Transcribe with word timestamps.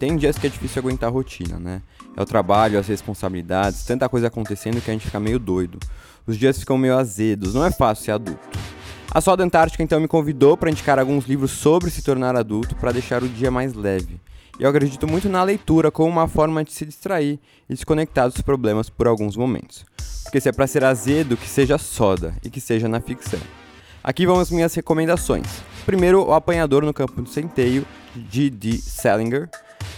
Tem 0.00 0.16
dias 0.16 0.38
que 0.38 0.46
é 0.46 0.50
difícil 0.50 0.80
aguentar 0.80 1.10
a 1.10 1.12
rotina, 1.12 1.58
né? 1.58 1.82
É 2.16 2.22
o 2.22 2.24
trabalho, 2.24 2.78
as 2.78 2.86
responsabilidades, 2.88 3.84
tanta 3.84 4.08
coisa 4.08 4.28
acontecendo 4.28 4.80
que 4.80 4.90
a 4.90 4.94
gente 4.94 5.04
fica 5.04 5.20
meio 5.20 5.38
doido. 5.38 5.78
Os 6.26 6.38
dias 6.38 6.58
ficam 6.58 6.78
meio 6.78 6.96
azedos, 6.96 7.52
não 7.52 7.66
é 7.66 7.70
fácil 7.70 8.06
ser 8.06 8.12
adulto. 8.12 8.58
A 9.12 9.20
Soda 9.20 9.44
Antártica 9.44 9.82
então 9.82 10.00
me 10.00 10.08
convidou 10.08 10.56
para 10.56 10.70
indicar 10.70 10.98
alguns 10.98 11.26
livros 11.26 11.50
sobre 11.50 11.90
se 11.90 12.00
tornar 12.00 12.34
adulto 12.34 12.74
para 12.76 12.92
deixar 12.92 13.22
o 13.22 13.28
dia 13.28 13.50
mais 13.50 13.74
leve. 13.74 14.18
E 14.58 14.62
eu 14.62 14.70
acredito 14.70 15.06
muito 15.06 15.28
na 15.28 15.42
leitura 15.42 15.90
como 15.90 16.08
uma 16.08 16.26
forma 16.26 16.64
de 16.64 16.72
se 16.72 16.86
distrair 16.86 17.38
e 17.68 17.74
desconectar 17.74 18.26
dos 18.26 18.40
problemas 18.40 18.88
por 18.88 19.06
alguns 19.06 19.36
momentos. 19.36 19.84
Porque 20.22 20.40
se 20.40 20.48
é 20.48 20.52
para 20.52 20.66
ser 20.66 20.82
azedo, 20.82 21.36
que 21.36 21.46
seja 21.46 21.76
soda 21.76 22.34
e 22.42 22.48
que 22.48 22.60
seja 22.60 22.88
na 22.88 23.02
ficção. 23.02 23.40
Aqui 24.02 24.24
vão 24.24 24.40
as 24.40 24.50
minhas 24.50 24.72
recomendações. 24.72 25.46
Primeiro, 25.84 26.26
O 26.26 26.32
Apanhador 26.32 26.86
no 26.86 26.94
Campo 26.94 27.20
do 27.20 27.28
Centeio, 27.28 27.84
de 28.14 28.48
D. 28.48 28.78
Salinger. 28.78 29.50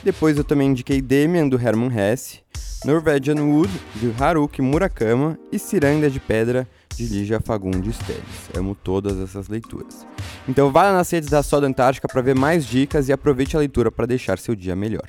Depois 0.05 0.37
eu 0.37 0.42
também 0.42 0.70
indiquei 0.70 1.01
Demian, 1.01 1.49
do 1.49 1.57
Herman 1.57 1.90
Hesse. 1.96 2.40
Norwegian 2.85 3.40
Wood, 3.40 3.71
de 3.95 4.13
Haruki 4.21 4.60
Murakama. 4.60 5.38
E 5.52 5.59
Ciranda 5.60 6.10
de 6.10 6.18
Pedra, 6.18 6.66
de 6.96 7.07
Lígia 7.07 7.40
Fagundes 7.40 7.96
Teles. 7.99 8.51
Amo 8.57 8.74
todas 8.74 9.21
essas 9.21 9.46
leituras. 9.46 10.04
Então 10.49 10.73
vá 10.73 10.93
nas 10.93 11.09
redes 11.10 11.29
da 11.29 11.41
Soda 11.41 11.68
Antártica 11.68 12.09
para 12.09 12.21
ver 12.21 12.35
mais 12.35 12.66
dicas 12.66 13.09
e 13.09 13.13
aproveite 13.13 13.57
a 13.57 13.60
leitura 13.60 13.93
para 13.93 14.07
deixar 14.07 14.38
seu 14.38 14.57
dia 14.57 14.74
melhor. 14.74 15.07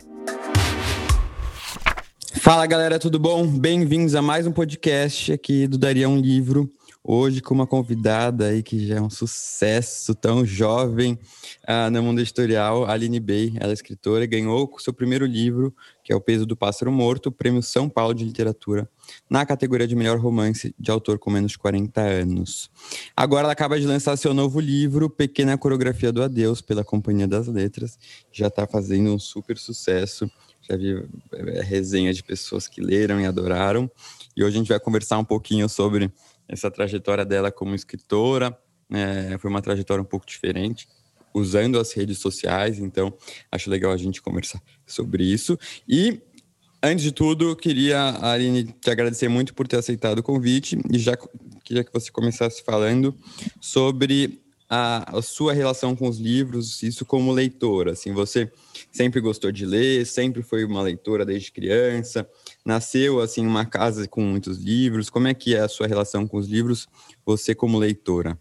Fala 2.39 2.67
galera, 2.67 2.99
tudo 2.99 3.17
bom? 3.17 3.47
Bem-vindos 3.47 4.13
a 4.13 4.21
mais 4.21 4.45
um 4.45 4.51
podcast 4.51 5.31
aqui 5.33 5.65
do 5.65 5.77
Daria 5.77 6.07
um 6.07 6.19
Livro. 6.19 6.69
Hoje 7.05 7.41
com 7.41 7.53
uma 7.53 7.67
convidada 7.67 8.47
aí 8.47 8.63
que 8.63 8.87
já 8.87 8.95
é 8.95 9.01
um 9.01 9.09
sucesso, 9.09 10.15
tão 10.15 10.45
jovem 10.45 11.19
uh, 11.67 11.91
no 11.91 12.01
mundo 12.01 12.21
editorial, 12.21 12.85
Aline 12.85 13.19
Bey. 13.19 13.57
Ela 13.59 13.71
é 13.71 13.73
escritora 13.73 14.25
ganhou 14.25 14.71
o 14.73 14.79
seu 14.79 14.93
primeiro 14.93 15.25
livro, 15.25 15.75
que 16.01 16.13
é 16.13 16.15
O 16.15 16.21
Peso 16.21 16.45
do 16.45 16.55
Pássaro 16.55 16.93
Morto, 16.93 17.29
Prêmio 17.29 17.61
São 17.61 17.89
Paulo 17.89 18.13
de 18.13 18.23
Literatura, 18.23 18.89
na 19.29 19.45
categoria 19.45 19.85
de 19.85 19.97
melhor 19.97 20.17
romance 20.17 20.73
de 20.79 20.91
autor 20.91 21.19
com 21.19 21.29
menos 21.29 21.51
de 21.51 21.57
40 21.57 21.99
anos. 21.99 22.71
Agora 23.17 23.47
ela 23.47 23.51
acaba 23.53 23.77
de 23.77 23.85
lançar 23.85 24.15
seu 24.15 24.33
novo 24.33 24.61
livro, 24.61 25.09
Pequena 25.09 25.57
Coreografia 25.57 26.09
do 26.09 26.23
Adeus, 26.23 26.61
pela 26.61 26.85
Companhia 26.85 27.27
das 27.27 27.47
Letras. 27.49 27.99
Já 28.31 28.47
está 28.47 28.65
fazendo 28.65 29.13
um 29.13 29.19
super 29.19 29.57
sucesso. 29.57 30.31
Já 30.61 30.77
vi 30.77 31.05
é, 31.33 31.61
resenha 31.61 32.13
de 32.13 32.23
pessoas 32.23 32.65
que 32.65 32.79
leram 32.79 33.19
e 33.19 33.25
adoraram. 33.25 33.91
E 34.35 34.41
hoje 34.41 34.55
a 34.55 34.59
gente 34.59 34.69
vai 34.69 34.79
conversar 34.79 35.17
um 35.17 35.25
pouquinho 35.25 35.67
sobre 35.67 36.09
essa 36.53 36.69
trajetória 36.69 37.25
dela 37.25 37.51
como 37.51 37.75
escritora. 37.75 38.57
É, 38.91 39.37
foi 39.39 39.49
uma 39.49 39.61
trajetória 39.61 40.01
um 40.01 40.05
pouco 40.05 40.25
diferente, 40.25 40.87
usando 41.33 41.79
as 41.79 41.91
redes 41.93 42.19
sociais, 42.19 42.77
então 42.79 43.11
acho 43.51 43.69
legal 43.69 43.91
a 43.91 43.97
gente 43.97 44.21
conversar 44.21 44.61
sobre 44.85 45.23
isso. 45.23 45.57
E, 45.87 46.21
antes 46.81 47.03
de 47.03 47.11
tudo, 47.11 47.55
queria, 47.55 48.15
Aline, 48.21 48.65
te 48.65 48.91
agradecer 48.91 49.27
muito 49.27 49.53
por 49.53 49.67
ter 49.67 49.77
aceitado 49.77 50.19
o 50.19 50.23
convite 50.23 50.77
e 50.91 50.99
já 50.99 51.17
queria 51.63 51.83
que 51.83 51.91
você 51.91 52.11
começasse 52.11 52.63
falando 52.63 53.15
sobre 53.59 54.42
a, 54.75 55.17
a, 55.19 55.21
sua 55.21 55.53
relação 55.53 55.95
com 55.95 56.09
os 56.09 56.17
livros, 56.17 56.81
isso 56.81 57.05
como 57.05 57.31
leitora. 57.31 57.91
Assim, 57.91 58.11
você 58.11 58.51
sempre 58.91 59.21
gostou 59.21 59.51
de 59.51 59.67
ler, 59.67 60.03
sempre 60.03 60.41
foi 60.41 60.65
uma 60.65 60.81
leitora 60.81 61.23
desde 61.23 61.51
criança, 61.51 62.27
nasceu 62.65 63.21
assim 63.21 63.45
uma 63.45 63.65
casa 63.65 64.07
com 64.07 64.21
muitos 64.21 64.57
livros. 64.57 65.11
Como 65.11 65.27
é 65.27 65.33
que 65.35 65.53
é 65.53 65.59
a 65.59 65.67
sua 65.67 65.85
relação 65.85 66.27
com 66.27 66.37
os 66.37 66.47
livros, 66.47 66.87
você 67.23 67.53
como 67.53 67.77
leitora? 67.77 68.35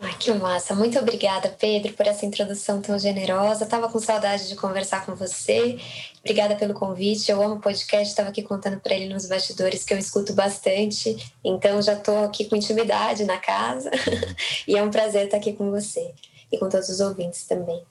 Ai, 0.00 0.14
que 0.16 0.32
massa. 0.32 0.76
Muito 0.76 0.96
obrigada, 0.98 1.48
Pedro, 1.48 1.92
por 1.92 2.06
essa 2.06 2.24
introdução 2.24 2.80
tão 2.80 2.96
generosa. 2.98 3.66
Tava 3.66 3.88
com 3.88 3.98
saudade 3.98 4.48
de 4.48 4.54
conversar 4.54 5.04
com 5.04 5.14
você. 5.16 5.76
Obrigada 6.20 6.54
pelo 6.54 6.72
convite. 6.72 7.30
Eu 7.30 7.42
amo 7.42 7.60
podcast. 7.60 8.08
Estava 8.08 8.28
aqui 8.28 8.42
contando 8.42 8.78
para 8.78 8.94
ele 8.94 9.12
nos 9.12 9.26
bastidores 9.26 9.84
que 9.84 9.92
eu 9.92 9.98
escuto 9.98 10.32
bastante. 10.32 11.32
Então 11.42 11.82
já 11.82 11.94
estou 11.94 12.24
aqui 12.24 12.44
com 12.44 12.54
intimidade 12.54 13.24
na 13.24 13.38
casa. 13.38 13.90
e 14.68 14.76
é 14.76 14.82
um 14.82 14.90
prazer 14.90 15.24
estar 15.24 15.38
aqui 15.38 15.52
com 15.52 15.70
você 15.70 16.14
e 16.50 16.56
com 16.58 16.68
todos 16.68 16.88
os 16.88 17.00
ouvintes 17.00 17.44
também. 17.46 17.82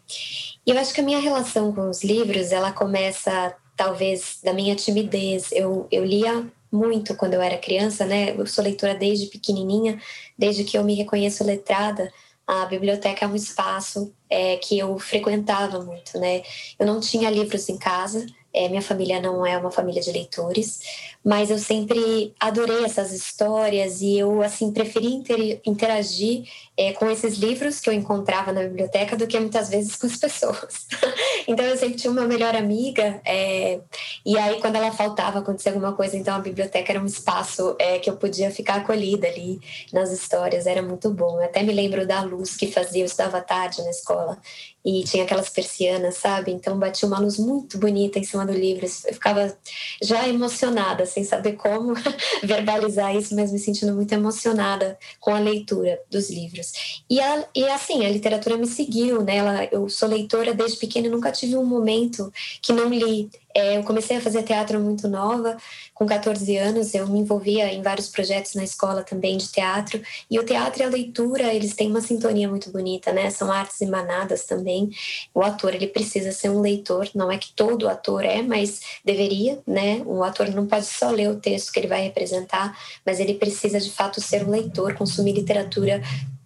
E 0.65 0.71
eu 0.71 0.79
acho 0.79 0.93
que 0.93 1.01
a 1.01 1.03
minha 1.03 1.19
relação 1.19 1.73
com 1.73 1.89
os 1.89 2.03
livros, 2.05 2.53
ela 2.53 2.71
começa 2.71 3.53
talvez 3.75 4.39
da 4.41 4.53
minha 4.53 4.75
timidez. 4.75 5.51
Eu, 5.51 5.87
eu 5.91 6.05
lia 6.05 6.47
muito 6.71 7.15
quando 7.15 7.33
eu 7.33 7.41
era 7.41 7.57
criança, 7.57 8.05
né? 8.05 8.35
Eu 8.37 8.45
sou 8.45 8.63
leitora 8.63 8.95
desde 8.95 9.27
pequenininha, 9.27 9.99
desde 10.37 10.63
que 10.63 10.77
eu 10.77 10.83
me 10.83 10.95
reconheço 10.95 11.43
letrada. 11.43 12.11
A 12.45 12.65
biblioteca 12.65 13.25
é 13.25 13.27
um 13.27 13.35
espaço 13.35 14.13
é, 14.29 14.57
que 14.57 14.77
eu 14.79 14.97
frequentava 14.99 15.83
muito, 15.83 16.17
né? 16.19 16.43
Eu 16.79 16.85
não 16.85 16.99
tinha 16.99 17.29
livros 17.29 17.67
em 17.69 17.77
casa, 17.77 18.25
é, 18.57 18.67
minha 18.67 18.81
família 18.81 19.21
não 19.21 19.45
é 19.45 19.55
uma 19.55 19.69
família 19.69 20.01
de 20.01 20.11
leitores, 20.11 20.79
mas 21.23 21.51
eu 21.51 21.59
sempre 21.59 22.33
adorei 22.39 22.83
essas 22.83 23.11
histórias 23.11 24.01
e 24.01 24.17
eu 24.17 24.41
assim 24.41 24.71
preferi 24.71 25.21
interagir 25.63 26.45
é, 26.75 26.91
com 26.93 27.09
esses 27.09 27.35
livros 27.35 27.79
que 27.79 27.89
eu 27.89 27.93
encontrava 27.93 28.51
na 28.51 28.63
biblioteca 28.63 29.15
do 29.15 29.27
que 29.27 29.39
muitas 29.39 29.69
vezes 29.69 29.95
com 29.95 30.07
as 30.07 30.17
pessoas. 30.17 30.87
então 31.47 31.63
eu 31.65 31.77
sempre 31.77 31.97
tinha 31.97 32.11
uma 32.11 32.25
melhor 32.25 32.55
amiga 32.55 33.21
é, 33.23 33.79
e 34.25 34.37
aí 34.37 34.59
quando 34.59 34.75
ela 34.77 34.91
faltava 34.91 35.39
acontecia 35.39 35.71
alguma 35.71 35.93
coisa, 35.93 36.17
então 36.17 36.35
a 36.35 36.39
biblioteca 36.39 36.91
era 36.91 37.01
um 37.01 37.05
espaço 37.05 37.75
é, 37.77 37.99
que 37.99 38.09
eu 38.09 38.17
podia 38.17 38.49
ficar 38.49 38.75
acolhida 38.75 39.27
ali 39.27 39.59
nas 39.93 40.11
histórias, 40.11 40.65
era 40.65 40.81
muito 40.81 41.11
bom. 41.11 41.39
Eu 41.39 41.45
até 41.45 41.61
me 41.61 41.73
lembro 41.73 42.07
da 42.07 42.21
luz 42.21 42.55
que 42.55 42.71
fazia, 42.71 43.03
eu 43.03 43.05
estudava 43.05 43.39
tarde 43.39 43.83
na 43.83 43.91
escola 43.91 44.37
e 44.87 45.03
tinha 45.03 45.25
aquelas 45.25 45.49
persianas, 45.49 46.15
sabe? 46.15 46.49
Então 46.49 46.79
batia 46.79 47.05
uma 47.05 47.19
luz 47.19 47.37
muito 47.37 47.77
bonita 47.77 48.19
em 48.19 48.23
cima 48.23 48.45
do 48.45 48.53
livro. 48.53 48.85
Eu 48.85 49.13
ficava 49.13 49.53
já 50.01 50.25
emocionada, 50.29 51.05
sem 51.05 51.25
saber 51.25 51.57
como 51.57 51.93
verbalizar 52.41 53.13
isso, 53.13 53.35
mas 53.35 53.51
me 53.51 53.59
sentindo 53.59 53.93
muito 53.93 54.13
emocionada 54.13 54.97
com 55.19 55.35
a 55.35 55.39
leitura 55.39 55.99
dos 56.09 56.29
livros. 56.29 57.01
E, 57.09 57.19
a, 57.19 57.45
e 57.53 57.65
assim, 57.65 58.05
a 58.05 58.09
literatura 58.09 58.55
me 58.55 58.65
seguiu, 58.65 59.21
né? 59.21 59.35
Ela, 59.35 59.65
eu 59.73 59.89
sou 59.89 60.07
leitora 60.07 60.53
desde 60.53 60.77
pequena 60.77 61.07
e 61.07 61.09
nunca 61.09 61.33
tive 61.33 61.57
um 61.57 61.65
momento 61.65 62.31
que 62.61 62.71
não 62.71 62.87
li. 62.87 63.29
É, 63.53 63.77
eu 63.77 63.83
comecei 63.83 64.17
a 64.17 64.21
fazer 64.21 64.43
teatro 64.43 64.79
muito 64.79 65.07
nova, 65.07 65.57
com 65.93 66.05
14 66.05 66.55
anos, 66.57 66.93
eu 66.93 67.07
me 67.07 67.19
envolvia 67.19 67.73
em 67.73 67.81
vários 67.81 68.07
projetos 68.07 68.53
na 68.53 68.63
escola 68.63 69.03
também 69.03 69.35
de 69.37 69.47
teatro. 69.47 70.01
E 70.29 70.37
o 70.37 70.45
teatro 70.45 70.83
e 70.83 70.85
a 70.85 70.89
leitura, 70.89 71.53
eles 71.53 71.73
têm 71.73 71.89
uma 71.89 72.01
sintonia 72.01 72.47
muito 72.47 72.71
bonita, 72.71 73.11
né? 73.11 73.29
São 73.31 73.51
artes 73.51 73.81
emanadas 73.81 74.45
também. 74.45 74.91
O 75.33 75.41
ator, 75.41 75.73
ele 75.73 75.87
precisa 75.87 76.31
ser 76.31 76.49
um 76.49 76.61
leitor, 76.61 77.09
não 77.15 77.31
é 77.31 77.37
que 77.37 77.51
todo 77.53 77.89
ator 77.89 78.23
é, 78.23 78.41
mas 78.41 78.81
deveria, 79.03 79.59
né? 79.65 80.03
O 80.05 80.23
ator 80.23 80.49
não 80.49 80.67
pode 80.67 80.85
só 80.85 81.09
ler 81.09 81.29
o 81.29 81.39
texto 81.39 81.71
que 81.71 81.79
ele 81.79 81.87
vai 81.87 82.03
representar, 82.03 82.77
mas 83.05 83.19
ele 83.19 83.33
precisa 83.33 83.79
de 83.79 83.89
fato 83.89 84.21
ser 84.21 84.45
um 84.45 84.51
leitor, 84.51 84.93
consumir 84.93 85.33
literatura 85.33 86.01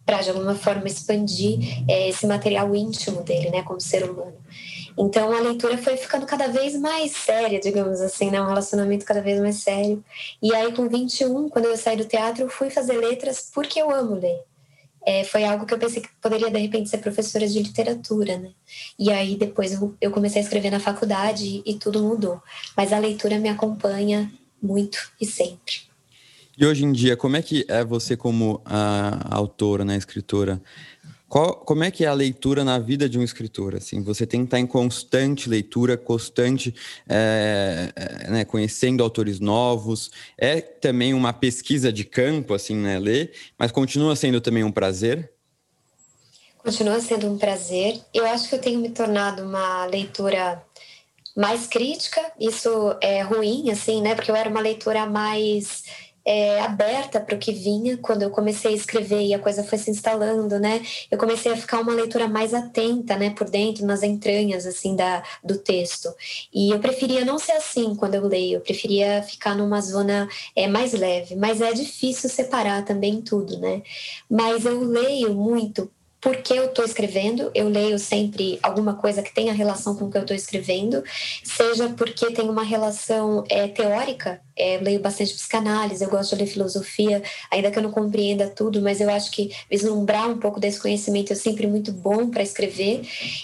para 0.06 0.22
de 0.22 0.30
alguma 0.30 0.56
forma 0.56 0.88
expandir 0.88 1.84
é, 1.90 2.10
esse 2.10 2.26
material 2.26 2.76
íntimo 2.76 3.24
dele, 3.24 3.50
né, 3.50 3.62
como 3.64 3.80
ser 3.80 4.10
humano. 4.10 4.34
Então 5.02 5.34
a 5.34 5.40
leitura 5.40 5.80
foi 5.80 5.98
ficando 5.98 6.28
cada 6.28 6.48
vez 6.48 6.80
mais 6.80 7.12
séria, 7.14 7.60
digamos 7.60 8.00
assim, 8.02 8.30
né? 8.30 8.40
Um 8.40 8.46
relacionamento 8.46 9.04
cada 9.04 9.20
vez 9.20 9.40
mais 9.40 9.56
sério. 9.56 10.04
E 10.40 10.54
aí, 10.54 10.72
com 10.74 10.88
21, 10.88 11.50
quando 11.50 11.66
eu 11.66 11.76
saí 11.76 11.98
do 11.98 12.06
teatro, 12.06 12.44
eu 12.44 12.50
fui 12.50 12.70
fazer 12.70 12.98
letras 12.98 13.50
porque 13.52 13.82
eu 13.82 13.90
amo 13.90 14.14
ler. 14.14 14.44
É, 15.04 15.24
foi 15.24 15.44
algo 15.44 15.66
que 15.66 15.74
eu 15.74 15.80
pensei 15.80 16.04
que 16.04 16.10
poderia, 16.22 16.52
de 16.52 16.60
repente, 16.60 16.88
ser 16.88 17.00
professora 17.00 17.48
de 17.48 17.60
literatura, 17.60 18.38
né? 18.38 18.52
E 19.00 19.12
aí, 19.12 19.36
depois, 19.36 19.74
eu, 19.74 19.96
eu 20.00 20.12
comecei 20.12 20.40
a 20.40 20.44
escrever 20.44 20.70
na 20.70 20.80
faculdade 20.80 21.64
e, 21.66 21.76
tudo 21.80 22.04
mudou. 22.04 22.40
Mas 22.78 22.94
a 22.94 23.00
leitura 23.00 23.40
me 23.40 23.50
acompanha 23.50 24.32
muito 24.62 25.12
e 25.20 25.26
sempre. 25.26 25.82
E 26.56 26.64
hoje 26.64 26.86
em 26.86 26.92
dia, 26.92 27.18
como 27.18 27.36
é 27.36 27.42
que 27.42 27.66
é 27.68 27.84
você 27.84 28.16
como 28.16 28.62
a 28.64 29.36
autora, 29.36 29.84
né, 29.84 29.98
escritora? 29.98 30.62
Qual, 31.32 31.56
como 31.56 31.82
é 31.86 31.90
que 31.90 32.04
é 32.04 32.10
a 32.10 32.14
leitura 32.14 32.62
na 32.62 32.78
vida 32.78 33.08
de 33.08 33.18
um 33.18 33.24
escritor? 33.24 33.74
Assim, 33.74 34.04
você 34.04 34.28
tem 34.28 34.42
que 34.42 34.48
estar 34.48 34.60
em 34.60 34.68
constante 34.68 35.48
leitura, 35.48 35.96
constante, 35.96 36.76
é, 37.08 37.90
é, 37.96 38.30
né, 38.30 38.44
conhecendo 38.44 39.02
autores 39.02 39.40
novos. 39.40 40.12
É 40.38 40.60
também 40.60 41.14
uma 41.14 41.32
pesquisa 41.32 41.90
de 41.90 42.04
campo, 42.04 42.54
assim, 42.54 42.76
né, 42.76 43.00
ler, 43.00 43.32
mas 43.58 43.72
continua 43.72 44.14
sendo 44.14 44.42
também 44.42 44.66
um 44.66 44.74
prazer? 44.74 45.32
Continua 46.58 47.00
sendo 47.00 47.32
um 47.32 47.38
prazer. 47.38 48.02
Eu 48.14 48.26
acho 48.26 48.50
que 48.50 48.56
eu 48.56 48.60
tenho 48.60 48.82
me 48.82 48.90
tornado 48.90 49.42
uma 49.44 49.86
leitora 49.86 50.62
mais 51.34 51.66
crítica. 51.66 52.22
Isso 52.38 52.94
é 53.00 53.22
ruim, 53.22 53.72
assim, 53.72 54.02
né? 54.02 54.16
Porque 54.16 54.30
eu 54.30 54.36
era 54.36 54.50
uma 54.50 54.60
leitora 54.60 55.06
mais 55.06 55.86
é, 56.26 56.62
aberta 56.62 57.20
para 57.20 57.36
o 57.36 57.40
que 57.40 57.52
vinha 57.52 57.98
quando 57.98 58.22
eu 58.22 58.30
comecei 58.30 58.72
a 58.72 58.76
escrever 58.76 59.22
e 59.22 59.34
a 59.34 59.40
coisa 59.40 59.64
foi 59.64 59.78
se 59.78 59.90
instalando, 59.90 60.60
né? 60.60 60.82
Eu 61.10 61.18
comecei 61.18 61.52
a 61.52 61.58
ficar 61.58 61.80
uma 61.80 61.94
leitura 61.94 62.28
mais 62.28 62.54
atenta, 62.54 63.16
né, 63.18 63.32
por 63.32 63.50
dentro, 63.50 63.86
nas 63.86 64.04
entranhas 64.04 64.66
assim 64.66 64.96
da 64.96 65.24
do 65.44 65.58
texto. 65.58 66.14
E 66.54 66.72
eu 66.72 66.80
preferia 66.80 67.26
não 67.26 67.40
ser 67.40 67.54
assim 67.54 67.96
quando 67.96 68.16
eu 68.16 68.28
leio. 68.28 68.58
Eu 68.58 68.62
preferia 68.62 69.24
ficar 69.24 69.56
numa 69.56 69.82
zona 69.82 70.30
é, 70.56 70.68
mais 70.68 70.94
leve. 70.94 71.36
Mas 71.36 71.62
é 71.62 71.74
difícil 71.74 72.30
separar 72.30 72.86
também 72.86 73.22
tudo, 73.22 73.58
né? 73.60 73.82
Mas 74.30 74.66
eu 74.66 74.84
leio 74.84 75.34
muito 75.34 75.90
porque 76.22 76.54
eu 76.54 76.66
estou 76.66 76.86
escrevendo, 76.86 77.52
eu 77.56 77.68
leio 77.68 77.98
sempre 77.98 78.60
alguma 78.62 78.94
coisa 78.94 79.24
que 79.24 79.34
tenha 79.34 79.52
relação 79.52 79.96
com 79.96 80.06
o 80.06 80.12
que 80.12 80.18
eu 80.18 80.22
estou 80.22 80.38
escrevendo, 80.38 81.04
seja 81.44 81.90
porque 81.90 82.32
tem 82.32 82.48
uma 82.48 82.64
relação 82.64 83.44
é, 83.50 83.68
teórica 83.68 84.40
é, 84.56 84.78
leio 84.78 85.00
bastante 85.00 85.34
psicanálise, 85.34 86.04
eu 86.04 86.10
gosto 86.10 86.36
de 86.36 86.44
ler 86.44 86.48
filosofia, 86.48 87.24
ainda 87.50 87.72
que 87.72 87.78
eu 87.78 87.84
não 87.84 87.92
compreenda 87.92 88.48
tudo, 88.48 88.82
mas 88.82 89.00
eu 89.00 89.10
acho 89.10 89.32
que 89.32 89.52
vislumbrar 89.70 90.30
um 90.30 90.38
pouco 90.38 90.60
desse 90.60 90.80
conhecimento 90.80 91.34
é 91.34 91.36
sempre 91.36 91.68
muito 91.68 91.92
bom 91.92 92.30
para 92.30 92.44
escrever. 92.44 93.02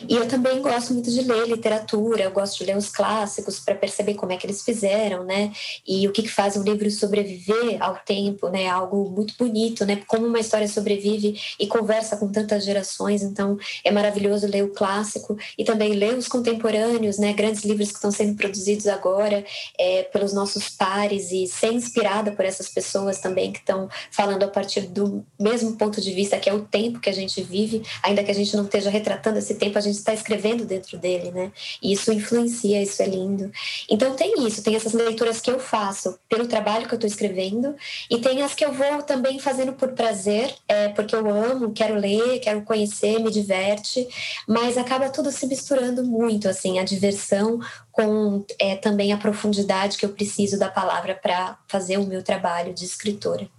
E 0.08 0.16
eu 0.16 0.28
também 0.28 0.62
gosto 0.62 0.94
muito 0.94 1.12
de 1.12 1.22
ler 1.22 1.48
literatura, 1.48 2.24
eu 2.24 2.32
gosto 2.32 2.60
de 2.60 2.66
ler 2.66 2.78
os 2.78 2.90
clássicos 2.90 3.60
para 3.60 3.76
perceber 3.76 4.16
como 4.16 4.32
é 4.32 4.38
que 4.38 4.46
eles 4.46 4.64
fizeram, 4.64 5.24
né? 5.24 5.52
E 5.88 6.08
o 6.08 6.12
que, 6.12 6.24
que 6.24 6.30
faz 6.30 6.56
um 6.58 6.64
livro 6.64 6.90
sobreviver 6.92 7.78
ao 7.80 7.96
tempo, 7.98 8.50
né? 8.50 8.68
Algo 8.68 9.10
muito 9.10 9.34
bonito, 9.38 9.86
né? 9.86 10.02
Como 10.08 10.26
uma 10.26 10.40
história 10.40 10.68
sobrevive 10.68 11.40
e 11.60 11.68
conversa 11.68 12.18
com 12.18 12.32
tantas 12.32 12.64
gerações, 12.66 13.22
então 13.24 13.58
é 13.84 13.92
maravilhoso 13.92 14.48
ler 14.48 14.64
o 14.64 14.70
clássico 14.70 15.38
e 15.58 15.64
também 15.64 15.94
ler 15.94 16.16
os 16.16 16.28
contemporâneos, 16.28 17.18
né? 17.18 17.34
Grandes 17.34 17.64
livros 17.64 17.90
que 17.90 17.96
estão 17.96 18.12
sendo 18.12 18.36
produzidos 18.36 18.88
agora 18.88 19.44
é, 19.80 20.04
pelos 20.04 20.34
nossos 20.34 20.70
pais 20.70 20.97
e 21.06 21.48
ser 21.48 21.72
inspirada 21.72 22.32
por 22.32 22.46
essas 22.46 22.68
pessoas 22.70 23.20
também 23.20 23.52
que 23.52 23.60
estão 23.60 23.90
falando 24.12 24.44
a 24.44 24.48
partir 24.48 24.82
do 24.82 25.26
mesmo 25.40 25.76
ponto 25.78 26.02
de 26.02 26.12
vista 26.14 26.38
que 26.38 26.50
é 26.50 26.54
o 26.54 26.66
tempo 26.66 27.00
que 27.00 27.10
a 27.10 27.14
gente 27.14 27.42
vive, 27.42 27.84
ainda 28.02 28.24
que 28.24 28.32
a 28.32 28.34
gente 28.34 28.56
não 28.56 28.66
esteja 28.66 28.90
retratando 28.90 29.40
esse 29.40 29.56
tempo, 29.56 29.78
a 29.78 29.82
gente 29.82 29.96
está 29.96 30.14
escrevendo 30.14 30.66
dentro 30.66 30.98
dele, 30.98 31.32
né? 31.32 31.52
E 31.82 31.94
isso 31.94 32.12
influencia, 32.12 32.82
isso 32.82 33.02
é 33.02 33.06
lindo. 33.06 33.52
Então 33.90 34.16
tem 34.16 34.46
isso, 34.46 34.64
tem 34.64 34.76
essas 34.76 34.94
leituras 34.94 35.40
que 35.40 35.52
eu 35.52 35.60
faço 35.60 36.18
pelo 36.30 36.48
trabalho 36.48 36.88
que 36.88 36.94
eu 36.94 36.98
estou 36.98 37.08
escrevendo 37.08 37.76
e 38.10 38.20
tem 38.20 38.42
as 38.42 38.54
que 38.54 38.66
eu 38.66 38.72
vou 38.72 39.02
também 39.04 39.40
fazendo 39.40 39.74
por 39.74 39.90
prazer, 39.90 40.54
é, 40.68 40.90
porque 40.90 41.16
eu 41.16 41.30
amo, 41.30 41.72
quero 41.72 41.96
ler, 41.96 42.40
quero 42.40 42.62
conhecer, 42.62 43.20
me 43.20 43.32
diverte, 43.32 44.08
mas 44.48 44.78
acaba 44.78 45.10
tudo 45.10 45.32
se 45.32 45.48
misturando 45.48 46.04
muito, 46.04 46.48
assim, 46.48 46.80
a 46.80 46.84
diversão 46.84 47.60
com 47.98 48.46
é, 48.60 48.76
também 48.76 49.12
a 49.12 49.18
profundidade 49.18 49.98
que 49.98 50.06
eu 50.06 50.10
preciso 50.10 50.60
da 50.60 50.70
palavra 50.70 51.16
para 51.16 51.58
fazer 51.68 51.98
o 51.98 52.06
meu 52.06 52.22
trabalho 52.22 52.72
de 52.72 52.86
escritora. 52.86 53.50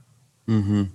Uhum. 0.46 0.88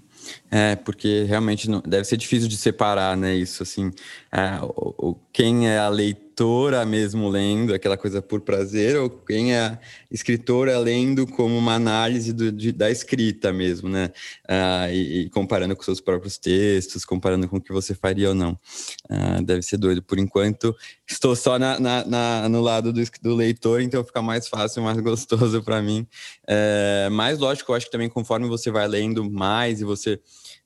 É, 0.50 0.78
porque 0.78 1.24
realmente 1.24 1.70
não, 1.70 1.82
deve 1.82 2.06
ser 2.06 2.16
difícil 2.16 2.48
de 2.48 2.56
separar, 2.56 3.18
né? 3.18 3.36
Isso, 3.36 3.62
assim, 3.62 3.92
é, 4.32 4.62
o, 4.62 5.10
o, 5.10 5.16
quem 5.34 5.68
é 5.68 5.78
a 5.78 5.90
leitora 6.34 6.84
mesmo 6.84 7.30
lendo, 7.30 7.74
aquela 7.74 7.96
coisa 7.96 8.22
por 8.22 8.42
prazer, 8.42 8.96
ou 8.98 9.10
quem 9.10 9.56
é 9.56 9.80
escritora 10.10 10.78
lendo 10.80 11.28
como 11.28 11.56
uma 11.56 11.76
análise 11.76 12.34
do, 12.34 12.52
de, 12.52 12.72
da 12.72 12.90
escrita 12.90 13.54
mesmo, 13.54 13.88
né? 13.88 14.12
Ah, 14.48 14.92
e, 14.92 15.22
e, 15.22 15.30
comparando 15.30 15.76
com 15.76 15.84
seus 15.84 16.02
próprios 16.02 16.38
textos, 16.38 17.06
comparando 17.06 17.48
com 17.48 17.58
o 17.58 17.62
que 17.62 17.72
você 17.72 17.94
faria 17.94 18.30
ou 18.30 18.36
não. 18.36 18.60
Ah, 19.10 19.42
deve 19.44 19.62
ser 19.62 19.78
doido. 19.78 20.02
Por 20.02 20.18
enquanto, 20.18 20.76
estou 21.08 21.36
só 21.36 21.60
na, 21.60 21.80
na, 21.80 22.06
na 22.06 22.50
no 22.50 22.62
lado 22.62 22.92
do, 22.92 23.02
do, 23.22 23.36
leitor, 23.36 23.82
então 23.82 24.04
fica 24.04 24.22
mais 24.22 24.48
fácil, 24.48 24.82
mais 24.82 24.98
gostoso 25.02 25.62
para 25.62 25.82
mim. 25.82 26.08
É, 26.48 27.10
mas, 27.12 27.38
lógico, 27.38 27.72
eu 27.72 27.76
acho 27.76 27.86
que 27.86 27.92
também 27.92 28.10
conforme 28.10 28.48
você 28.48 28.72
vai 28.72 28.88
lendo 28.88 29.30
mais 29.30 29.82
e 29.82 29.84
você 29.84 30.20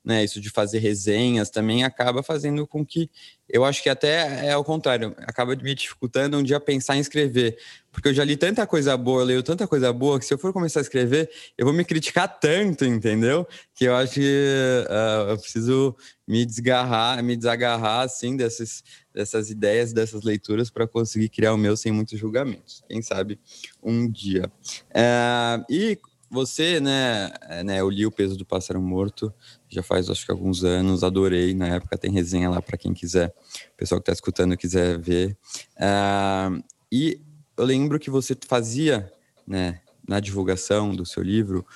né, 0.08 0.24
isso 0.24 0.40
de 0.40 0.48
fazer 0.48 0.78
resenhas 0.78 1.50
também 1.50 1.84
acaba 1.84 2.22
fazendo 2.22 2.66
com 2.66 2.84
que 2.84 3.10
eu 3.46 3.62
acho 3.62 3.82
que 3.82 3.90
até 3.90 4.46
é 4.46 4.52
ao 4.52 4.64
contrário, 4.64 5.14
acaba 5.18 5.54
me 5.54 5.74
dificultando 5.74 6.38
um 6.38 6.42
dia 6.42 6.58
pensar 6.58 6.96
em 6.96 7.00
escrever, 7.00 7.58
porque 7.92 8.08
eu 8.08 8.14
já 8.14 8.24
li 8.24 8.34
tanta 8.34 8.66
coisa 8.66 8.96
boa, 8.96 9.20
eu 9.20 9.26
leio 9.26 9.42
tanta 9.42 9.68
coisa 9.68 9.92
boa 9.92 10.18
que 10.18 10.24
se 10.24 10.32
eu 10.32 10.38
for 10.38 10.50
começar 10.50 10.80
a 10.80 10.82
escrever, 10.82 11.30
eu 11.58 11.66
vou 11.66 11.74
me 11.74 11.84
criticar 11.84 12.40
tanto, 12.40 12.86
entendeu? 12.86 13.46
Que 13.74 13.84
eu 13.84 13.94
acho 13.94 14.14
que 14.14 14.84
uh, 14.88 15.30
eu 15.30 15.38
preciso 15.38 15.94
me 16.26 16.46
desgarrar, 16.46 17.22
me 17.22 17.36
desagarrar 17.36 18.06
assim 18.06 18.34
dessas, 18.34 18.82
dessas 19.14 19.50
ideias, 19.50 19.92
dessas 19.92 20.22
leituras 20.22 20.70
para 20.70 20.88
conseguir 20.88 21.28
criar 21.28 21.52
o 21.52 21.58
meu 21.58 21.76
sem 21.76 21.92
muitos 21.92 22.18
julgamentos. 22.18 22.82
Quem 22.88 23.02
sabe 23.02 23.38
um 23.82 24.10
dia. 24.10 24.50
Uh, 24.90 25.64
e 25.68 25.98
você, 26.30 26.80
né, 26.80 27.32
é, 27.42 27.64
né, 27.64 27.80
eu 27.80 27.88
li 27.88 28.04
O 28.06 28.10
Peso 28.10 28.36
do 28.36 28.44
Pássaro 28.44 28.80
Morto, 28.80 29.32
já 29.68 29.82
faz 29.82 30.10
acho 30.10 30.24
que 30.24 30.32
alguns 30.32 30.64
anos, 30.64 31.02
adorei, 31.02 31.54
na 31.54 31.68
época 31.68 31.96
tem 31.96 32.10
resenha 32.10 32.50
lá 32.50 32.60
para 32.60 32.76
quem 32.76 32.92
quiser, 32.92 33.34
o 33.74 33.76
pessoal 33.76 34.00
que 34.00 34.02
está 34.02 34.12
escutando 34.12 34.56
quiser 34.56 34.98
ver. 34.98 35.36
Uh, 35.76 36.62
e 36.90 37.20
eu 37.56 37.64
lembro 37.64 37.98
que 37.98 38.10
você 38.10 38.36
fazia, 38.46 39.12
né, 39.46 39.80
na 40.06 40.20
divulgação 40.20 40.94
do 40.94 41.04
seu 41.04 41.22
livro, 41.22 41.66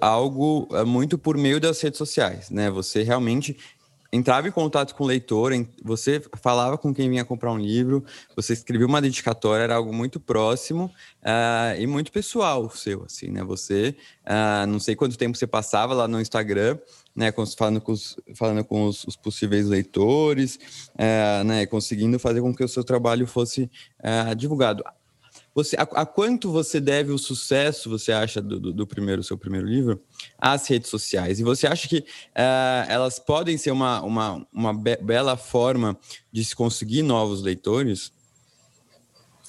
algo 0.00 0.68
é, 0.72 0.84
muito 0.84 1.18
por 1.18 1.36
meio 1.36 1.60
das 1.60 1.80
redes 1.80 1.98
sociais, 1.98 2.48
né? 2.48 2.70
Você 2.70 3.02
realmente 3.02 3.56
entrava 4.12 4.46
em 4.46 4.50
contato 4.50 4.94
com 4.94 5.04
o 5.04 5.06
leitor, 5.06 5.52
você 5.82 6.22
falava 6.42 6.76
com 6.76 6.92
quem 6.92 7.08
vinha 7.08 7.24
comprar 7.24 7.50
um 7.50 7.58
livro, 7.58 8.04
você 8.36 8.52
escrevia 8.52 8.86
uma 8.86 9.00
dedicatória, 9.00 9.64
era 9.64 9.76
algo 9.76 9.92
muito 9.92 10.20
próximo 10.20 10.92
uh, 11.22 11.80
e 11.80 11.86
muito 11.86 12.12
pessoal 12.12 12.68
seu, 12.70 13.04
assim, 13.04 13.28
né? 13.28 13.42
Você, 13.42 13.96
uh, 14.26 14.66
não 14.66 14.78
sei 14.78 14.94
quanto 14.94 15.16
tempo 15.16 15.36
você 15.36 15.46
passava 15.46 15.94
lá 15.94 16.06
no 16.06 16.20
Instagram, 16.20 16.78
né, 17.16 17.32
falando 17.56 17.80
com 17.80 17.92
os, 17.92 18.16
falando 18.34 18.64
com 18.64 18.86
os, 18.86 19.04
os 19.04 19.16
possíveis 19.16 19.66
leitores, 19.66 20.58
uh, 20.94 21.44
né, 21.44 21.64
conseguindo 21.64 22.18
fazer 22.18 22.42
com 22.42 22.54
que 22.54 22.62
o 22.62 22.68
seu 22.68 22.84
trabalho 22.84 23.26
fosse 23.26 23.70
divulgado. 24.36 24.84
Você, 25.54 25.76
a, 25.76 25.82
a, 25.82 26.06
quanto 26.06 26.50
você 26.50 26.80
deve 26.80 27.12
o 27.12 27.18
sucesso, 27.18 27.90
você 27.90 28.10
acha, 28.10 28.40
do, 28.40 28.58
do, 28.58 28.72
do, 28.72 28.86
primeiro, 28.86 29.22
seu 29.22 29.36
primeiro 29.36 29.66
livro, 29.66 30.02
às 30.38 30.66
redes 30.66 30.88
sociais? 30.88 31.40
E 31.40 31.44
você 31.44 31.66
acha 31.66 31.86
que 31.86 31.98
uh, 31.98 32.88
elas 32.88 33.18
podem 33.18 33.58
ser 33.58 33.70
uma, 33.70 34.00
uma, 34.02 34.46
uma 34.52 34.72
be 34.72 34.96
bela 34.96 35.36
forma 35.36 35.98
de 36.32 36.44
se 36.44 36.56
conseguir 36.56 37.02
novos 37.02 37.42
leitores? 37.42 38.12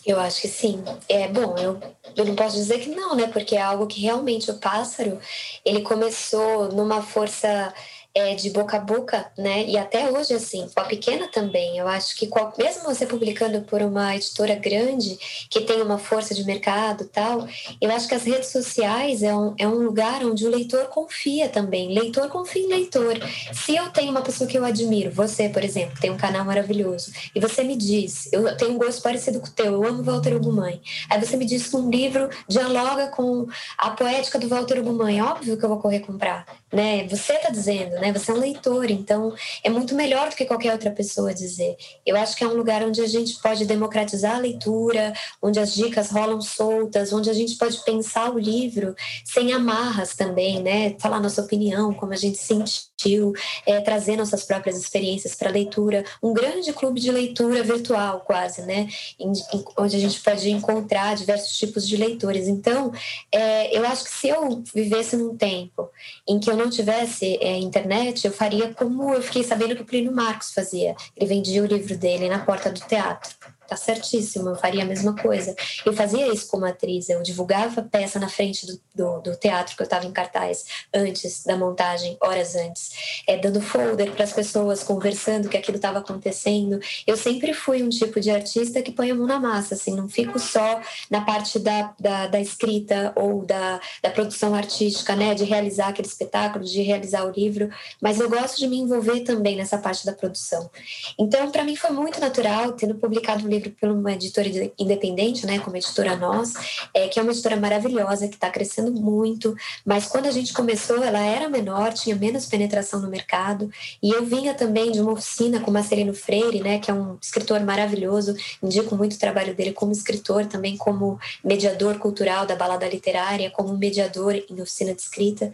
Eu 0.05 0.19
acho 0.19 0.41
que 0.41 0.49
sim. 0.49 0.83
É 1.07 1.29
bom, 1.29 1.55
eu, 1.57 1.79
eu 2.15 2.25
não 2.25 2.35
posso 2.35 2.57
dizer 2.57 2.79
que 2.79 2.89
não, 2.89 3.15
né? 3.15 3.27
Porque 3.27 3.55
é 3.55 3.61
algo 3.61 3.87
que 3.87 4.01
realmente 4.01 4.51
o 4.51 4.55
pássaro 4.55 5.17
ele 5.63 5.81
começou 5.81 6.69
numa 6.73 7.01
força 7.01 7.73
é, 8.15 8.35
de 8.35 8.49
boca 8.51 8.77
a 8.77 8.79
boca, 8.79 9.31
né? 9.37 9.65
E 9.65 9.77
até 9.77 10.11
hoje, 10.11 10.33
assim, 10.33 10.67
com 10.73 10.79
a 10.79 10.85
pequena 10.85 11.27
também. 11.27 11.77
Eu 11.77 11.87
acho 11.87 12.15
que 12.15 12.27
qual, 12.27 12.53
mesmo 12.57 12.83
você 12.83 13.05
publicando 13.05 13.61
por 13.61 13.81
uma 13.81 14.15
editora 14.15 14.55
grande, 14.55 15.17
que 15.49 15.61
tem 15.61 15.81
uma 15.81 15.97
força 15.97 16.35
de 16.35 16.43
mercado 16.43 17.05
tal, 17.05 17.47
eu 17.81 17.91
acho 17.91 18.07
que 18.07 18.13
as 18.13 18.23
redes 18.23 18.49
sociais 18.49 19.23
é 19.23 19.35
um, 19.35 19.55
é 19.57 19.67
um 19.67 19.79
lugar 19.79 20.23
onde 20.23 20.45
o 20.45 20.49
leitor 20.49 20.85
confia 20.87 21.49
também. 21.49 21.93
Leitor 21.93 22.29
confia 22.29 22.63
em 22.63 22.67
leitor. 22.67 23.17
Se 23.51 23.75
eu 23.75 23.89
tenho 23.89 24.11
uma 24.11 24.21
pessoa 24.21 24.47
que 24.47 24.57
eu 24.57 24.65
admiro, 24.65 25.11
você, 25.11 25.49
por 25.49 25.63
exemplo, 25.63 25.99
tem 25.99 26.11
um 26.11 26.17
canal 26.17 26.45
maravilhoso, 26.45 27.11
e 27.33 27.39
você 27.39 27.63
me 27.63 27.75
diz, 27.75 28.31
eu 28.31 28.55
tenho 28.57 28.73
um 28.73 28.77
gosto 28.77 29.01
parecido 29.01 29.39
com 29.39 29.47
o 29.47 29.51
teu, 29.51 29.73
eu 29.73 29.87
amo 29.87 30.03
Walter 30.03 30.35
Ugumãe. 30.35 30.81
Aí 31.09 31.19
você 31.19 31.35
me 31.35 31.45
diz 31.45 31.67
que 31.67 31.75
um 31.75 31.89
livro 31.89 32.29
dialoga 32.47 33.07
com 33.07 33.47
a 33.77 33.89
poética 33.91 34.37
do 34.37 34.47
Walter 34.47 34.79
Ugumãe. 34.79 35.21
Óbvio 35.21 35.57
que 35.57 35.65
eu 35.65 35.69
vou 35.69 35.79
correr 35.79 36.01
comprar, 36.01 36.45
né? 36.71 37.07
Você 37.07 37.33
tá 37.39 37.49
dizendo, 37.49 38.02
né? 38.03 38.11
Você 38.11 38.31
é 38.31 38.33
um 38.33 38.39
leitor, 38.39 38.91
então 38.91 39.33
é 39.63 39.69
muito 39.69 39.95
melhor 39.95 40.29
do 40.29 40.35
que 40.35 40.43
qualquer 40.43 40.73
outra 40.73 40.91
pessoa 40.91 41.33
dizer. 41.33 41.77
Eu 42.05 42.17
acho 42.17 42.35
que 42.35 42.43
é 42.43 42.47
um 42.47 42.53
lugar 42.53 42.83
onde 42.83 42.99
a 42.99 43.07
gente 43.07 43.41
pode 43.41 43.65
democratizar 43.65 44.35
a 44.35 44.39
leitura, 44.39 45.13
onde 45.41 45.57
as 45.57 45.73
dicas 45.73 46.11
rolam 46.11 46.41
soltas, 46.41 47.13
onde 47.13 47.29
a 47.29 47.33
gente 47.33 47.55
pode 47.55 47.81
pensar 47.85 48.29
o 48.29 48.37
livro 48.37 48.93
sem 49.23 49.53
amarras 49.53 50.15
também, 50.15 50.61
né? 50.61 50.95
Falar 50.99 51.21
nossa 51.21 51.41
opinião, 51.41 51.93
como 51.93 52.11
a 52.11 52.17
gente 52.17 52.37
sentiu, 52.37 53.31
é, 53.65 53.79
trazer 53.79 54.17
nossas 54.17 54.43
próprias 54.43 54.77
experiências 54.77 55.33
para 55.33 55.47
a 55.47 55.53
leitura. 55.53 56.03
Um 56.21 56.33
grande 56.33 56.73
clube 56.73 56.99
de 56.99 57.09
leitura 57.09 57.63
virtual, 57.63 58.19
quase, 58.19 58.63
né? 58.63 58.89
Em, 59.17 59.31
em, 59.31 59.63
onde 59.77 59.95
a 59.95 59.99
gente 59.99 60.19
pode 60.19 60.49
encontrar 60.49 61.15
diversos 61.15 61.57
tipos 61.57 61.87
de 61.87 61.95
leitores. 61.95 62.49
Então, 62.49 62.91
é, 63.31 63.77
eu 63.77 63.85
acho 63.85 64.03
que 64.03 64.11
se 64.11 64.27
eu 64.27 64.61
vivesse 64.73 65.15
num 65.15 65.37
tempo 65.37 65.89
em 66.27 66.37
que 66.37 66.49
eu 66.49 66.57
não 66.57 66.69
tivesse 66.69 67.37
é, 67.41 67.57
internet, 67.57 67.92
internet, 67.93 68.25
eu 68.25 68.33
faria 68.33 68.73
como 68.73 69.13
eu 69.13 69.21
fiquei 69.21 69.43
sabendo 69.43 69.75
que 69.75 69.81
o 69.81 69.85
Plínio 69.85 70.11
Marcos 70.11 70.53
fazia. 70.53 70.95
Ele 71.15 71.27
vendia 71.27 71.61
o 71.61 71.65
livro 71.65 71.95
dele 71.95 72.27
na 72.27 72.39
porta 72.39 72.71
do 72.71 72.79
teatro. 72.79 73.35
Tá 73.67 73.75
certíssimo, 73.75 74.49
eu 74.49 74.55
faria 74.55 74.83
a 74.83 74.85
mesma 74.85 75.15
coisa. 75.15 75.55
Eu 75.85 75.93
fazia 75.93 76.31
isso 76.31 76.47
como 76.47 76.65
atriz, 76.65 77.09
eu 77.09 77.21
divulgava 77.21 77.81
peça 77.83 78.19
na 78.19 78.29
frente 78.29 78.65
do, 78.65 78.79
do, 78.93 79.21
do 79.21 79.35
teatro 79.35 79.75
que 79.75 79.81
eu 79.81 79.85
estava 79.85 80.05
em 80.05 80.11
cartaz 80.11 80.65
antes 80.93 81.43
da 81.43 81.57
montagem, 81.57 82.17
horas 82.21 82.55
antes, 82.55 83.23
é, 83.27 83.37
dando 83.37 83.61
folder 83.61 84.11
para 84.11 84.23
as 84.23 84.33
pessoas, 84.33 84.83
conversando 84.83 85.49
que 85.49 85.57
aquilo 85.57 85.77
estava 85.77 85.99
acontecendo. 85.99 86.79
Eu 87.05 87.17
sempre 87.17 87.53
fui 87.53 87.81
um 87.81 87.89
tipo 87.89 88.19
de 88.19 88.29
artista 88.29 88.81
que 88.81 88.91
põe 88.91 89.11
a 89.11 89.15
mão 89.15 89.27
na 89.27 89.39
massa, 89.39 89.75
assim, 89.75 89.95
não 89.95 90.07
fico 90.07 90.39
só 90.39 90.81
na 91.09 91.21
parte 91.21 91.59
da, 91.59 91.93
da, 91.99 92.27
da 92.27 92.39
escrita 92.39 93.13
ou 93.15 93.45
da, 93.45 93.79
da 94.01 94.09
produção 94.09 94.53
artística, 94.53 95.15
né, 95.15 95.33
de 95.33 95.43
realizar 95.43 95.89
aquele 95.89 96.07
espetáculo, 96.07 96.63
de 96.65 96.81
realizar 96.81 97.25
o 97.25 97.31
livro, 97.31 97.69
mas 98.01 98.19
eu 98.19 98.29
gosto 98.29 98.57
de 98.57 98.67
me 98.67 98.77
envolver 98.77 99.21
também 99.21 99.55
nessa 99.55 99.77
parte 99.77 100.05
da 100.05 100.13
produção. 100.13 100.69
Então, 101.17 101.51
para 101.51 101.63
mim 101.63 101.75
foi 101.75 101.91
muito 101.91 102.19
natural, 102.19 102.73
tendo 102.73 102.95
publicado 102.95 103.45
um 103.45 103.49
livro 103.53 103.71
por 103.79 103.89
uma 103.89 104.13
editora 104.13 104.47
independente, 104.77 105.45
né, 105.45 105.59
como 105.59 105.75
a 105.75 105.79
editora 105.79 106.15
Nós, 106.15 106.53
é, 106.93 107.07
que 107.07 107.19
é 107.19 107.21
uma 107.21 107.31
editora 107.31 107.55
maravilhosa, 107.55 108.27
que 108.27 108.35
está 108.35 108.49
crescendo 108.49 108.91
muito, 108.91 109.55
mas 109.85 110.05
quando 110.05 110.27
a 110.27 110.31
gente 110.31 110.53
começou, 110.53 111.03
ela 111.03 111.19
era 111.19 111.49
menor, 111.49 111.93
tinha 111.93 112.15
menos 112.15 112.45
penetração 112.45 112.99
no 112.99 113.09
mercado, 113.09 113.69
e 114.01 114.11
eu 114.11 114.25
vinha 114.25 114.53
também 114.53 114.91
de 114.91 114.99
uma 114.99 115.11
oficina 115.11 115.59
com 115.59 115.71
Marcelino 115.71 116.13
Freire, 116.13 116.61
né, 116.61 116.79
que 116.79 116.89
é 116.89 116.93
um 116.93 117.17
escritor 117.21 117.59
maravilhoso, 117.61 118.35
indico 118.61 118.95
muito 118.95 119.13
o 119.13 119.19
trabalho 119.19 119.53
dele 119.55 119.73
como 119.73 119.91
escritor, 119.91 120.45
também 120.45 120.77
como 120.77 121.19
mediador 121.43 121.97
cultural 121.97 122.45
da 122.45 122.55
balada 122.55 122.87
literária, 122.87 123.51
como 123.51 123.77
mediador 123.77 124.35
em 124.35 124.61
oficina 124.61 124.93
de 124.93 125.01
escrita, 125.01 125.53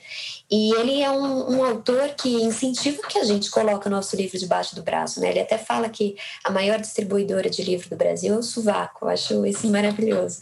e 0.49 0.73
ele 0.75 1.01
é 1.01 1.11
um, 1.11 1.57
um 1.57 1.63
autor 1.63 2.09
que 2.09 2.29
incentiva 2.29 3.01
que 3.07 3.17
a 3.17 3.23
gente 3.23 3.49
coloca 3.49 3.87
o 3.87 3.91
nosso 3.91 4.15
livro 4.15 4.37
debaixo 4.37 4.75
do 4.75 4.83
braço, 4.83 5.19
né, 5.19 5.29
ele 5.29 5.39
até 5.39 5.57
fala 5.57 5.89
que 5.89 6.15
a 6.43 6.51
maior 6.51 6.79
distribuidora 6.79 7.49
de 7.49 7.63
livro 7.63 7.88
do 7.89 7.95
Brasil 7.95 8.33
é 8.33 8.37
o 8.37 8.43
Suvaco. 8.43 9.05
Eu 9.05 9.09
acho 9.09 9.45
isso 9.45 9.69
maravilhoso. 9.69 10.39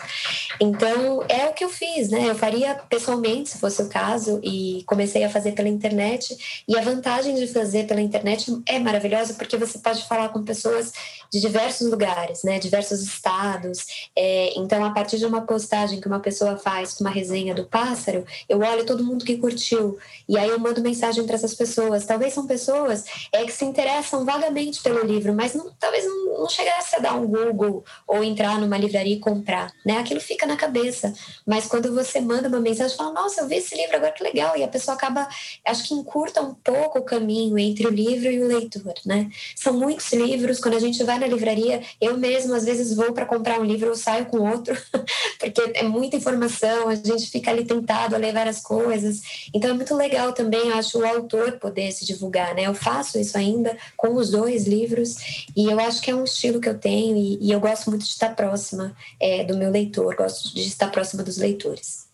Então, 0.60 1.24
é 1.30 1.48
o 1.48 1.54
que 1.54 1.63
eu 1.63 1.70
fiz, 1.70 2.10
né? 2.10 2.30
Eu 2.30 2.36
faria 2.36 2.75
pessoalmente, 2.89 3.50
se 3.50 3.58
fosse 3.58 3.82
o 3.82 3.89
caso, 3.89 4.39
e 4.44 4.84
comecei 4.86 5.24
a 5.24 5.30
fazer 5.30 5.54
pela 5.54 5.70
internet. 5.70 6.63
E 6.68 6.77
a 6.77 6.82
vantagem 6.82 7.36
de 7.36 7.48
fazer 7.48 7.88
pela 7.88 8.01
internet 8.01 8.51
é 8.66 8.80
maravilhosa 8.80 9.34
porque 9.34 9.58
você 9.58 9.80
pode 9.80 10.06
falar 10.08 10.30
com 10.30 10.44
pessoas 10.44 10.92
de 11.32 11.39
diversos 11.39 11.89
lugares, 11.89 12.44
né? 12.44 12.60
Diversos 12.60 13.01
estados. 13.01 14.08
É, 14.16 14.58
então, 14.58 14.84
a 14.84 14.92
partir 14.92 15.18
de 15.18 15.25
uma 15.25 15.42
postagem 15.42 16.00
que 16.00 16.08
uma 16.08 16.20
pessoa 16.20 16.58
faz 16.58 16.94
com 16.94 17.04
uma 17.04 17.10
resenha 17.10 17.54
do 17.54 17.66
pássaro, 17.66 18.25
eu 18.48 18.60
olho 18.60 18.86
todo 18.86 19.04
mundo 19.04 19.25
que 19.25 19.38
curtiu. 19.38 19.98
E 20.27 20.38
aí 20.38 20.50
eu 20.50 20.60
mando 20.60 20.82
mensagem 20.82 21.25
para 21.25 21.36
essas 21.36 21.54
pessoas. 21.54 22.06
Talvez 22.06 22.34
são 22.34 22.48
pessoas 22.48 23.06
é, 23.32 23.44
que 23.46 23.51
se 23.51 23.66
interessam 23.66 24.25
vagamente 24.25 24.82
pelo 24.82 25.06
livro, 25.06 25.34
mas 25.34 25.54
não, 25.54 25.72
talvez 25.80 26.06
não, 26.06 26.39
não 26.39 26.50
chegasse 26.50 26.96
a 26.96 27.00
dar 27.00 27.16
um 27.16 27.27
Google 27.38 27.84
ou 28.08 28.24
entrar 28.24 28.60
numa 28.60 28.77
livraria 28.77 29.15
e 29.15 29.20
comprar, 29.20 29.72
né? 29.86 29.98
Aquilo 29.98 30.20
fica 30.20 30.46
na 30.46 30.56
cabeça. 30.56 31.13
Mas 31.46 31.65
quando 31.65 31.94
você 31.94 32.20
manda 32.20 32.48
uma 32.48 32.60
mensagem, 32.60 32.96
fala, 32.98 33.13
nossa, 33.13 33.41
eu 33.41 33.48
vi 33.48 33.56
esse 33.56 33.75
livro 33.75 33.96
agora 33.96 34.12
que 34.12 34.24
legal, 34.24 34.58
e 34.58 34.63
a 34.63 34.67
pessoa 34.67 34.96
acaba, 34.96 35.27
acho 35.65 35.88
que 35.88 35.94
encurta 35.94 36.41
um 36.41 36.53
pouco 36.53 37.00
o 37.00 37.03
caminho 37.03 37.58
entre 37.58 37.86
o 37.86 37.89
livro 37.89 38.32
e 38.32 38.41
o 38.41 38.48
leitor, 38.48 38.94
né? 39.06 39.29
São 39.56 39.74
muitos 39.74 40.12
livros, 40.13 40.60
quando 40.60 40.75
a 40.75 40.79
gente 40.79 41.03
vai 41.03 41.20
na 41.20 41.27
livraria, 41.27 41.82
eu 42.01 42.17
mesmo 42.17 42.53
às 42.53 42.65
vezes 42.65 42.96
vou 42.96 43.13
para 43.13 43.25
comprar 43.25 43.60
um 43.60 43.63
livro, 43.63 43.88
eu 43.88 43.96
saio 43.96 44.25
com 44.25 44.39
outro, 44.39 44.75
porque 45.39 45.72
é 45.75 45.84
muita 45.84 46.15
informação, 46.17 46.89
a 46.89 46.96
gente 46.96 47.29
fica 47.29 47.51
ali 47.51 47.65
tentado 47.65 48.15
a 48.15 48.17
ler 48.17 48.34
várias 48.34 48.60
coisas. 48.62 49.22
Então 49.53 49.72
é 49.72 49.74
muito 49.74 49.96
legal 49.96 50.34
também, 50.34 50.72
acho, 50.74 51.00
o 51.00 51.06
autor 51.06 51.53
poder 51.60 51.91
se 51.91 52.06
divulgar, 52.06 52.56
né? 52.56 52.63
Eu 52.63 52.74
faço 52.74 53.20
isso 53.20 53.38
ainda 53.38 53.77
com 53.96 54.15
os 54.15 54.32
dois 54.32 54.67
livros, 54.67 55.15
e 55.56 55.65
eu 55.65 55.79
acho 55.79 56.01
que 56.01 56.12
é 56.12 56.15
um 56.15 56.24
estilo 56.24 56.60
que 56.60 56.70
eu 56.70 56.77
tenho 56.77 57.17
e, 57.36 57.51
eu 57.51 57.60
gosto 57.60 57.89
muito 57.89 58.03
de 58.03 58.10
estar 58.10 58.36
próxima 58.36 58.96
é, 59.19 59.43
do 59.43 59.57
meu 59.57 59.69
leitor, 59.69 60.15
gosto 60.15 60.53
de 60.53 60.62
estar 60.62 60.89
próxima 60.89 61.24
dos 61.24 61.38
leitores. 61.38 62.07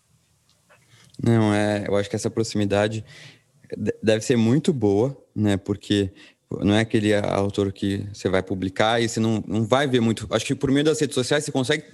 Não, 1.22 1.54
é, 1.54 1.84
eu 1.86 1.96
acho 1.96 2.10
que 2.10 2.16
essa 2.16 2.30
proximidade 2.30 3.04
deve 4.02 4.24
ser 4.24 4.36
muito 4.36 4.72
boa, 4.72 5.16
né? 5.34 5.56
Porque 5.56 6.12
não 6.62 6.74
é 6.74 6.80
aquele 6.80 7.14
autor 7.14 7.72
que 7.72 8.06
você 8.12 8.28
vai 8.28 8.42
publicar 8.42 9.00
e 9.00 9.08
você 9.08 9.18
não, 9.18 9.42
não 9.46 9.64
vai 9.64 9.86
ver 9.86 10.00
muito. 10.00 10.26
Acho 10.30 10.44
que 10.44 10.54
por 10.54 10.70
meio 10.70 10.84
das 10.84 11.00
redes 11.00 11.14
sociais 11.14 11.44
você 11.44 11.52
consegue 11.52 11.84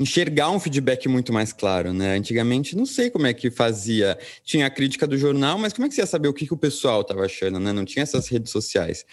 enxergar 0.00 0.50
um 0.50 0.58
feedback 0.58 1.06
muito 1.08 1.30
mais 1.30 1.52
claro, 1.52 1.92
né? 1.92 2.16
Antigamente, 2.16 2.74
não 2.74 2.86
sei 2.86 3.10
como 3.10 3.26
é 3.26 3.34
que 3.34 3.50
fazia. 3.50 4.18
Tinha 4.42 4.66
a 4.66 4.70
crítica 4.70 5.06
do 5.06 5.18
jornal, 5.18 5.58
mas 5.58 5.74
como 5.74 5.84
é 5.84 5.88
que 5.90 5.94
você 5.94 6.00
ia 6.00 6.06
saber 6.06 6.26
o 6.26 6.32
que, 6.32 6.46
que 6.46 6.54
o 6.54 6.56
pessoal 6.56 7.02
estava 7.02 7.22
achando, 7.26 7.60
né? 7.60 7.70
Não 7.70 7.84
tinha 7.84 8.02
essas 8.02 8.26
redes 8.26 8.50
sociais. 8.50 9.04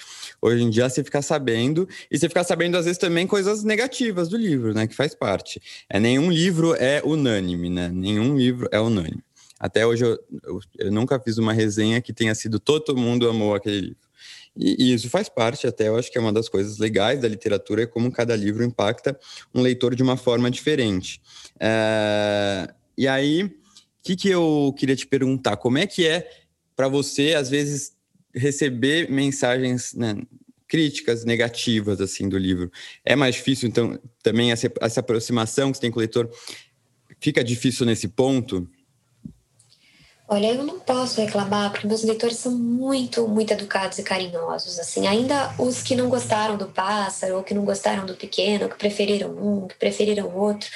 Hoje 0.42 0.64
em 0.64 0.70
dia, 0.70 0.90
você 0.90 1.04
fica 1.04 1.22
sabendo, 1.22 1.90
e 2.10 2.18
você 2.18 2.30
fica 2.30 2.42
sabendo, 2.42 2.78
às 2.78 2.86
vezes, 2.86 2.98
também 2.98 3.28
coisas 3.28 3.66
negativas 3.66 4.30
do 4.30 4.38
livro, 4.38 4.74
né? 4.74 4.88
Que 4.88 4.96
faz 4.96 5.14
parte. 5.14 5.62
É, 5.90 6.00
nenhum 6.00 6.32
livro 6.32 6.74
é 6.76 7.02
unânime, 7.04 7.70
né? 7.70 7.90
Nenhum 7.90 8.38
livro 8.38 8.70
é 8.72 8.80
unânime. 8.80 9.22
Até 9.60 9.86
hoje, 9.86 10.06
eu, 10.06 10.18
eu, 10.44 10.60
eu 10.80 10.92
nunca 10.92 11.20
fiz 11.20 11.38
uma 11.38 11.52
resenha 11.52 12.00
que 12.00 12.14
tenha 12.14 12.34
sido 12.34 12.62
todo 12.62 12.96
mundo 12.96 13.28
amou 13.28 13.54
aquele 13.54 13.82
livro. 13.82 14.07
E, 14.58 14.94
isso 14.94 15.10
faz 15.10 15.30
parte, 15.30 15.68
até 15.68 15.88
eu 15.88 15.98
acho 15.98 16.12
que 16.12 16.18
é 16.18 16.22
uma 16.22 16.34
das 16.34 16.50
coisas 16.50 16.78
legais 16.78 17.22
da 17.22 17.28
literatura, 17.28 17.84
é 17.84 17.86
como 17.86 18.12
cada 18.12 18.36
livro 18.36 18.64
impacta 18.64 19.18
um 19.54 19.62
leitor 19.62 19.96
de 19.96 20.04
uma 20.04 20.18
forma 20.18 20.50
diferente. 20.50 21.22
É, 21.60 22.74
e 22.98 23.08
aí, 23.08 23.44
o 23.44 23.52
que, 24.02 24.16
que 24.16 24.30
eu 24.30 24.74
queria 24.78 24.96
te 24.96 25.06
perguntar? 25.06 25.58
Como 25.58 25.78
é 25.78 25.86
que 25.86 26.08
é 26.08 26.30
para 26.76 26.88
você, 26.88 27.36
às 27.36 27.50
vezes, 27.50 27.94
receber 28.34 29.10
mensagens 29.10 29.94
né, 29.94 30.16
críticas 30.68 31.24
negativas 31.24 32.02
assim 32.02 32.28
do 32.28 32.38
livro? 32.38 32.72
É 33.06 33.16
mais 33.16 33.36
difícil, 33.36 33.70
então, 33.70 34.00
também 34.24 34.52
essa, 34.52 34.72
essa 34.82 35.00
aproximação 35.02 35.72
que 35.72 35.78
você 35.78 35.82
tem 35.82 35.92
com 35.92 35.98
o 35.98 36.02
leitor 36.02 36.30
fica 37.20 37.44
difícil 37.44 37.86
nesse 37.86 38.08
ponto? 38.08 38.70
Olha, 40.30 40.48
eu 40.48 40.62
não 40.66 40.78
posso 40.78 41.22
reclamar, 41.22 41.72
porque 41.72 41.88
meus 41.88 42.04
leitores 42.04 42.36
são 42.36 42.52
muito, 42.52 43.26
muito 43.30 43.54
educados 43.54 43.98
e 43.98 44.04
carinhosos. 44.04 44.78
Assim, 44.78 45.08
ainda 45.08 45.54
os 45.58 45.82
que 45.82 45.96
não 45.96 46.10
gostaram 46.10 46.58
do 46.58 46.66
pássaro, 46.66 47.38
ou 47.38 47.44
que 47.44 47.54
não 47.54 47.64
gostaram 47.64 48.06
do 48.06 48.14
pequeno, 48.14 48.68
que 48.68 48.76
preferiram 48.76 49.30
um, 49.30 49.68
que 49.70 49.76
preferiram 49.76 50.30
outro, 50.36 50.70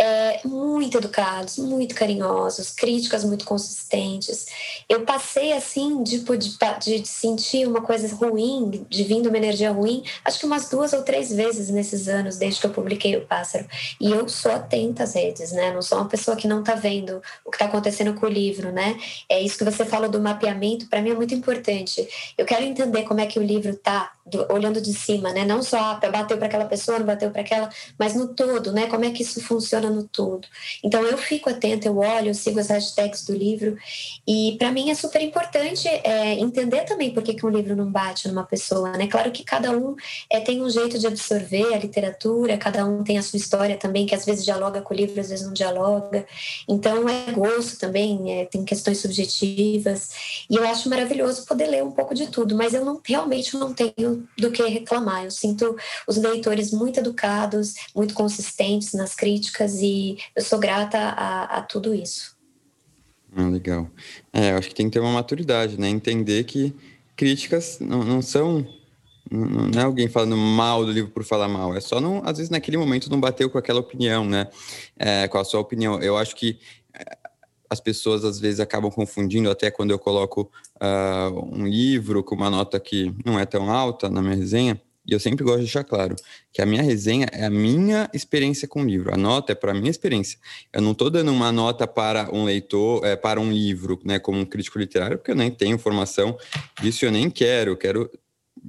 é, 0.00 0.40
muito 0.42 0.96
educados, 0.96 1.58
muito 1.58 1.94
carinhosos, 1.94 2.70
críticas 2.70 3.24
muito 3.24 3.44
consistentes. 3.44 4.46
Eu 4.88 5.02
passei 5.02 5.52
assim, 5.52 6.02
de, 6.02 6.20
de 6.20 7.06
sentir 7.06 7.68
uma 7.68 7.82
coisa 7.82 8.08
ruim, 8.14 8.86
de 8.88 9.04
vindo 9.04 9.28
uma 9.28 9.36
energia 9.36 9.70
ruim, 9.70 10.02
acho 10.24 10.38
que 10.38 10.46
umas 10.46 10.70
duas 10.70 10.94
ou 10.94 11.02
três 11.02 11.30
vezes 11.30 11.68
nesses 11.68 12.08
anos, 12.08 12.38
desde 12.38 12.58
que 12.58 12.66
eu 12.66 12.70
publiquei 12.70 13.14
o 13.18 13.26
pássaro. 13.26 13.66
E 14.00 14.10
eu 14.10 14.26
sou 14.30 14.50
atenta 14.50 15.02
às 15.02 15.14
redes, 15.14 15.52
né? 15.52 15.74
Não 15.74 15.82
sou 15.82 15.98
uma 15.98 16.08
pessoa 16.08 16.38
que 16.38 16.48
não 16.48 16.60
está 16.60 16.74
vendo 16.74 17.20
o 17.44 17.50
que 17.50 17.56
está 17.56 17.66
acontecendo 17.66 18.14
com 18.14 18.24
o 18.24 18.30
livro, 18.30 18.72
né? 18.72 18.93
É 19.28 19.40
isso 19.40 19.58
que 19.58 19.64
você 19.64 19.84
falou 19.84 20.08
do 20.08 20.20
mapeamento, 20.20 20.88
para 20.88 21.02
mim 21.02 21.10
é 21.10 21.14
muito 21.14 21.34
importante. 21.34 22.06
Eu 22.36 22.46
quero 22.46 22.64
entender 22.64 23.02
como 23.02 23.20
é 23.20 23.26
que 23.26 23.38
o 23.38 23.42
livro 23.42 23.74
está 24.26 24.52
olhando 24.52 24.80
de 24.80 24.92
cima, 24.92 25.32
né? 25.32 25.44
Não 25.44 25.62
só 25.62 25.78
ah, 25.78 26.10
bateu 26.10 26.36
para 26.36 26.46
aquela 26.46 26.64
pessoa, 26.64 26.98
não 26.98 27.06
bateu 27.06 27.30
para 27.30 27.42
aquela, 27.42 27.68
mas 27.98 28.14
no 28.14 28.28
todo, 28.28 28.72
né? 28.72 28.86
Como 28.86 29.04
é 29.04 29.10
que 29.10 29.22
isso 29.22 29.40
funciona 29.42 29.90
no 29.90 30.04
todo? 30.04 30.46
Então 30.82 31.02
eu 31.02 31.18
fico 31.18 31.50
atenta, 31.50 31.88
eu 31.88 31.98
olho, 31.98 32.28
eu 32.28 32.34
sigo 32.34 32.58
as 32.58 32.68
hashtags 32.68 33.24
do 33.24 33.34
livro 33.34 33.76
e 34.26 34.56
para 34.58 34.72
mim 34.72 34.90
é 34.90 34.94
super 34.94 35.20
importante 35.20 35.88
é, 35.88 36.34
entender 36.34 36.84
também 36.84 37.12
por 37.12 37.22
que, 37.22 37.34
que 37.34 37.44
um 37.44 37.50
livro 37.50 37.76
não 37.76 37.90
bate 37.90 38.28
numa 38.28 38.44
pessoa, 38.44 38.92
né? 38.92 39.06
Claro 39.06 39.30
que 39.30 39.44
cada 39.44 39.70
um 39.70 39.94
é, 40.30 40.40
tem 40.40 40.62
um 40.62 40.70
jeito 40.70 40.98
de 40.98 41.06
absorver 41.06 41.74
a 41.74 41.78
literatura, 41.78 42.56
cada 42.56 42.84
um 42.86 43.02
tem 43.04 43.18
a 43.18 43.22
sua 43.22 43.36
história 43.36 43.76
também, 43.76 44.06
que 44.06 44.14
às 44.14 44.24
vezes 44.24 44.44
dialoga 44.44 44.80
com 44.80 44.94
o 44.94 44.96
livro, 44.96 45.20
às 45.20 45.28
vezes 45.28 45.44
não 45.44 45.52
dialoga. 45.52 46.26
Então 46.68 47.08
é 47.08 47.32
gosto 47.32 47.78
também, 47.78 48.40
é, 48.40 48.44
tem 48.46 48.64
questões 48.64 48.98
subjetivas 48.98 50.44
e 50.48 50.56
eu 50.56 50.64
acho 50.66 50.88
maravilhoso 50.88 51.44
poder 51.46 51.66
ler 51.66 51.82
um 51.82 51.90
pouco 51.90 52.14
de 52.14 52.26
tudo, 52.28 52.54
mas 52.56 52.74
eu 52.74 52.84
não 52.84 53.00
realmente 53.04 53.56
não 53.56 53.72
tenho 53.72 54.13
do 54.38 54.50
que 54.50 54.62
reclamar. 54.64 55.24
Eu 55.24 55.30
sinto 55.30 55.76
os 56.06 56.16
leitores 56.16 56.70
muito 56.70 57.00
educados, 57.00 57.74
muito 57.94 58.14
consistentes 58.14 58.92
nas 58.92 59.14
críticas 59.14 59.80
e 59.80 60.18
eu 60.34 60.42
sou 60.42 60.58
grata 60.58 60.98
a, 60.98 61.58
a 61.58 61.62
tudo 61.62 61.94
isso. 61.94 62.36
Ah, 63.36 63.48
legal. 63.48 63.90
É, 64.32 64.52
eu 64.52 64.58
acho 64.58 64.68
que 64.68 64.74
tem 64.74 64.86
que 64.86 64.92
ter 64.92 65.00
uma 65.00 65.12
maturidade, 65.12 65.78
né? 65.78 65.88
Entender 65.88 66.44
que 66.44 66.74
críticas 67.16 67.78
não, 67.80 68.04
não 68.04 68.22
são 68.22 68.66
não 69.30 69.80
é 69.80 69.84
alguém 69.84 70.06
falando 70.06 70.36
mal 70.36 70.84
do 70.84 70.92
livro 70.92 71.10
por 71.10 71.24
falar 71.24 71.48
mal, 71.48 71.74
é 71.74 71.80
só, 71.80 71.98
não, 71.98 72.22
às 72.24 72.36
vezes, 72.36 72.50
naquele 72.50 72.76
momento 72.76 73.10
não 73.10 73.18
bateu 73.18 73.48
com 73.48 73.56
aquela 73.56 73.80
opinião, 73.80 74.24
né? 74.24 74.48
É, 74.96 75.26
com 75.28 75.38
a 75.38 75.44
sua 75.44 75.60
opinião. 75.60 76.00
Eu 76.00 76.16
acho 76.16 76.36
que 76.36 76.58
as 77.74 77.80
pessoas 77.80 78.24
às 78.24 78.40
vezes 78.40 78.60
acabam 78.60 78.90
confundindo, 78.90 79.50
até 79.50 79.70
quando 79.70 79.90
eu 79.90 79.98
coloco 79.98 80.50
uh, 80.76 81.54
um 81.54 81.66
livro 81.66 82.24
com 82.24 82.34
uma 82.34 82.48
nota 82.48 82.80
que 82.80 83.12
não 83.24 83.38
é 83.38 83.44
tão 83.44 83.70
alta 83.70 84.08
na 84.08 84.22
minha 84.22 84.36
resenha, 84.36 84.80
e 85.06 85.12
eu 85.12 85.20
sempre 85.20 85.44
gosto 85.44 85.58
de 85.58 85.64
deixar 85.64 85.84
claro 85.84 86.16
que 86.50 86.62
a 86.62 86.66
minha 86.66 86.82
resenha 86.82 87.26
é 87.30 87.44
a 87.44 87.50
minha 87.50 88.08
experiência 88.14 88.66
com 88.66 88.82
o 88.82 88.86
livro. 88.86 89.12
A 89.12 89.18
nota 89.18 89.52
é 89.52 89.54
para 89.54 89.72
a 89.72 89.74
minha 89.74 89.90
experiência. 89.90 90.38
Eu 90.72 90.80
não 90.80 90.92
estou 90.92 91.10
dando 91.10 91.30
uma 91.30 91.52
nota 91.52 91.86
para 91.86 92.30
um 92.32 92.44
leitor, 92.44 93.04
é, 93.04 93.14
para 93.14 93.38
um 93.38 93.52
livro, 93.52 94.00
né, 94.02 94.18
como 94.18 94.38
um 94.38 94.46
crítico 94.46 94.78
literário, 94.78 95.18
porque 95.18 95.32
eu 95.32 95.36
nem 95.36 95.50
tenho 95.50 95.78
formação 95.78 96.38
disso, 96.80 97.04
eu 97.04 97.12
nem 97.12 97.28
quero. 97.28 97.72
Eu 97.72 97.76
quero 97.76 98.10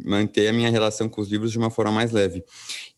manter 0.04 0.48
a 0.48 0.54
minha 0.54 0.70
relação 0.70 1.08
com 1.08 1.22
os 1.22 1.30
livros 1.30 1.52
de 1.52 1.58
uma 1.58 1.70
forma 1.70 1.92
mais 1.92 2.12
leve. 2.12 2.44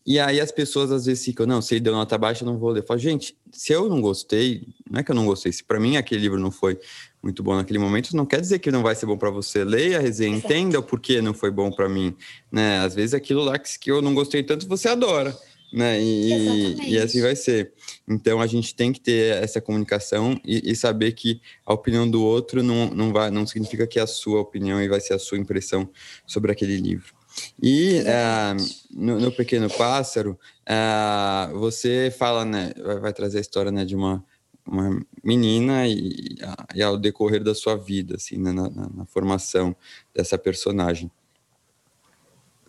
E 0.06 0.18
aí 0.18 0.40
as 0.40 0.50
pessoas 0.50 0.90
às 0.90 1.04
vezes 1.04 1.24
ficam, 1.24 1.46
não, 1.46 1.60
se 1.60 1.74
ele 1.74 1.80
deu 1.80 1.92
nota 1.92 2.16
baixa, 2.16 2.42
eu 2.42 2.46
não 2.46 2.58
vou 2.58 2.70
ler. 2.70 2.80
Eu 2.80 2.86
falo, 2.86 2.98
gente, 2.98 3.36
se 3.52 3.72
eu 3.72 3.88
não 3.88 4.00
gostei, 4.00 4.66
não 4.90 5.00
é 5.00 5.02
que 5.02 5.10
eu 5.10 5.14
não 5.14 5.26
gostei, 5.26 5.52
se 5.52 5.62
para 5.62 5.78
mim 5.78 5.96
aquele 5.96 6.22
livro 6.22 6.40
não 6.40 6.50
foi 6.50 6.78
muito 7.22 7.42
bom 7.42 7.54
naquele 7.54 7.78
momento, 7.78 8.16
não 8.16 8.24
quer 8.24 8.40
dizer 8.40 8.58
que 8.58 8.70
não 8.70 8.82
vai 8.82 8.94
ser 8.94 9.06
bom 9.06 9.18
para 9.18 9.30
você. 9.30 9.64
Leia 9.64 9.98
a 9.98 10.00
resenha, 10.00 10.36
Exato. 10.36 10.52
entenda 10.52 10.78
o 10.78 10.82
porquê 10.82 11.20
não 11.20 11.34
foi 11.34 11.50
bom 11.50 11.70
para 11.70 11.88
mim, 11.88 12.16
né? 12.50 12.78
Às 12.78 12.94
vezes 12.94 13.12
aquilo 13.12 13.42
lá 13.42 13.58
que 13.58 13.90
eu 13.90 14.00
não 14.00 14.14
gostei 14.14 14.42
tanto, 14.42 14.66
você 14.66 14.88
adora 14.88 15.36
né? 15.72 16.00
E, 16.00 16.92
e, 16.92 16.98
assim 16.98 17.20
vai 17.20 17.36
ser. 17.36 17.72
Então 18.08 18.40
a 18.40 18.46
gente 18.46 18.74
tem 18.74 18.92
que 18.92 19.00
ter 19.00 19.42
essa 19.42 19.60
comunicação 19.60 20.40
e, 20.44 20.70
e, 20.70 20.74
saber 20.74 21.12
que 21.12 21.40
a 21.64 21.74
opinião 21.74 22.08
do 22.10 22.22
outro 22.22 22.62
não, 22.62 22.90
não, 22.90 23.12
vai, 23.12 23.30
não 23.30 23.46
significa 23.46 23.86
que 23.86 23.98
é 23.98 24.02
a 24.02 24.06
sua 24.06 24.40
opinião 24.40 24.82
e 24.82 24.88
vai 24.88 25.00
ser 25.00 25.14
a 25.14 25.18
sua 25.18 25.38
impressão 25.38 25.88
sobre 26.26 26.50
aquele 26.52 26.76
livro. 26.76 27.14
E 27.62 28.00
uh, 28.00 28.56
no, 28.90 29.20
no, 29.20 29.30
Pequeno 29.30 29.68
Pássaro, 29.70 30.38
uh, 30.68 31.58
você 31.58 32.12
fala, 32.16 32.44
né? 32.44 32.72
Vai, 32.82 32.98
vai, 32.98 33.12
trazer 33.12 33.38
a 33.38 33.40
história 33.40 33.70
né, 33.70 33.84
de 33.84 33.94
uma, 33.94 34.24
uma 34.66 35.00
menina 35.22 35.86
e, 35.86 36.36
e 36.74 36.82
ao 36.82 36.96
decorrer 36.96 37.44
da 37.44 37.54
sua 37.54 37.76
vida, 37.76 38.16
assim, 38.16 38.38
né, 38.38 38.52
na, 38.52 38.68
na, 38.68 38.88
na 38.88 39.06
formação 39.06 39.76
dessa 40.14 40.36
personagem. 40.36 41.10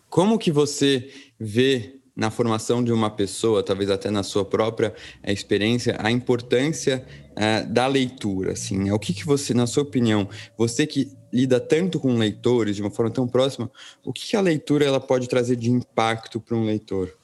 Como 0.10 0.40
que 0.40 0.52
você 0.52 1.12
vê 1.40 1.99
na 2.20 2.30
formação 2.30 2.84
de 2.84 2.92
uma 2.92 3.10
pessoa, 3.10 3.64
talvez 3.64 3.90
até 3.90 4.12
na 4.12 4.24
sua 4.24 4.44
própria 4.44 4.94
é, 5.24 5.32
experiência, 5.32 5.96
a 6.00 6.12
importância 6.12 7.06
é, 7.34 7.64
da 7.64 7.88
leitura, 7.88 8.52
assim, 8.52 8.90
é 8.90 8.94
o 8.94 9.00
que, 9.00 9.14
que 9.14 9.26
você, 9.26 9.54
na 9.54 9.66
sua 9.66 9.84
opinião, 9.84 10.28
você 10.58 10.86
que 10.86 11.10
lida 11.32 11.62
tanto 11.62 11.98
com 11.98 12.18
leitores 12.18 12.76
de 12.76 12.82
uma 12.82 12.92
forma 12.92 13.10
tão 13.10 13.26
próxima, 13.26 13.72
o 14.04 14.12
que, 14.12 14.28
que 14.28 14.36
a 14.36 14.42
leitura 14.42 14.84
ela 14.84 15.00
pode 15.00 15.30
trazer 15.30 15.56
de 15.56 15.72
impacto 15.72 16.42
para 16.42 16.58
um 16.58 16.66
leitor? 16.66 17.16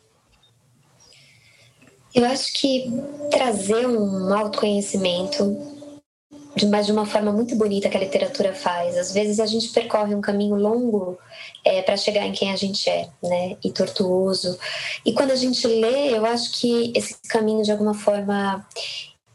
Eu 2.13 2.23
acho 2.23 2.53
que 2.53 2.89
trazer 3.29 3.85
um 3.85 4.33
autoconhecimento 4.33 5.74
mas 6.71 6.85
de 6.85 6.91
uma 6.91 7.05
forma 7.05 7.31
muito 7.31 7.55
bonita 7.55 7.89
que 7.89 7.97
a 7.97 7.99
literatura 7.99 8.53
faz. 8.53 8.97
Às 8.97 9.11
vezes 9.11 9.39
a 9.39 9.45
gente 9.45 9.69
percorre 9.69 10.15
um 10.15 10.21
caminho 10.21 10.55
longo 10.55 11.17
é, 11.63 11.81
para 11.81 11.97
chegar 11.97 12.25
em 12.25 12.31
quem 12.31 12.51
a 12.51 12.55
gente 12.55 12.89
é, 12.89 13.09
né? 13.21 13.57
E 13.63 13.71
tortuoso. 13.71 14.57
E 15.05 15.11
quando 15.11 15.31
a 15.31 15.35
gente 15.35 15.67
lê, 15.67 16.15
eu 16.15 16.25
acho 16.25 16.51
que 16.59 16.93
esse 16.95 17.15
caminho 17.27 17.63
de 17.63 17.71
alguma 17.71 17.93
forma 17.93 18.65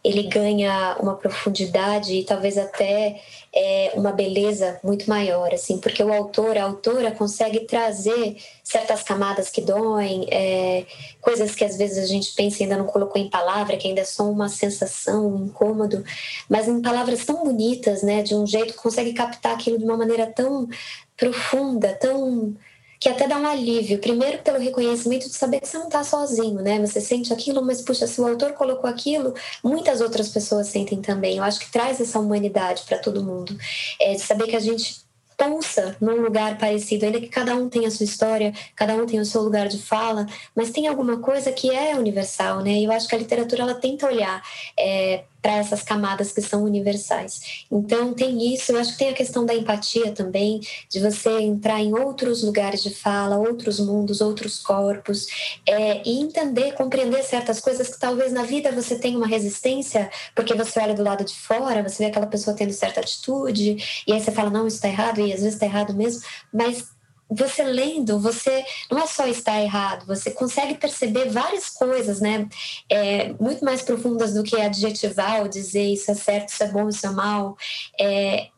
ele 0.03 0.23
ganha 0.25 0.97
uma 0.99 1.15
profundidade 1.15 2.15
e 2.15 2.25
talvez 2.25 2.57
até 2.57 3.21
é, 3.55 3.93
uma 3.95 4.13
beleza 4.13 4.81
muito 4.83 5.09
maior, 5.09 5.53
assim, 5.53 5.79
porque 5.79 6.03
o 6.03 6.13
autor, 6.13 6.57
a 6.57 6.65
autora 6.65 7.11
consegue 7.11 7.61
trazer 7.61 8.37
certas 8.65 9.03
camadas 9.03 9.51
que 9.51 9.61
doem, 9.61 10.27
é, 10.31 10.87
coisas 11.21 11.55
que 11.55 11.65
às 11.65 11.77
vezes 11.77 11.99
a 11.99 12.07
gente 12.07 12.33
pensa 12.35 12.61
e 12.61 12.63
ainda 12.63 12.79
não 12.79 12.87
colocou 12.87 13.21
em 13.21 13.29
palavra, 13.29 13.77
que 13.77 13.89
ainda 13.89 14.01
é 14.01 14.05
só 14.05 14.25
uma 14.25 14.49
sensação, 14.49 15.35
um 15.35 15.45
incômodo, 15.47 16.03
mas 16.49 16.67
em 16.67 16.81
palavras 16.81 17.25
tão 17.25 17.45
bonitas, 17.45 18.03
né, 18.03 18.23
de 18.23 18.35
um 18.35 18.47
jeito 18.47 18.73
que 18.73 18.83
consegue 18.83 19.13
captar 19.13 19.53
aquilo 19.53 19.79
de 19.79 19.85
uma 19.85 19.99
maneira 19.99 20.27
tão 20.27 20.67
profunda, 21.15 21.93
tão 22.01 22.57
que 23.01 23.09
até 23.09 23.27
dá 23.27 23.39
um 23.39 23.47
alívio. 23.47 23.99
Primeiro, 23.99 24.43
pelo 24.43 24.59
reconhecimento 24.59 25.27
de 25.27 25.35
saber 25.35 25.61
que 25.61 25.67
você 25.67 25.79
não 25.79 25.87
está 25.87 26.05
sozinho, 26.05 26.61
né? 26.61 26.79
Você 26.81 27.01
sente 27.01 27.33
aquilo, 27.33 27.65
mas 27.65 27.81
puxa, 27.81 28.07
se 28.07 28.21
o 28.21 28.27
autor 28.27 28.53
colocou 28.53 28.89
aquilo, 28.89 29.35
muitas 29.65 30.03
outras 30.03 30.29
pessoas 30.29 30.67
sentem 30.67 31.01
também. 31.01 31.39
Eu 31.39 31.43
acho 31.43 31.59
que 31.59 31.73
traz 31.73 31.99
essa 31.99 32.21
humanidade 32.21 32.83
para 32.87 32.99
todo 32.99 33.25
mundo. 33.25 33.57
É, 33.99 34.13
de 34.13 34.21
saber 34.21 34.49
que 34.49 34.57
a 34.57 34.61
gente 34.61 35.01
pulsa 35.35 35.97
num 35.99 36.21
lugar 36.21 36.59
parecido, 36.59 37.07
ainda 37.07 37.19
que 37.19 37.29
cada 37.29 37.55
um 37.55 37.71
tenha 37.71 37.89
a 37.89 37.91
sua 37.91 38.05
história, 38.05 38.53
cada 38.77 38.95
um 38.95 39.07
tenha 39.07 39.23
o 39.23 39.25
seu 39.25 39.41
lugar 39.41 39.69
de 39.69 39.79
fala, 39.79 40.27
mas 40.55 40.71
tem 40.71 40.87
alguma 40.87 41.19
coisa 41.21 41.51
que 41.51 41.71
é 41.71 41.97
universal, 41.97 42.61
né? 42.61 42.73
E 42.73 42.85
eu 42.85 42.93
acho 42.93 43.09
que 43.09 43.15
a 43.15 43.19
literatura 43.19 43.63
ela 43.63 43.75
tenta 43.75 44.07
olhar 44.07 44.43
é, 44.79 45.25
para 45.43 45.57
essas 45.57 45.83
camadas 45.83 46.33
que 46.33 46.43
são 46.43 46.65
universais. 46.65 47.65
Então 47.71 48.13
tem 48.13 48.55
isso, 48.55 48.73
eu 48.73 48.79
acho 48.79 48.93
que 48.93 48.99
tem 48.99 49.09
a 49.11 49.15
questão 49.15 49.45
da 49.45 49.55
empatia 49.55 50.13
também, 50.13 50.61
de 50.89 51.01
você 51.01 51.31
entrar 51.41 51.81
em 51.81 51.95
outros 51.95 52.43
lugares 52.43 52.83
de 52.83 52.91
fala, 52.91 53.37
outros 53.37 53.81
mundos, 53.81 54.21
outros 54.21 54.59
corpos, 54.59 55.27
é, 55.67 56.03
e 56.07 56.21
entender, 56.21 56.73
compreender 56.75 57.23
certas 57.23 57.61
coisas 57.61 57.89
que 57.89 57.99
talvez 57.99 58.33
na 58.33 58.43
vida 58.43 58.71
você 58.73 58.99
tenha 58.99 59.17
uma 59.17 59.27
resistência, 59.27 60.11
porque 60.35 60.55
você 60.55 60.81
olha 60.81 60.95
do 60.95 61.03
lado 61.03 61.25
de 61.25 61.35
fora, 61.35 61.83
você 61.83 62.05
vê 62.05 62.11
aquela 62.11 62.27
pessoa 62.27 62.57
tendo 62.57 62.73
certa 62.73 63.01
atitude, 63.01 63.77
e 64.07 64.13
aí 64.13 64.21
você 64.21 64.31
fala, 64.31 64.51
não, 64.51 64.67
isso 64.67 64.77
está 64.77 64.89
errado, 64.89 65.21
e 65.21 65.33
às 65.33 65.41
vezes 65.41 65.55
está 65.55 65.67
errado 65.67 65.95
mesmo, 65.95 66.23
mas 66.53 67.00
você 67.31 67.63
lendo, 67.63 68.19
você 68.19 68.65
não 68.91 68.99
é 68.99 69.07
só 69.07 69.27
estar 69.27 69.61
errado, 69.61 70.05
você 70.07 70.31
consegue 70.31 70.75
perceber 70.75 71.31
várias 71.31 71.69
coisas, 71.69 72.21
né? 72.21 72.49
É, 72.89 73.33
muito 73.41 73.65
mais 73.65 73.83
profundas 73.83 74.35
do 74.35 74.43
que 74.43 74.61
adjetivar 74.61 75.43
ou 75.43 75.49
dizer 75.49 75.93
isso 75.93 76.11
é 76.11 76.15
certo, 76.15 76.49
isso 76.49 76.63
é 76.63 76.69
bom, 76.69 76.89
isso 76.89 77.07
é 77.07 77.11
mal. 77.11 77.57
É, 77.99 78.49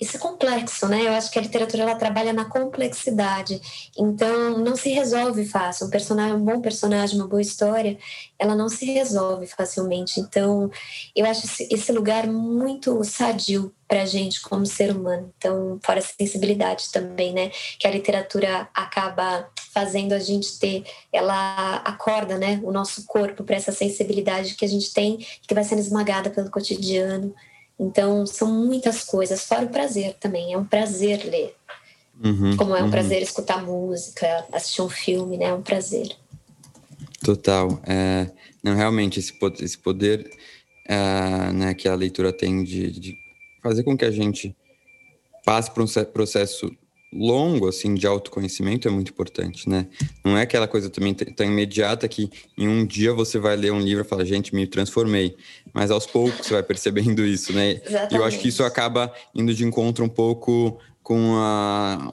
isso 0.00 0.16
é 0.16 0.20
complexo, 0.20 0.86
né? 0.86 1.02
Eu 1.02 1.12
acho 1.12 1.30
que 1.30 1.38
a 1.38 1.42
literatura 1.42 1.82
ela 1.82 1.94
trabalha 1.96 2.32
na 2.32 2.44
complexidade. 2.44 3.60
Então, 3.96 4.58
não 4.58 4.76
se 4.76 4.90
resolve 4.90 5.44
fácil. 5.44 5.86
Um 5.86 5.90
personagem, 5.90 6.36
um 6.36 6.44
bom 6.44 6.60
personagem, 6.60 7.18
uma 7.18 7.26
boa 7.26 7.42
história, 7.42 7.98
ela 8.38 8.54
não 8.54 8.68
se 8.68 8.84
resolve 8.86 9.46
facilmente. 9.46 10.20
Então, 10.20 10.70
eu 11.16 11.26
acho 11.26 11.46
esse 11.70 11.92
lugar 11.92 12.26
muito 12.26 13.02
sadio 13.02 13.74
para 13.88 14.02
a 14.02 14.06
gente 14.06 14.40
como 14.42 14.66
ser 14.66 14.94
humano. 14.94 15.32
Então, 15.36 15.80
fora 15.82 15.98
a 15.98 16.02
sensibilidade 16.02 16.92
também, 16.92 17.32
né? 17.32 17.50
Que 17.78 17.86
a 17.86 17.90
literatura 17.90 18.68
acaba 18.74 19.50
fazendo 19.72 20.12
a 20.12 20.18
gente 20.18 20.58
ter, 20.58 20.84
ela 21.12 21.76
acorda, 21.76 22.38
né? 22.38 22.60
O 22.62 22.70
nosso 22.70 23.04
corpo 23.06 23.42
para 23.42 23.56
essa 23.56 23.72
sensibilidade 23.72 24.54
que 24.54 24.64
a 24.64 24.68
gente 24.68 24.92
tem, 24.92 25.18
que 25.42 25.54
vai 25.54 25.64
sendo 25.64 25.80
esmagada 25.80 26.30
pelo 26.30 26.50
cotidiano 26.50 27.34
então, 27.78 28.26
são 28.26 28.50
muitas 28.50 29.04
coisas, 29.04 29.44
fora 29.44 29.64
o 29.64 29.68
prazer 29.68 30.14
também. 30.14 30.52
É 30.52 30.58
um 30.58 30.64
prazer 30.64 31.24
ler. 31.24 31.54
Uhum, 32.22 32.56
Como 32.56 32.74
é 32.74 32.80
um 32.80 32.86
uhum. 32.86 32.90
prazer 32.90 33.22
escutar 33.22 33.62
música, 33.62 34.44
assistir 34.52 34.82
um 34.82 34.88
filme, 34.88 35.36
né? 35.36 35.46
É 35.46 35.54
um 35.54 35.62
prazer. 35.62 36.16
Total. 37.22 37.80
É, 37.86 38.28
não, 38.62 38.74
realmente, 38.74 39.20
esse 39.20 39.32
poder, 39.32 39.64
esse 39.64 39.78
poder 39.78 40.28
é, 40.86 41.52
né, 41.52 41.74
que 41.74 41.88
a 41.88 41.94
leitura 41.94 42.32
tem 42.32 42.64
de, 42.64 42.90
de 42.90 43.14
fazer 43.62 43.84
com 43.84 43.96
que 43.96 44.04
a 44.04 44.10
gente 44.10 44.56
passe 45.44 45.70
por 45.70 45.82
um 45.82 46.04
processo 46.12 46.74
longo 47.12 47.68
assim 47.68 47.94
de 47.94 48.06
autoconhecimento 48.06 48.86
é 48.86 48.90
muito 48.90 49.10
importante, 49.10 49.68
né? 49.68 49.86
Não 50.24 50.36
é 50.36 50.42
aquela 50.42 50.68
coisa 50.68 50.90
também 50.90 51.14
tão 51.14 51.46
imediata 51.46 52.06
que 52.06 52.30
em 52.56 52.68
um 52.68 52.84
dia 52.84 53.12
você 53.12 53.38
vai 53.38 53.56
ler 53.56 53.72
um 53.72 53.80
livro 53.80 54.04
e 54.04 54.08
fala, 54.08 54.24
gente, 54.24 54.54
me 54.54 54.66
transformei. 54.66 55.36
Mas 55.72 55.90
aos 55.90 56.06
poucos 56.06 56.46
você 56.46 56.54
vai 56.54 56.62
percebendo 56.62 57.24
isso, 57.24 57.52
né? 57.52 57.80
Exatamente. 57.84 58.14
E 58.14 58.16
eu 58.16 58.24
acho 58.24 58.38
que 58.38 58.48
isso 58.48 58.62
acaba 58.62 59.12
indo 59.34 59.54
de 59.54 59.64
encontro 59.64 60.04
um 60.04 60.08
pouco 60.08 60.78
com 61.02 61.36
a 61.36 62.12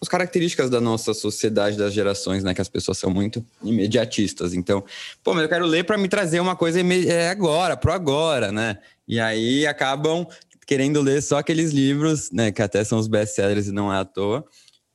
as 0.00 0.08
características 0.08 0.70
da 0.70 0.80
nossa 0.80 1.14
sociedade 1.14 1.76
das 1.76 1.92
gerações, 1.92 2.44
né, 2.44 2.54
que 2.54 2.60
as 2.60 2.68
pessoas 2.68 2.98
são 2.98 3.10
muito 3.10 3.44
imediatistas. 3.62 4.54
Então, 4.54 4.84
pô, 5.24 5.34
mas 5.34 5.42
eu 5.42 5.48
quero 5.48 5.66
ler 5.66 5.84
para 5.84 5.98
me 5.98 6.08
trazer 6.08 6.38
uma 6.38 6.54
coisa 6.54 6.80
é 6.80 7.28
agora, 7.30 7.76
pro 7.76 7.92
agora, 7.92 8.52
né? 8.52 8.78
E 9.08 9.20
aí 9.20 9.66
acabam 9.66 10.26
querendo 10.66 11.00
ler 11.00 11.22
só 11.22 11.38
aqueles 11.38 11.72
livros, 11.72 12.30
né, 12.32 12.50
que 12.50 12.60
até 12.60 12.82
são 12.82 12.98
os 12.98 13.06
best-sellers 13.06 13.68
e 13.68 13.72
não 13.72 13.92
é 13.92 13.98
à 13.98 14.04
toa, 14.04 14.44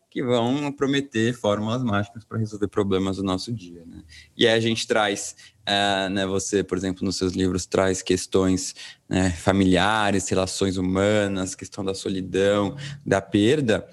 que 0.09 0.21
vão 0.21 0.69
prometer 0.73 1.33
fórmulas 1.33 1.81
mágicas 1.81 2.25
para 2.25 2.37
resolver 2.37 2.67
problemas 2.67 3.15
do 3.15 3.23
nosso 3.23 3.53
dia, 3.53 3.85
né? 3.85 4.03
E 4.35 4.45
aí 4.45 4.53
a 4.53 4.59
gente 4.59 4.85
traz, 4.85 5.33
uh, 5.61 6.09
né, 6.09 6.25
você, 6.25 6.61
por 6.61 6.77
exemplo, 6.77 7.05
nos 7.05 7.15
seus 7.15 7.31
livros 7.31 7.65
traz 7.65 8.01
questões 8.01 8.75
né, 9.07 9.31
familiares, 9.31 10.27
relações 10.27 10.75
humanas, 10.75 11.55
questão 11.55 11.85
da 11.85 11.93
solidão, 11.93 12.75
da 13.05 13.21
perda, 13.21 13.87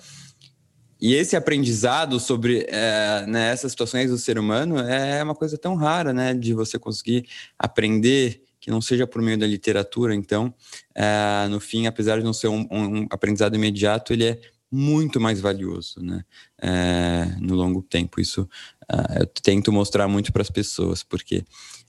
e 1.00 1.14
esse 1.14 1.36
aprendizado 1.36 2.18
sobre 2.18 2.66
é, 2.68 3.24
né, 3.26 3.52
essas 3.52 3.70
situações 3.70 4.10
do 4.10 4.18
ser 4.18 4.38
humano 4.38 4.78
é 4.78 5.22
uma 5.22 5.34
coisa 5.34 5.56
tão 5.56 5.76
rara, 5.76 6.12
né? 6.12 6.34
De 6.34 6.52
você 6.52 6.78
conseguir 6.78 7.28
aprender 7.56 8.42
que 8.60 8.70
não 8.70 8.80
seja 8.80 9.06
por 9.06 9.22
meio 9.22 9.38
da 9.38 9.46
literatura. 9.46 10.14
Então, 10.14 10.52
é, 10.94 11.46
no 11.48 11.60
fim, 11.60 11.86
apesar 11.86 12.18
de 12.18 12.24
não 12.24 12.32
ser 12.32 12.48
um, 12.48 12.66
um, 12.70 13.06
aprendizado 13.10 13.54
imediato, 13.54 14.12
ele 14.12 14.24
é 14.24 14.40
muito 14.70 15.20
mais 15.20 15.40
valioso, 15.40 16.00
né? 16.02 16.24
É, 16.60 17.36
no 17.40 17.54
longo 17.54 17.82
tempo. 17.82 18.20
Isso 18.20 18.42
uh, 18.42 19.20
eu 19.20 19.26
tento 19.26 19.72
mostrar 19.72 20.06
muito 20.08 20.32
para 20.32 20.42
as 20.42 20.50
pessoas, 20.50 21.02
porque 21.02 21.44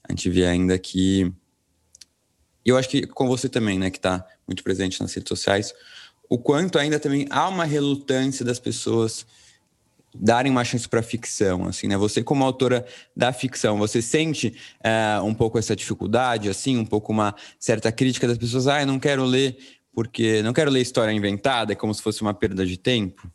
a 0.08 0.12
gente 0.12 0.30
vê 0.30 0.46
ainda 0.46 0.78
que. 0.78 1.32
E 2.64 2.68
eu 2.68 2.76
acho 2.76 2.88
que 2.88 3.06
com 3.06 3.26
você 3.26 3.48
também, 3.48 3.78
né, 3.78 3.90
que 3.90 3.98
está 3.98 4.26
muito 4.46 4.62
presente 4.62 5.00
nas 5.00 5.12
redes 5.14 5.28
sociais, 5.28 5.74
o 6.28 6.38
quanto 6.38 6.78
ainda 6.78 7.00
também 7.00 7.26
há 7.30 7.48
uma 7.48 7.64
relutância 7.64 8.44
das 8.44 8.58
pessoas 8.58 9.26
darem 10.14 10.50
uma 10.50 10.64
chance 10.64 10.88
para 10.88 11.02
ficção, 11.02 11.66
assim, 11.66 11.86
né? 11.86 11.96
Você 11.96 12.22
como 12.22 12.44
autora 12.44 12.84
da 13.16 13.32
ficção, 13.32 13.78
você 13.78 14.02
sente 14.02 14.54
é, 14.82 15.20
um 15.22 15.34
pouco 15.34 15.58
essa 15.58 15.76
dificuldade, 15.76 16.48
assim, 16.48 16.76
um 16.76 16.84
pouco 16.84 17.12
uma 17.12 17.34
certa 17.58 17.92
crítica 17.92 18.26
das 18.26 18.38
pessoas, 18.38 18.66
ah, 18.66 18.80
eu 18.80 18.86
não 18.86 18.98
quero 18.98 19.24
ler 19.24 19.56
porque 19.92 20.42
não 20.42 20.52
quero 20.52 20.70
ler 20.70 20.80
história 20.80 21.12
inventada, 21.12 21.72
é 21.72 21.76
como 21.76 21.92
se 21.92 22.02
fosse 22.02 22.22
uma 22.22 22.32
perda 22.32 22.64
de 22.64 22.76
tempo? 22.76 23.30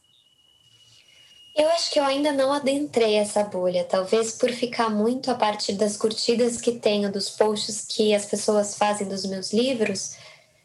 Eu 1.55 1.69
acho 1.69 1.89
que 1.91 1.99
eu 1.99 2.03
ainda 2.03 2.33
não 2.33 2.51
adentrei 2.51 3.15
essa 3.15 3.41
bolha, 3.43 3.85
talvez 3.85 4.33
por 4.33 4.49
ficar 4.51 4.89
muito 4.89 5.31
a 5.31 5.35
partir 5.35 5.73
das 5.73 5.95
curtidas 5.95 6.59
que 6.59 6.73
tenho, 6.73 7.09
dos 7.09 7.29
posts 7.29 7.85
que 7.89 8.13
as 8.13 8.25
pessoas 8.25 8.77
fazem 8.77 9.07
dos 9.07 9.25
meus 9.25 9.53
livros. 9.53 10.17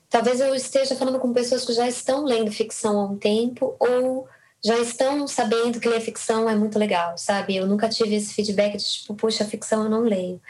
Talvez 0.08 0.40
eu 0.40 0.52
esteja 0.52 0.96
falando 0.96 1.20
com 1.20 1.32
pessoas 1.32 1.64
que 1.64 1.72
já 1.72 1.88
estão 1.88 2.24
lendo 2.24 2.50
ficção 2.50 2.98
há 2.98 3.04
um 3.04 3.16
tempo 3.16 3.76
ou 3.78 4.26
já 4.64 4.78
estão 4.78 5.26
sabendo 5.26 5.80
que 5.80 5.88
ler 5.88 6.00
ficção 6.00 6.48
é 6.48 6.54
muito 6.54 6.78
legal, 6.78 7.16
sabe? 7.16 7.56
Eu 7.56 7.66
nunca 7.66 7.88
tive 7.88 8.14
esse 8.14 8.34
feedback 8.34 8.76
de 8.76 8.84
tipo, 8.84 9.14
puxa, 9.14 9.44
ficção 9.44 9.84
eu 9.84 9.90
não 9.90 10.00
leio. 10.00 10.40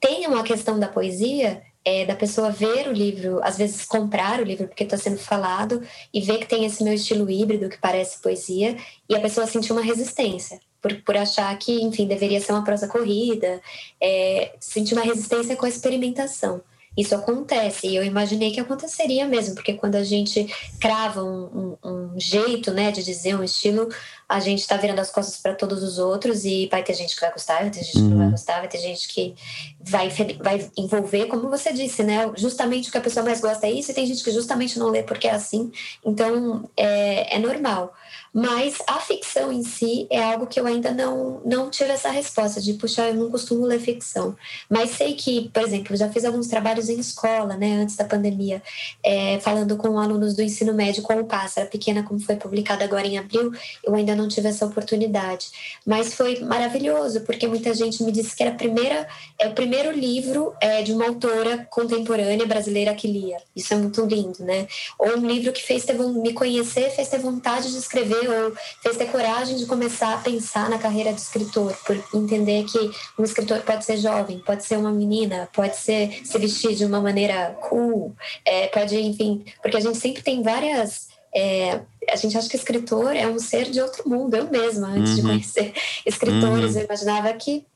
Tem 0.00 0.26
uma 0.26 0.42
questão 0.42 0.78
da 0.78 0.88
poesia 0.88 1.62
é, 1.84 2.04
da 2.04 2.16
pessoa 2.16 2.50
ver 2.50 2.88
o 2.88 2.92
livro, 2.92 3.40
às 3.44 3.56
vezes 3.56 3.84
comprar 3.84 4.40
o 4.40 4.44
livro 4.44 4.66
porque 4.66 4.82
está 4.82 4.96
sendo 4.96 5.18
falado 5.18 5.80
e 6.12 6.20
ver 6.20 6.38
que 6.38 6.46
tem 6.48 6.64
esse 6.64 6.82
meu 6.82 6.92
estilo 6.92 7.30
híbrido 7.30 7.68
que 7.68 7.78
parece 7.78 8.20
poesia 8.20 8.76
e 9.08 9.14
a 9.14 9.20
pessoa 9.20 9.46
sentir 9.46 9.72
uma 9.72 9.82
resistência 9.82 10.60
por, 10.82 11.02
por 11.02 11.16
achar 11.16 11.56
que, 11.58 11.80
enfim, 11.82 12.06
deveria 12.06 12.40
ser 12.40 12.52
uma 12.52 12.64
prosa 12.64 12.88
corrida, 12.88 13.60
é, 14.00 14.52
sentir 14.60 14.94
uma 14.94 15.04
resistência 15.04 15.56
com 15.56 15.64
a 15.66 15.68
experimentação. 15.68 16.60
Isso 16.96 17.14
acontece, 17.14 17.86
e 17.88 17.96
eu 17.96 18.04
imaginei 18.04 18.50
que 18.50 18.60
aconteceria 18.60 19.26
mesmo, 19.26 19.54
porque 19.54 19.74
quando 19.74 19.96
a 19.96 20.04
gente 20.04 20.46
crava 20.80 21.22
um, 21.22 21.76
um, 21.84 21.88
um 21.90 22.20
jeito 22.20 22.72
né, 22.72 22.90
de 22.90 23.02
dizer, 23.02 23.36
um 23.36 23.44
estilo, 23.44 23.88
a 24.28 24.40
gente 24.40 24.60
está 24.60 24.76
virando 24.76 25.00
as 25.00 25.10
costas 25.10 25.36
para 25.36 25.54
todos 25.54 25.82
os 25.82 25.98
outros 25.98 26.44
e 26.44 26.68
vai 26.70 26.82
ter 26.82 26.94
gente 26.94 27.14
que 27.14 27.20
vai 27.20 27.32
gostar, 27.32 27.60
vai 27.60 27.70
ter 27.70 27.84
gente 27.84 27.92
que 27.92 28.00
não 28.00 28.16
vai 28.16 28.26
uhum. 28.26 28.32
gostar, 28.32 28.58
vai 28.58 28.68
ter 28.68 28.78
gente 28.78 29.08
que 29.08 29.34
vai, 29.80 30.08
vai 30.42 30.70
envolver, 30.76 31.26
como 31.26 31.48
você 31.48 31.72
disse, 31.72 32.02
né? 32.02 32.30
Justamente 32.36 32.88
o 32.88 32.92
que 32.92 32.98
a 32.98 33.02
pessoa 33.02 33.24
mais 33.24 33.40
gosta 33.40 33.66
é 33.66 33.70
isso, 33.70 33.90
e 33.90 33.94
tem 33.94 34.06
gente 34.06 34.24
que 34.24 34.30
justamente 34.30 34.78
não 34.78 34.88
lê 34.88 35.02
porque 35.02 35.28
é 35.28 35.32
assim. 35.32 35.70
Então, 36.04 36.68
é, 36.76 37.36
é 37.36 37.38
normal. 37.38 37.94
Mas 38.36 38.82
a 38.86 39.00
ficção 39.00 39.50
em 39.50 39.62
si 39.62 40.06
é 40.10 40.22
algo 40.22 40.46
que 40.46 40.60
eu 40.60 40.66
ainda 40.66 40.90
não, 40.90 41.40
não 41.42 41.70
tive 41.70 41.92
essa 41.92 42.10
resposta 42.10 42.60
de, 42.60 42.74
puxa, 42.74 43.08
eu 43.08 43.14
não 43.14 43.30
costumo 43.30 43.64
ler 43.64 43.80
ficção. 43.80 44.36
Mas 44.68 44.90
sei 44.90 45.14
que, 45.14 45.48
por 45.48 45.62
exemplo, 45.62 45.96
já 45.96 46.10
fiz 46.10 46.22
alguns 46.22 46.46
trabalhos 46.46 46.90
em 46.90 47.00
escola, 47.00 47.56
né, 47.56 47.76
antes 47.76 47.96
da 47.96 48.04
pandemia, 48.04 48.62
é, 49.02 49.40
falando 49.40 49.74
com 49.78 49.98
alunos 49.98 50.36
do 50.36 50.42
ensino 50.42 50.74
médio 50.74 51.02
com 51.02 51.14
o 51.14 51.24
Pássaro 51.24 51.70
Pequena, 51.70 52.02
como 52.02 52.20
foi 52.20 52.36
publicado 52.36 52.84
agora 52.84 53.06
em 53.06 53.16
abril, 53.16 53.52
eu 53.82 53.94
ainda 53.94 54.14
não 54.14 54.28
tive 54.28 54.48
essa 54.48 54.66
oportunidade. 54.66 55.48
Mas 55.86 56.12
foi 56.12 56.40
maravilhoso, 56.40 57.22
porque 57.22 57.48
muita 57.48 57.72
gente 57.72 58.04
me 58.04 58.12
disse 58.12 58.36
que 58.36 58.42
era 58.42 58.54
primeira, 58.54 59.08
é 59.38 59.48
o 59.48 59.54
primeiro 59.54 59.90
livro 59.92 60.52
é, 60.60 60.82
de 60.82 60.92
uma 60.92 61.06
autora 61.06 61.66
contemporânea 61.70 62.44
brasileira 62.44 62.94
que 62.94 63.08
lia. 63.08 63.38
Isso 63.56 63.72
é 63.72 63.78
muito 63.78 64.04
lindo, 64.04 64.44
né? 64.44 64.68
Ou 64.98 65.16
um 65.16 65.26
livro 65.26 65.54
que 65.54 65.62
fez 65.62 65.86
ter, 65.86 65.94
me 65.94 66.34
conhecer, 66.34 66.90
fez 66.90 67.08
ter 67.08 67.18
vontade 67.18 67.72
de 67.72 67.78
escrever 67.78 68.25
ou 68.28 68.52
fez 68.80 68.96
ter 68.96 69.06
coragem 69.06 69.56
de 69.56 69.66
começar 69.66 70.14
a 70.14 70.18
pensar 70.18 70.68
na 70.68 70.78
carreira 70.78 71.12
de 71.12 71.20
escritor, 71.20 71.76
por 71.84 71.96
entender 72.14 72.64
que 72.64 72.90
um 73.18 73.24
escritor 73.24 73.60
pode 73.62 73.84
ser 73.84 73.96
jovem, 73.98 74.38
pode 74.38 74.64
ser 74.64 74.76
uma 74.76 74.90
menina, 74.90 75.48
pode 75.52 75.76
ser 75.76 76.20
se 76.24 76.38
vestir 76.38 76.74
de 76.74 76.84
uma 76.84 77.00
maneira 77.00 77.56
cool, 77.60 78.14
é, 78.44 78.68
pode, 78.68 78.98
enfim, 78.98 79.44
porque 79.62 79.76
a 79.76 79.80
gente 79.80 79.98
sempre 79.98 80.22
tem 80.22 80.42
várias. 80.42 81.08
É, 81.34 81.80
a 82.08 82.16
gente 82.16 82.36
acha 82.38 82.48
que 82.48 82.56
escritor 82.56 83.14
é 83.14 83.26
um 83.26 83.38
ser 83.38 83.70
de 83.70 83.80
outro 83.80 84.08
mundo. 84.08 84.34
Eu 84.34 84.48
mesma, 84.50 84.88
antes 84.88 85.10
uhum. 85.10 85.16
de 85.16 85.22
conhecer 85.22 85.72
escritores, 86.06 86.74
uhum. 86.74 86.80
eu 86.80 86.84
imaginava 86.86 87.32
que 87.34 87.66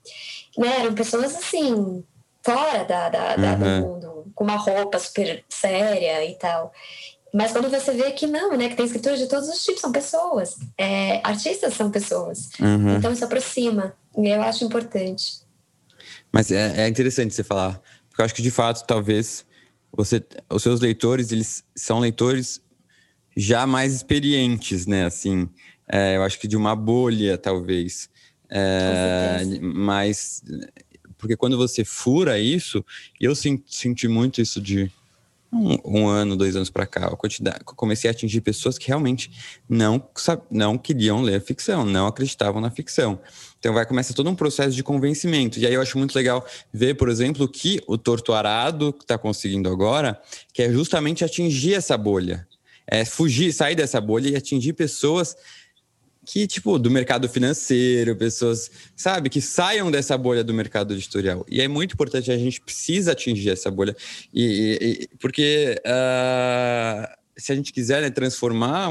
né, 0.56 0.80
eram 0.80 0.94
pessoas 0.94 1.34
assim, 1.34 2.02
fora 2.42 2.84
da, 2.84 3.08
da, 3.08 3.36
da 3.36 3.52
uhum. 3.52 3.58
do 3.58 3.86
mundo, 3.86 4.32
com 4.34 4.44
uma 4.44 4.56
roupa 4.56 4.98
super 4.98 5.44
séria 5.48 6.24
e 6.24 6.34
tal. 6.36 6.72
Mas 7.32 7.52
quando 7.52 7.70
você 7.70 7.92
vê 7.92 8.10
que 8.10 8.26
não, 8.26 8.56
né? 8.56 8.68
Que 8.68 8.76
tem 8.76 8.86
escritores 8.86 9.18
de 9.18 9.26
todos 9.26 9.48
os 9.48 9.62
tipos, 9.62 9.80
são 9.80 9.92
pessoas. 9.92 10.56
É, 10.76 11.20
artistas 11.24 11.74
são 11.74 11.90
pessoas. 11.90 12.50
Uhum. 12.58 12.96
Então 12.96 13.12
isso 13.12 13.24
aproxima. 13.24 13.94
E 14.16 14.28
eu 14.28 14.42
acho 14.42 14.64
importante. 14.64 15.40
Mas 16.32 16.50
é, 16.50 16.84
é, 16.84 16.88
interessante 16.88 17.34
você 17.34 17.44
falar. 17.44 17.80
Porque 18.08 18.20
eu 18.20 18.24
acho 18.24 18.34
que, 18.34 18.42
de 18.42 18.50
fato, 18.50 18.84
talvez 18.86 19.44
você, 19.92 20.24
os 20.48 20.62
seus 20.62 20.80
leitores, 20.80 21.30
eles 21.32 21.64
são 21.74 22.00
leitores 22.00 22.60
já 23.36 23.66
mais 23.66 23.94
experientes, 23.94 24.86
né? 24.86 25.06
Assim, 25.06 25.48
é, 25.88 26.16
eu 26.16 26.22
acho 26.22 26.38
que 26.38 26.48
de 26.48 26.56
uma 26.56 26.74
bolha, 26.74 27.38
talvez. 27.38 28.08
É, 28.48 29.42
mas 29.60 30.42
porque 31.20 31.36
quando 31.36 31.56
você 31.56 31.84
fura 31.84 32.38
isso, 32.40 32.84
eu 33.20 33.34
senti 33.34 34.08
muito 34.08 34.40
isso 34.40 34.60
de 34.60 34.90
um, 35.52 35.76
um 35.84 36.08
ano, 36.08 36.36
dois 36.36 36.54
anos 36.54 36.70
para 36.70 36.86
cá, 36.86 37.10
comecei 37.64 38.08
a 38.08 38.12
atingir 38.12 38.40
pessoas 38.40 38.78
que 38.78 38.86
realmente 38.86 39.30
não, 39.68 40.02
não 40.50 40.78
queriam 40.78 41.22
ler 41.22 41.42
ficção, 41.42 41.84
não 41.84 42.06
acreditavam 42.06 42.60
na 42.60 42.70
ficção. 42.70 43.18
Então 43.58 43.74
vai 43.74 43.84
começar 43.84 44.14
todo 44.14 44.30
um 44.30 44.34
processo 44.34 44.74
de 44.74 44.82
convencimento. 44.82 45.58
E 45.58 45.66
aí 45.66 45.74
eu 45.74 45.82
acho 45.82 45.98
muito 45.98 46.14
legal 46.14 46.46
ver, 46.72 46.94
por 46.94 47.08
exemplo, 47.08 47.48
que 47.48 47.82
o 47.86 47.98
Torto 47.98 48.32
Arado 48.32 48.94
está 49.00 49.18
conseguindo 49.18 49.68
agora, 49.68 50.20
que 50.52 50.62
é 50.62 50.70
justamente 50.70 51.24
atingir 51.24 51.74
essa 51.74 51.96
bolha. 51.98 52.46
É 52.86 53.04
fugir, 53.04 53.52
sair 53.52 53.74
dessa 53.74 54.00
bolha 54.00 54.30
e 54.30 54.36
atingir 54.36 54.72
pessoas 54.72 55.36
que, 56.32 56.46
tipo, 56.46 56.78
do 56.78 56.88
mercado 56.88 57.28
financeiro, 57.28 58.14
pessoas, 58.14 58.70
sabe, 58.94 59.28
que 59.28 59.40
saiam 59.40 59.90
dessa 59.90 60.16
bolha 60.16 60.44
do 60.44 60.54
mercado 60.54 60.94
editorial. 60.94 61.44
E 61.48 61.60
é 61.60 61.66
muito 61.66 61.94
importante, 61.94 62.30
a 62.30 62.38
gente 62.38 62.60
precisa 62.60 63.10
atingir 63.10 63.50
essa 63.50 63.68
bolha, 63.68 63.96
e, 64.32 65.08
e 65.10 65.16
porque 65.16 65.82
uh, 65.84 67.12
se 67.36 67.50
a 67.50 67.56
gente 67.56 67.72
quiser 67.72 68.00
né, 68.00 68.10
transformar 68.10 68.90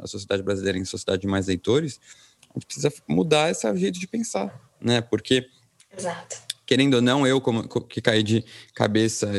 a 0.00 0.08
sociedade 0.08 0.42
brasileira 0.42 0.76
em 0.76 0.84
sociedade 0.84 1.22
de 1.22 1.28
mais 1.28 1.46
leitores, 1.46 2.00
a 2.50 2.54
gente 2.54 2.66
precisa 2.66 2.92
mudar 3.06 3.48
esse 3.48 3.76
jeito 3.76 4.00
de 4.00 4.08
pensar, 4.08 4.52
né? 4.80 5.00
Porque, 5.00 5.46
Exato. 5.96 6.36
querendo 6.66 6.94
ou 6.94 7.00
não, 7.00 7.24
eu 7.24 7.40
como, 7.40 7.62
que 7.84 8.00
caí 8.00 8.24
de 8.24 8.44
cabeça 8.74 9.30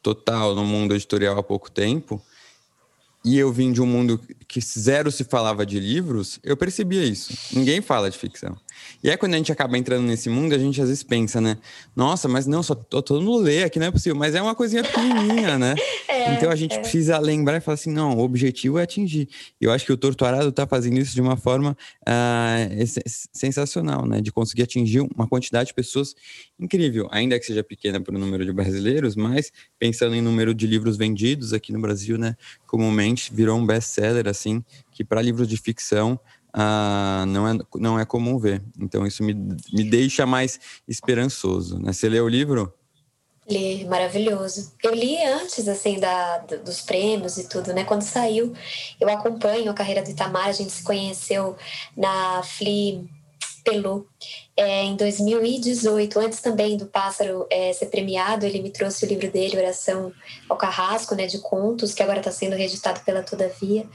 total 0.00 0.54
no 0.54 0.64
mundo 0.64 0.94
editorial 0.94 1.36
há 1.36 1.42
pouco 1.42 1.68
tempo, 1.68 2.22
e 3.24 3.38
eu 3.38 3.52
vim 3.52 3.70
de 3.72 3.82
um 3.82 3.86
mundo 3.86 4.18
que 4.48 4.60
zero 4.60 5.10
se 5.10 5.24
falava 5.24 5.66
de 5.66 5.78
livros, 5.78 6.40
eu 6.42 6.56
percebia 6.56 7.04
isso. 7.04 7.32
Ninguém 7.52 7.80
fala 7.80 8.10
de 8.10 8.16
ficção. 8.16 8.56
E 9.02 9.10
é 9.10 9.16
quando 9.16 9.34
a 9.34 9.36
gente 9.36 9.52
acaba 9.52 9.76
entrando 9.76 10.06
nesse 10.06 10.28
mundo, 10.28 10.54
a 10.54 10.58
gente 10.58 10.80
às 10.80 10.88
vezes 10.88 11.02
pensa, 11.02 11.40
né? 11.40 11.58
Nossa, 11.94 12.28
mas 12.28 12.46
não, 12.46 12.62
só 12.62 12.74
todo 12.74 13.20
mundo 13.20 13.42
lê 13.42 13.62
aqui, 13.62 13.78
não 13.78 13.86
é 13.86 13.90
possível. 13.90 14.18
Mas 14.18 14.34
é 14.34 14.40
uma 14.40 14.54
coisinha 14.54 14.82
pequenininha, 14.82 15.58
né? 15.58 15.74
É, 16.20 16.34
então 16.34 16.50
a 16.50 16.56
gente 16.56 16.74
é. 16.74 16.78
precisa 16.78 17.18
lembrar 17.18 17.56
e 17.56 17.60
falar 17.60 17.74
assim, 17.74 17.92
não, 17.92 18.16
o 18.16 18.20
objetivo 18.20 18.78
é 18.78 18.82
atingir. 18.82 19.28
Eu 19.60 19.72
acho 19.72 19.84
que 19.84 19.92
o 19.92 19.96
Torturado 19.96 20.48
está 20.48 20.66
fazendo 20.66 20.98
isso 20.98 21.14
de 21.14 21.20
uma 21.20 21.36
forma 21.36 21.76
uh, 22.02 23.10
sensacional, 23.32 24.06
né? 24.06 24.20
De 24.20 24.30
conseguir 24.30 24.62
atingir 24.62 25.00
uma 25.00 25.26
quantidade 25.26 25.68
de 25.68 25.74
pessoas 25.74 26.14
incrível. 26.58 27.08
Ainda 27.10 27.38
que 27.38 27.46
seja 27.46 27.64
pequena 27.64 28.00
para 28.00 28.14
o 28.14 28.18
número 28.18 28.44
de 28.44 28.52
brasileiros, 28.52 29.16
mas 29.16 29.52
pensando 29.78 30.14
em 30.14 30.20
número 30.20 30.54
de 30.54 30.66
livros 30.66 30.96
vendidos 30.96 31.52
aqui 31.52 31.72
no 31.72 31.80
Brasil, 31.80 32.18
né? 32.18 32.36
Comumente 32.66 33.32
virou 33.34 33.58
um 33.58 33.66
best-seller, 33.66 34.28
assim, 34.28 34.64
que 34.92 35.04
para 35.04 35.22
livros 35.22 35.48
de 35.48 35.56
ficção 35.56 36.20
ah, 36.52 37.24
não, 37.28 37.48
é, 37.48 37.58
não 37.76 37.98
é 37.98 38.04
comum 38.04 38.38
ver. 38.38 38.62
Então 38.78 39.06
isso 39.06 39.22
me, 39.22 39.34
me 39.34 39.84
deixa 39.84 40.26
mais 40.26 40.58
esperançoso. 40.86 41.78
Né? 41.78 41.92
Você 41.92 42.08
leu 42.08 42.24
o 42.24 42.28
livro? 42.28 42.72
Li, 43.50 43.84
maravilhoso. 43.84 44.72
Eu 44.82 44.94
li 44.94 45.20
antes, 45.24 45.66
assim, 45.66 45.98
da, 45.98 46.38
dos 46.38 46.80
prêmios 46.82 47.36
e 47.36 47.48
tudo, 47.48 47.72
né? 47.72 47.84
Quando 47.84 48.02
saiu, 48.02 48.54
eu 49.00 49.08
acompanho 49.08 49.70
a 49.70 49.74
carreira 49.74 50.02
do 50.02 50.10
Itamar, 50.10 50.46
a 50.46 50.52
gente 50.52 50.70
se 50.70 50.84
conheceu 50.84 51.56
na 51.96 52.42
Fli 52.44 53.08
Pelu 53.64 54.06
é, 54.56 54.84
em 54.84 54.96
2018, 54.96 56.18
antes 56.18 56.40
também 56.40 56.76
do 56.76 56.86
Pássaro 56.86 57.46
é, 57.50 57.72
ser 57.72 57.86
premiado, 57.86 58.46
ele 58.46 58.62
me 58.62 58.70
trouxe 58.70 59.04
o 59.04 59.08
livro 59.08 59.30
dele, 59.30 59.58
Oração 59.58 60.12
ao 60.48 60.56
Carrasco, 60.56 61.14
né, 61.14 61.26
de 61.26 61.38
contos, 61.38 61.92
que 61.92 62.02
agora 62.02 62.18
está 62.20 62.30
sendo 62.30 62.56
reeditado 62.56 63.00
pela 63.00 63.22
Todavia 63.22 63.86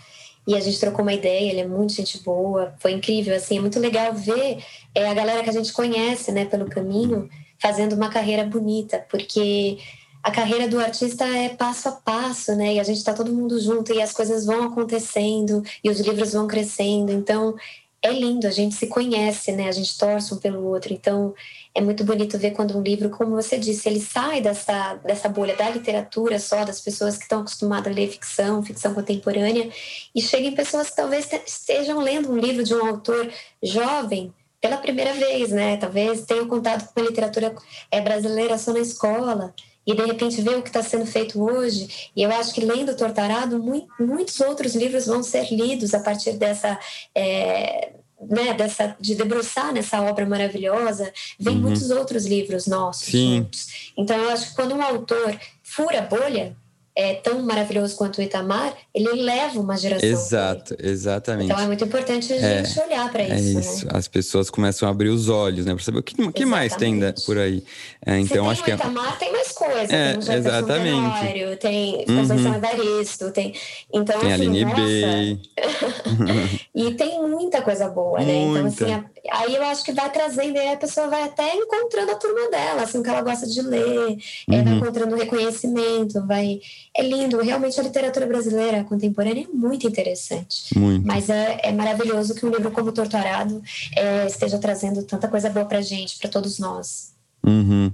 e 0.47 0.55
a 0.55 0.59
gente 0.59 0.79
trocou 0.79 1.01
uma 1.01 1.13
ideia, 1.13 1.49
ele 1.49 1.61
é 1.61 1.67
muito 1.67 1.93
gente 1.93 2.21
boa, 2.21 2.75
foi 2.79 2.91
incrível, 2.91 3.35
assim, 3.35 3.57
é 3.57 3.61
muito 3.61 3.79
legal 3.79 4.13
ver 4.13 4.63
é, 4.93 5.09
a 5.09 5.13
galera 5.13 5.43
que 5.43 5.49
a 5.49 5.53
gente 5.53 5.73
conhece, 5.73 6.31
né, 6.31 6.45
pelo 6.45 6.69
caminho, 6.69 7.29
fazendo 7.59 7.93
uma 7.93 8.09
carreira 8.09 8.43
bonita, 8.43 9.05
porque 9.09 9.77
a 10.25 10.31
carreira 10.31 10.67
do 10.67 10.79
artista 10.79 11.23
é 11.23 11.49
passo 11.49 11.87
a 11.87 11.91
passo, 11.91 12.55
né, 12.55 12.73
e 12.73 12.79
a 12.79 12.83
gente 12.83 12.97
está 12.97 13.13
todo 13.13 13.31
mundo 13.31 13.59
junto 13.59 13.93
e 13.93 14.01
as 14.01 14.11
coisas 14.11 14.43
vão 14.43 14.63
acontecendo 14.63 15.63
e 15.83 15.89
os 15.89 15.99
livros 15.99 16.33
vão 16.33 16.47
crescendo, 16.47 17.11
então 17.11 17.55
é 18.01 18.11
lindo, 18.11 18.47
a 18.47 18.51
gente 18.51 18.73
se 18.73 18.87
conhece, 18.87 19.51
né, 19.51 19.67
a 19.67 19.71
gente 19.71 19.97
torce 19.97 20.33
um 20.33 20.37
pelo 20.37 20.63
outro, 20.65 20.93
então 20.93 21.33
é 21.75 21.81
muito 21.81 22.03
bonito 22.03 22.37
ver 22.39 22.51
quando 22.51 22.77
um 22.77 22.81
livro, 22.81 23.09
como 23.11 23.35
você 23.35 23.57
disse, 23.57 23.87
ele 23.87 23.99
sai 23.99 24.41
dessa, 24.41 24.95
dessa 25.05 25.29
bolha 25.29 25.55
da 25.55 25.69
literatura 25.69 26.39
só, 26.39 26.63
das 26.63 26.81
pessoas 26.81 27.17
que 27.17 27.23
estão 27.23 27.41
acostumadas 27.41 27.91
a 27.91 27.95
ler 27.95 28.09
ficção, 28.09 28.63
ficção 28.63 28.93
contemporânea, 28.93 29.69
e 30.13 30.21
chega 30.21 30.47
em 30.47 30.55
pessoas 30.55 30.89
que 30.89 30.95
talvez 30.95 31.29
estejam 31.45 31.99
lendo 31.99 32.31
um 32.31 32.37
livro 32.37 32.63
de 32.63 32.73
um 32.73 32.85
autor 32.85 33.31
jovem 33.61 34.33
pela 34.65 34.77
primeira 34.77 35.13
vez, 35.13 35.51
né? 35.51 35.77
Talvez 35.77 36.25
tenham 36.25 36.47
contato 36.47 36.91
com 36.91 36.99
a 36.99 37.03
literatura 37.03 37.55
é, 37.91 38.01
brasileira 38.01 38.57
só 38.57 38.73
na 38.73 38.79
escola 38.79 39.53
e 39.85 39.93
de 39.93 40.03
repente 40.03 40.41
ver 40.41 40.57
o 40.57 40.63
que 40.63 40.69
está 40.69 40.81
sendo 40.81 41.05
feito 41.05 41.39
hoje. 41.39 42.09
E 42.15 42.23
eu 42.23 42.31
acho 42.31 42.51
que 42.51 42.65
lendo 42.65 42.95
Tortarado, 42.95 43.61
muitos 43.99 44.39
outros 44.39 44.73
livros 44.73 45.05
vão 45.05 45.21
ser 45.21 45.53
lidos 45.53 45.93
a 45.93 45.99
partir 45.99 46.33
dessa 46.33 46.79
é, 47.13 47.91
né, 48.19 48.55
dessa, 48.55 48.95
de 48.99 49.13
debruçar 49.13 49.71
nessa 49.71 50.01
obra 50.01 50.25
maravilhosa, 50.25 51.13
vem 51.39 51.57
uhum. 51.57 51.61
muitos 51.61 51.91
outros 51.91 52.25
livros 52.25 52.65
nossos 52.65 53.05
Sim. 53.05 53.37
juntos. 53.37 53.91
Então, 53.95 54.17
eu 54.17 54.31
acho 54.31 54.49
que 54.49 54.55
quando 54.55 54.73
um 54.73 54.81
autor 54.81 55.39
fura 55.61 55.99
a 55.99 56.01
bolha, 56.01 56.57
é 56.95 57.13
tão 57.15 57.41
maravilhoso 57.41 57.95
quanto 57.97 58.19
o 58.19 58.21
Itamar, 58.21 58.73
ele 58.93 59.21
leva 59.21 59.59
uma 59.59 59.75
geração. 59.77 60.07
Exato, 60.07 60.75
exatamente. 60.79 61.51
Então 61.51 61.59
é 61.59 61.67
muito 61.67 61.83
importante 61.83 62.31
a 62.31 62.35
é, 62.37 62.63
gente 62.63 62.79
olhar 62.79 63.11
para 63.11 63.23
é 63.23 63.35
isso. 63.35 63.57
É 63.57 63.61
isso. 63.61 63.85
Né? 63.85 63.91
As 63.93 64.07
pessoas 64.07 64.49
começam 64.49 64.87
a 64.87 64.91
abrir 64.91 65.09
os 65.09 65.27
olhos, 65.27 65.65
né, 65.65 65.75
para 65.75 65.83
saber 65.83 65.99
o 65.99 66.03
que, 66.03 66.31
que 66.31 66.45
mais 66.45 66.73
tem 66.75 66.97
por 67.25 67.37
aí. 67.37 67.63
É, 68.05 68.17
então 68.17 68.49
acho 68.49 68.63
que 68.63 68.71
o 68.71 68.75
Itamar 68.75 69.19
tem 69.19 69.29
mais 69.31 69.51
coisas. 69.51 69.89
É, 69.89 70.13
tem 70.13 70.35
o 70.35 70.37
exatamente. 70.37 71.57
Tem 71.57 72.05
Conceição 72.05 72.51
uhum. 72.51 72.55
Evaristo, 72.55 73.31
tem 73.31 73.53
então 73.93 74.19
tem 74.19 74.33
assim, 74.33 74.43
a 74.43 74.47
Aline 74.49 74.65
B. 74.65 75.39
e 76.73 76.93
tem 76.93 77.21
muita 77.21 77.61
coisa 77.61 77.89
boa, 77.89 78.19
né? 78.19 78.33
Então 78.33 78.67
assim, 78.67 78.93
a, 78.93 79.03
aí 79.31 79.55
eu 79.55 79.63
acho 79.63 79.83
que 79.83 79.91
vai 79.91 80.11
trazendo, 80.11 80.57
aí 80.57 80.73
a 80.73 80.77
pessoa 80.77 81.07
vai 81.07 81.23
até 81.23 81.55
encontrando 81.55 82.11
a 82.11 82.15
turma 82.15 82.49
dela, 82.49 82.83
assim, 82.83 83.01
que 83.01 83.09
ela 83.09 83.21
gosta 83.21 83.47
de 83.47 83.61
ler, 83.61 83.97
uhum. 83.97 84.17
é, 84.51 84.61
vai 84.63 84.73
uhum. 84.73 84.79
encontrando 84.79 85.15
reconhecimento, 85.15 86.25
vai 86.25 86.59
é 86.95 87.01
lindo. 87.01 87.41
Realmente 87.41 87.79
a 87.79 87.83
literatura 87.83 88.25
brasileira 88.25 88.83
contemporânea 88.83 89.43
é 89.43 89.55
muito 89.55 89.87
interessante. 89.87 90.77
Muito. 90.77 91.05
Mas 91.05 91.29
é, 91.29 91.59
é 91.63 91.71
maravilhoso 91.71 92.35
que 92.35 92.45
um 92.45 92.49
livro 92.49 92.71
como 92.71 92.91
Torturado 92.91 93.61
é, 93.95 94.25
esteja 94.27 94.57
trazendo 94.57 95.03
tanta 95.03 95.27
coisa 95.27 95.49
boa 95.49 95.65
para 95.65 95.81
gente, 95.81 96.17
para 96.17 96.29
todos 96.29 96.59
nós. 96.59 97.13
Uhum. 97.45 97.91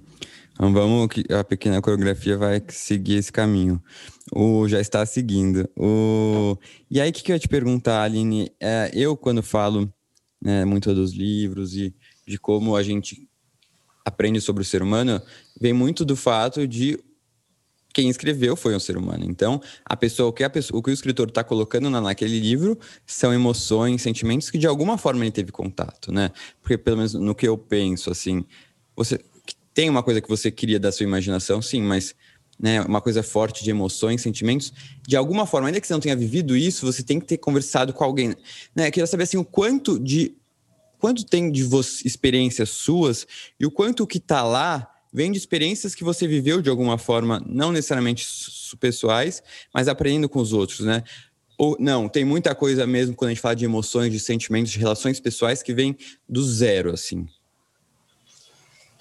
Então 0.53 0.73
vamos, 0.73 1.07
a 1.37 1.43
pequena 1.43 1.81
coreografia 1.81 2.37
vai 2.37 2.61
seguir 2.69 3.15
esse 3.15 3.31
caminho. 3.31 3.81
O 4.31 4.67
já 4.67 4.79
está 4.79 5.05
seguindo. 5.05 5.67
O 5.75 6.57
e 6.89 7.01
aí 7.01 7.09
o 7.09 7.13
que, 7.13 7.23
que 7.23 7.31
eu 7.31 7.35
ia 7.35 7.39
te 7.39 7.47
perguntar, 7.47 8.03
Aline? 8.03 8.51
É, 8.59 8.91
eu 8.93 9.17
quando 9.17 9.41
falo 9.41 9.91
né, 10.41 10.65
muito 10.65 10.93
dos 10.93 11.13
livros 11.13 11.75
e 11.75 11.93
de 12.27 12.37
como 12.37 12.75
a 12.75 12.83
gente 12.83 13.27
aprende 14.03 14.41
sobre 14.41 14.61
o 14.63 14.65
ser 14.65 14.81
humano, 14.81 15.21
vem 15.59 15.73
muito 15.73 16.03
do 16.03 16.15
fato 16.15 16.67
de 16.67 16.99
quem 17.93 18.09
escreveu 18.09 18.55
foi 18.55 18.75
um 18.75 18.79
ser 18.79 18.97
humano. 18.97 19.25
Então, 19.25 19.61
a 19.85 19.95
pessoa, 19.97 20.29
o 20.29 20.33
que, 20.33 20.43
a 20.43 20.49
pessoa, 20.49 20.79
o, 20.79 20.83
que 20.83 20.89
o 20.89 20.93
escritor 20.93 21.27
está 21.27 21.43
colocando 21.43 21.89
na, 21.89 21.99
naquele 21.99 22.39
livro 22.39 22.79
são 23.05 23.33
emoções, 23.33 24.01
sentimentos 24.01 24.49
que 24.49 24.57
de 24.57 24.67
alguma 24.67 24.97
forma 24.97 25.23
ele 25.23 25.31
teve 25.31 25.51
contato, 25.51 26.11
né? 26.11 26.31
Porque, 26.61 26.77
pelo 26.77 26.97
menos 26.97 27.13
no 27.13 27.35
que 27.35 27.47
eu 27.47 27.57
penso, 27.57 28.09
assim, 28.09 28.45
você 28.95 29.19
tem 29.73 29.89
uma 29.89 30.03
coisa 30.03 30.21
que 30.21 30.29
você 30.29 30.49
queria 30.49 30.79
da 30.79 30.91
sua 30.91 31.03
imaginação, 31.03 31.61
sim, 31.61 31.81
mas 31.81 32.15
né, 32.61 32.79
uma 32.81 33.01
coisa 33.01 33.23
forte 33.23 33.63
de 33.63 33.71
emoções, 33.71 34.21
sentimentos, 34.21 34.71
de 35.07 35.17
alguma 35.17 35.47
forma, 35.47 35.67
ainda 35.67 35.81
que 35.81 35.87
você 35.87 35.93
não 35.93 35.99
tenha 35.99 36.15
vivido 36.15 36.55
isso, 36.55 36.85
você 36.85 37.01
tem 37.01 37.19
que 37.19 37.25
ter 37.25 37.37
conversado 37.37 37.91
com 37.91 38.03
alguém. 38.03 38.35
Né? 38.75 38.87
Eu 38.87 38.91
queria 38.91 39.07
saber 39.07 39.23
assim, 39.23 39.37
o 39.37 39.45
quanto 39.45 39.99
de. 39.99 40.35
Quanto 40.99 41.25
tem 41.25 41.51
de 41.51 41.67
experiências 42.05 42.69
suas 42.69 43.25
e 43.59 43.65
o 43.65 43.71
quanto 43.71 44.03
o 44.03 44.07
que 44.07 44.19
está 44.19 44.43
lá 44.43 44.87
vem 45.11 45.31
de 45.31 45.37
experiências 45.39 45.95
que 45.95 46.03
você 46.03 46.27
viveu 46.27 46.61
de 46.61 46.69
alguma 46.69 46.95
forma, 46.95 47.43
não 47.47 47.71
necessariamente 47.71 48.23
pessoais, 48.79 49.41
mas 49.73 49.87
aprendendo 49.87 50.29
com 50.29 50.39
os 50.39 50.53
outros, 50.53 50.81
né? 50.81 51.03
Ou 51.57 51.75
não, 51.79 52.07
tem 52.07 52.23
muita 52.23 52.53
coisa 52.53 52.85
mesmo 52.85 53.15
quando 53.15 53.29
a 53.29 53.33
gente 53.33 53.41
fala 53.41 53.55
de 53.55 53.65
emoções, 53.65 54.11
de 54.11 54.19
sentimentos, 54.19 54.71
de 54.71 54.77
relações 54.77 55.19
pessoais 55.19 55.63
que 55.63 55.73
vem 55.73 55.97
do 56.29 56.43
zero, 56.43 56.91
assim. 56.91 57.25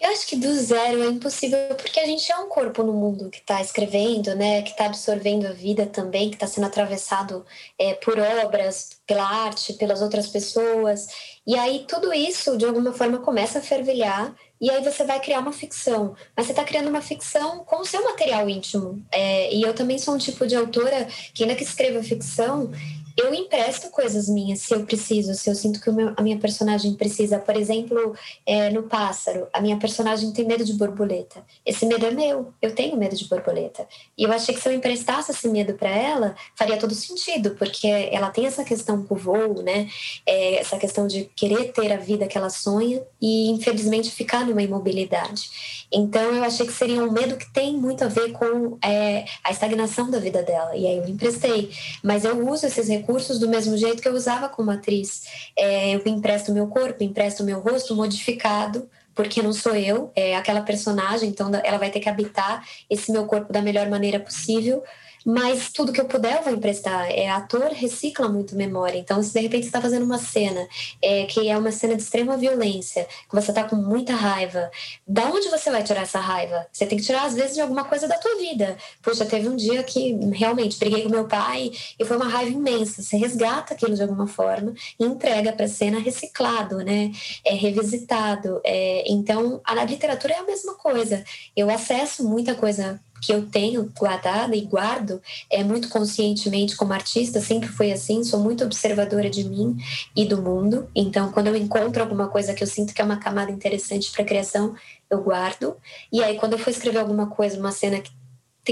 Eu 0.01 0.11
acho 0.13 0.27
que 0.27 0.35
do 0.35 0.55
zero 0.55 1.03
é 1.03 1.09
impossível, 1.09 1.59
porque 1.77 2.01
a 2.01 2.07
gente 2.07 2.33
é 2.33 2.37
um 2.39 2.49
corpo 2.49 2.83
no 2.83 2.93
mundo 2.95 3.29
que 3.29 3.39
está 3.39 3.61
escrevendo, 3.61 4.35
né, 4.35 4.63
que 4.63 4.71
está 4.71 4.87
absorvendo 4.87 5.47
a 5.47 5.53
vida 5.53 5.85
também, 5.85 6.31
que 6.31 6.37
está 6.37 6.47
sendo 6.47 6.67
atravessado 6.67 7.45
é, 7.79 7.93
por 7.95 8.19
obras, 8.19 8.99
pela 9.07 9.25
arte, 9.25 9.75
pelas 9.75 10.01
outras 10.01 10.27
pessoas. 10.27 11.07
E 11.47 11.55
aí 11.55 11.85
tudo 11.87 12.15
isso, 12.15 12.57
de 12.57 12.65
alguma 12.65 12.95
forma, 12.95 13.19
começa 13.19 13.59
a 13.59 13.63
fervilhar 13.63 14.35
e 14.61 14.71
aí 14.71 14.83
você 14.83 15.05
vai 15.05 15.19
criar 15.21 15.41
uma 15.41 15.53
ficção. 15.53 16.15
Mas 16.37 16.47
você 16.47 16.53
está 16.53 16.65
criando 16.65 16.89
uma 16.89 17.01
ficção 17.01 17.65
com 17.65 17.77
o 17.77 17.85
seu 17.85 18.05
material 18.05 18.49
íntimo. 18.49 19.03
É, 19.11 19.53
e 19.55 19.63
eu 19.63 19.75
também 19.75 19.99
sou 19.99 20.15
um 20.15 20.19
tipo 20.19 20.47
de 20.47 20.55
autora 20.55 21.09
que, 21.35 21.43
ainda 21.43 21.55
que 21.55 21.63
escreva 21.63 22.03
ficção, 22.03 22.71
eu 23.17 23.35
empresto 23.35 23.91
coisas 23.91 24.29
minhas 24.29 24.61
se 24.61 24.75
eu 24.75 24.85
preciso, 24.85 25.35
se 25.35 25.51
eu 25.51 25.55
sinto 25.55 25.81
que 25.81 25.91
meu, 25.91 26.13
a 26.17 26.23
minha 26.23 26.39
personagem 26.39 26.95
precisa. 26.95 27.39
Por 27.39 27.57
exemplo, 27.57 28.15
é, 28.47 28.71
no 28.71 28.85
Pássaro, 28.85 29.47
a 29.53 29.61
minha 29.61 29.77
personagem 29.77 30.33
tem 30.33 30.47
medo 30.47 30.65
de 30.65 30.73
borboleta. 30.73 31.43
Esse 31.65 31.87
medo 31.87 32.07
é 32.07 32.11
meu, 32.11 32.53
eu 32.63 32.75
tenho 32.75 32.97
medo 32.97 33.17
de 33.17 33.27
borboleta. 33.27 33.87
E 34.17 34.25
eu 34.25 34.33
achei 34.33 34.55
que 34.55 34.61
se 34.61 34.69
eu 34.69 34.73
emprestasse 34.73 35.33
esse 35.33 35.49
medo 35.49 35.75
para 35.75 35.91
ela, 35.91 36.35
faria 36.57 36.77
todo 36.77 36.95
sentido, 36.95 37.51
porque 37.53 37.87
ela 37.87 38.31
tem 38.31 38.47
essa 38.47 38.65
questão 38.65 39.03
com 39.03 39.15
o 39.15 39.19
voo, 39.19 39.63
né? 39.63 39.89
É, 40.27 40.57
essa 40.57 40.79
questão 40.79 41.07
de 41.07 41.25
querer 41.37 41.73
ter 41.73 41.93
a 41.93 41.97
vida 41.97 42.27
que 42.27 42.39
ela 42.39 42.51
sonha 42.51 43.03
e, 43.21 43.51
infelizmente, 43.51 44.11
ficar 44.11 44.47
numa 44.47 44.63
imobilidade. 44.63 45.51
Então, 45.93 46.35
eu 46.35 46.45
achei 46.45 46.67
que 46.67 46.73
seria 46.73 47.03
um 47.05 47.11
medo 47.11 47.37
que 47.37 47.51
tem 47.53 47.77
muito 47.77 48.05
a 48.05 48.09
ver 48.09 48.33
com 48.33 48.79
é, 48.83 49.25
a 49.43 49.51
estagnação 49.51 50.11
da 50.11 50.19
vida 50.19 50.43
dela. 50.43 50.77
E 50.77 50.87
aí 50.87 50.99
eu 50.99 51.09
emprestei. 51.09 51.71
Mas 52.03 52.25
eu 52.25 52.49
uso 52.49 52.67
esses 52.67 52.89
recursos 52.89 53.10
do 53.39 53.49
mesmo 53.49 53.77
jeito 53.77 54.03
que 54.03 54.09
eu 54.09 54.15
usava 54.15 54.49
como 54.49 54.71
atriz. 54.71 55.23
É, 55.57 55.95
eu 55.95 56.03
empresto 56.07 56.53
meu 56.53 56.67
corpo, 56.67 57.03
empresto 57.03 57.45
meu 57.45 57.61
rosto 57.61 57.95
modificado 57.95 58.89
porque 59.15 59.43
não 59.43 59.53
sou 59.53 59.75
eu, 59.75 60.11
é 60.15 60.37
aquela 60.37 60.63
personagem, 60.63 61.29
então 61.29 61.51
ela 61.63 61.77
vai 61.77 61.91
ter 61.91 62.01
que 62.01 62.09
habitar 62.09 62.67
esse 62.89 63.13
meu 63.13 63.27
corpo 63.27 63.53
da 63.53 63.61
melhor 63.61 63.89
maneira 63.89 64.19
possível 64.19 64.83
mas 65.25 65.71
tudo 65.71 65.93
que 65.93 66.01
eu 66.01 66.07
puder 66.07 66.39
eu 66.39 66.43
vou 66.43 66.55
emprestar. 66.55 67.11
É, 67.11 67.29
ator 67.29 67.71
recicla 67.73 68.29
muito 68.29 68.57
memória. 68.57 68.99
Então, 68.99 69.23
se 69.23 69.33
de 69.33 69.41
repente 69.41 69.63
você 69.63 69.69
está 69.69 69.81
fazendo 69.81 70.05
uma 70.05 70.19
cena 70.19 70.67
é, 71.03 71.25
que 71.25 71.49
é 71.49 71.57
uma 71.57 71.73
cena 71.73 71.97
de 71.97 72.03
extrema 72.03 72.37
violência, 72.37 73.07
que 73.29 73.35
você 73.35 73.51
está 73.51 73.65
com 73.65 73.77
muita 73.77 74.15
raiva, 74.15 74.71
da 75.07 75.25
onde 75.27 75.49
você 75.49 75.71
vai 75.71 75.83
tirar 75.83 76.03
essa 76.03 76.21
raiva? 76.21 76.67
Você 76.73 76.87
tem 76.87 76.99
que 76.99 77.05
tirar, 77.05 77.25
às 77.25 77.35
vezes, 77.35 77.55
de 77.55 77.61
alguma 77.61 77.85
coisa 77.85 78.09
da 78.09 78.19
tua 78.19 78.37
vida. 78.37 78.77
Poxa, 79.03 79.25
teve 79.25 79.49
um 79.49 79.57
dia 79.57 79.83
que 79.83 80.13
realmente 80.33 80.79
briguei 80.79 81.03
com 81.03 81.09
meu 81.09 81.27
pai 81.27 81.71
e 81.99 82.05
foi 82.05 82.17
uma 82.17 82.29
raiva 82.29 82.51
imensa. 82.51 83.03
Você 83.03 83.17
resgata 83.17 83.75
aquilo 83.75 83.95
de 83.95 84.03
alguma 84.03 84.27
forma 84.27 84.75
e 84.99 85.05
entrega 85.05 85.53
para 85.53 85.67
a 85.67 85.69
cena 85.69 85.99
reciclado, 85.99 86.79
né? 86.79 87.11
É 87.45 87.55
revisitado. 87.55 88.61
É, 88.65 89.05
então, 89.07 89.61
a 89.65 89.85
literatura 89.85 90.35
é 90.35 90.39
a 90.39 90.45
mesma 90.45 90.75
coisa. 90.75 91.25
Eu 91.57 91.71
acesso 91.71 92.29
muita 92.29 92.55
coisa 92.55 93.01
que 93.21 93.33
eu 93.33 93.47
tenho 93.47 93.93
guardada 93.99 94.57
e 94.57 94.63
guardo 94.63 95.21
é 95.51 95.63
muito 95.63 95.89
conscientemente 95.89 96.77
como 96.77 96.93
artista, 96.93 97.41
sempre 97.41 97.69
foi 97.69 97.93
assim, 97.93 98.25
sou 98.25 98.41
muito 98.41 98.65
observadora 98.65 99.29
de 99.29 99.45
mim 99.45 99.77
e 100.17 100.25
do 100.25 100.41
mundo. 100.41 100.89
Então, 100.95 101.31
quando 101.31 101.49
eu 101.49 101.57
encontro 101.57 102.03
alguma 102.03 102.29
coisa 102.29 102.55
que 102.55 102.63
eu 102.63 102.67
sinto 102.67 102.95
que 102.95 103.01
é 103.01 103.05
uma 103.05 103.19
camada 103.19 103.51
interessante 103.51 104.11
para 104.11 104.25
criação, 104.25 104.75
eu 105.09 105.23
guardo. 105.23 105.77
E 106.13 106.23
aí, 106.23 106.39
quando 106.39 106.55
eu 106.55 106.59
for 106.59 106.71
escrever 106.71 106.99
alguma 106.99 107.27
coisa, 107.27 107.59
uma 107.59 107.73
cena 107.73 108.01
que 108.01 108.11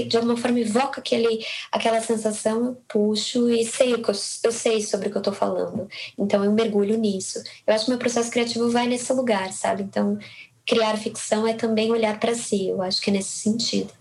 de 0.07 0.15
alguma 0.17 0.37
forma 0.37 0.59
evoca 0.59 1.01
aquele, 1.01 1.43
aquela 1.71 1.99
sensação, 1.99 2.65
eu 2.65 2.75
puxo 2.87 3.49
e 3.49 3.65
sei 3.65 3.93
eu, 3.93 4.01
eu 4.43 4.51
sei 4.51 4.81
sobre 4.81 5.07
o 5.07 5.11
que 5.11 5.17
eu 5.17 5.21
estou 5.21 5.33
falando. 5.33 5.89
Então 6.17 6.43
eu 6.43 6.51
mergulho 6.51 6.97
nisso. 6.97 7.41
Eu 7.65 7.73
acho 7.73 7.85
que 7.85 7.91
meu 7.91 7.99
processo 7.99 8.31
criativo 8.31 8.69
vai 8.69 8.87
nesse 8.87 9.11
lugar, 9.13 9.51
sabe? 9.51 9.83
Então 9.83 10.17
criar 10.65 10.95
ficção 10.97 11.47
é 11.47 11.53
também 11.53 11.91
olhar 11.91 12.19
para 12.19 12.35
si. 12.35 12.67
Eu 12.67 12.81
acho 12.81 13.01
que 13.01 13.09
é 13.09 13.13
nesse 13.13 13.39
sentido. 13.39 13.91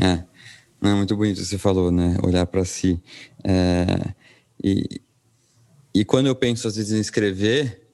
É, 0.00 0.24
não, 0.80 0.98
muito 0.98 1.16
bonito 1.16 1.44
você 1.44 1.58
falou, 1.58 1.90
né? 1.90 2.16
Olhar 2.22 2.46
para 2.46 2.64
si. 2.64 3.00
É, 3.44 4.14
e, 4.62 5.00
e 5.94 6.04
quando 6.04 6.26
eu 6.26 6.34
penso, 6.34 6.68
às 6.68 6.76
vezes, 6.76 6.92
em 6.92 7.00
escrever, 7.00 7.88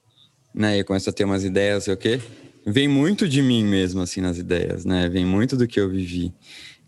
né? 0.55 0.79
E 0.79 0.85
começo 0.85 1.09
a 1.09 1.13
ter 1.13 1.25
umas 1.25 1.45
ideias, 1.45 1.85
sei 1.85 1.95
o 1.95 1.97
quê, 1.97 2.21
vem 2.67 2.87
muito 2.87 3.29
de 3.29 3.43
mim 3.43 3.65
mesmo, 3.65 4.03
assim, 4.03 4.21
nas 4.21 4.39
ideias, 4.39 4.85
né? 4.85 5.09
Vem 5.09 5.25
muito 5.25 5.57
do 5.57 5.67
que 5.67 5.81
eu 5.81 5.89
vivi. 5.89 6.33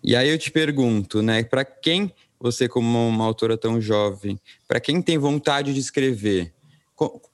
E 0.03 0.15
aí 0.15 0.29
eu 0.29 0.39
te 0.39 0.51
pergunto, 0.51 1.23
né? 1.23 1.43
Para 1.43 1.65
quem 1.65 2.13
você, 2.39 2.69
como 2.69 3.09
uma 3.09 3.25
autora 3.25 3.57
tão 3.57 3.81
jovem, 3.81 4.39
para 4.69 4.79
quem 4.79 5.01
tem 5.01 5.17
vontade 5.19 5.73
de 5.73 5.81
escrever, 5.81 6.53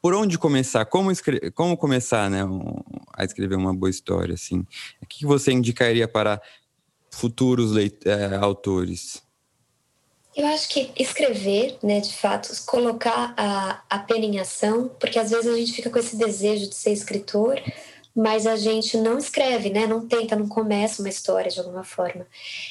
por 0.01 0.15
onde 0.15 0.39
começar? 0.39 0.85
Como, 0.87 1.11
escrever, 1.11 1.53
como 1.53 1.77
começar 1.77 2.29
né, 2.29 2.41
a 3.15 3.25
escrever 3.25 3.57
uma 3.57 3.73
boa 3.73 3.91
história? 3.91 4.35
Assim? 4.35 4.67
O 5.01 5.07
que 5.07 5.25
você 5.25 5.53
indicaria 5.53 6.09
para 6.09 6.41
futuros 7.13 7.77
é, 7.77 8.35
autores? 8.37 9.23
Eu 10.35 10.47
acho 10.47 10.69
que 10.71 10.91
escrever, 10.99 11.77
né, 11.83 12.01
de 12.01 12.13
fato, 12.15 12.51
colocar 12.65 13.35
a, 13.37 13.83
a 13.89 13.99
pena 13.99 14.25
em 14.25 14.41
ação, 14.41 14.91
porque 14.99 15.19
às 15.19 15.31
vezes 15.31 15.47
a 15.47 15.57
gente 15.57 15.73
fica 15.73 15.91
com 15.91 15.99
esse 15.99 16.17
desejo 16.17 16.69
de 16.69 16.75
ser 16.75 16.91
escritor, 16.91 17.61
mas 18.15 18.47
a 18.47 18.57
gente 18.57 18.97
não 18.97 19.17
escreve, 19.17 19.71
né? 19.71 19.87
Não 19.87 20.07
tenta, 20.07 20.37
não 20.37 20.47
começa 20.47 21.01
uma 21.01 21.09
história 21.09 21.51
de 21.51 21.59
alguma 21.59 21.83
forma. 21.83 22.27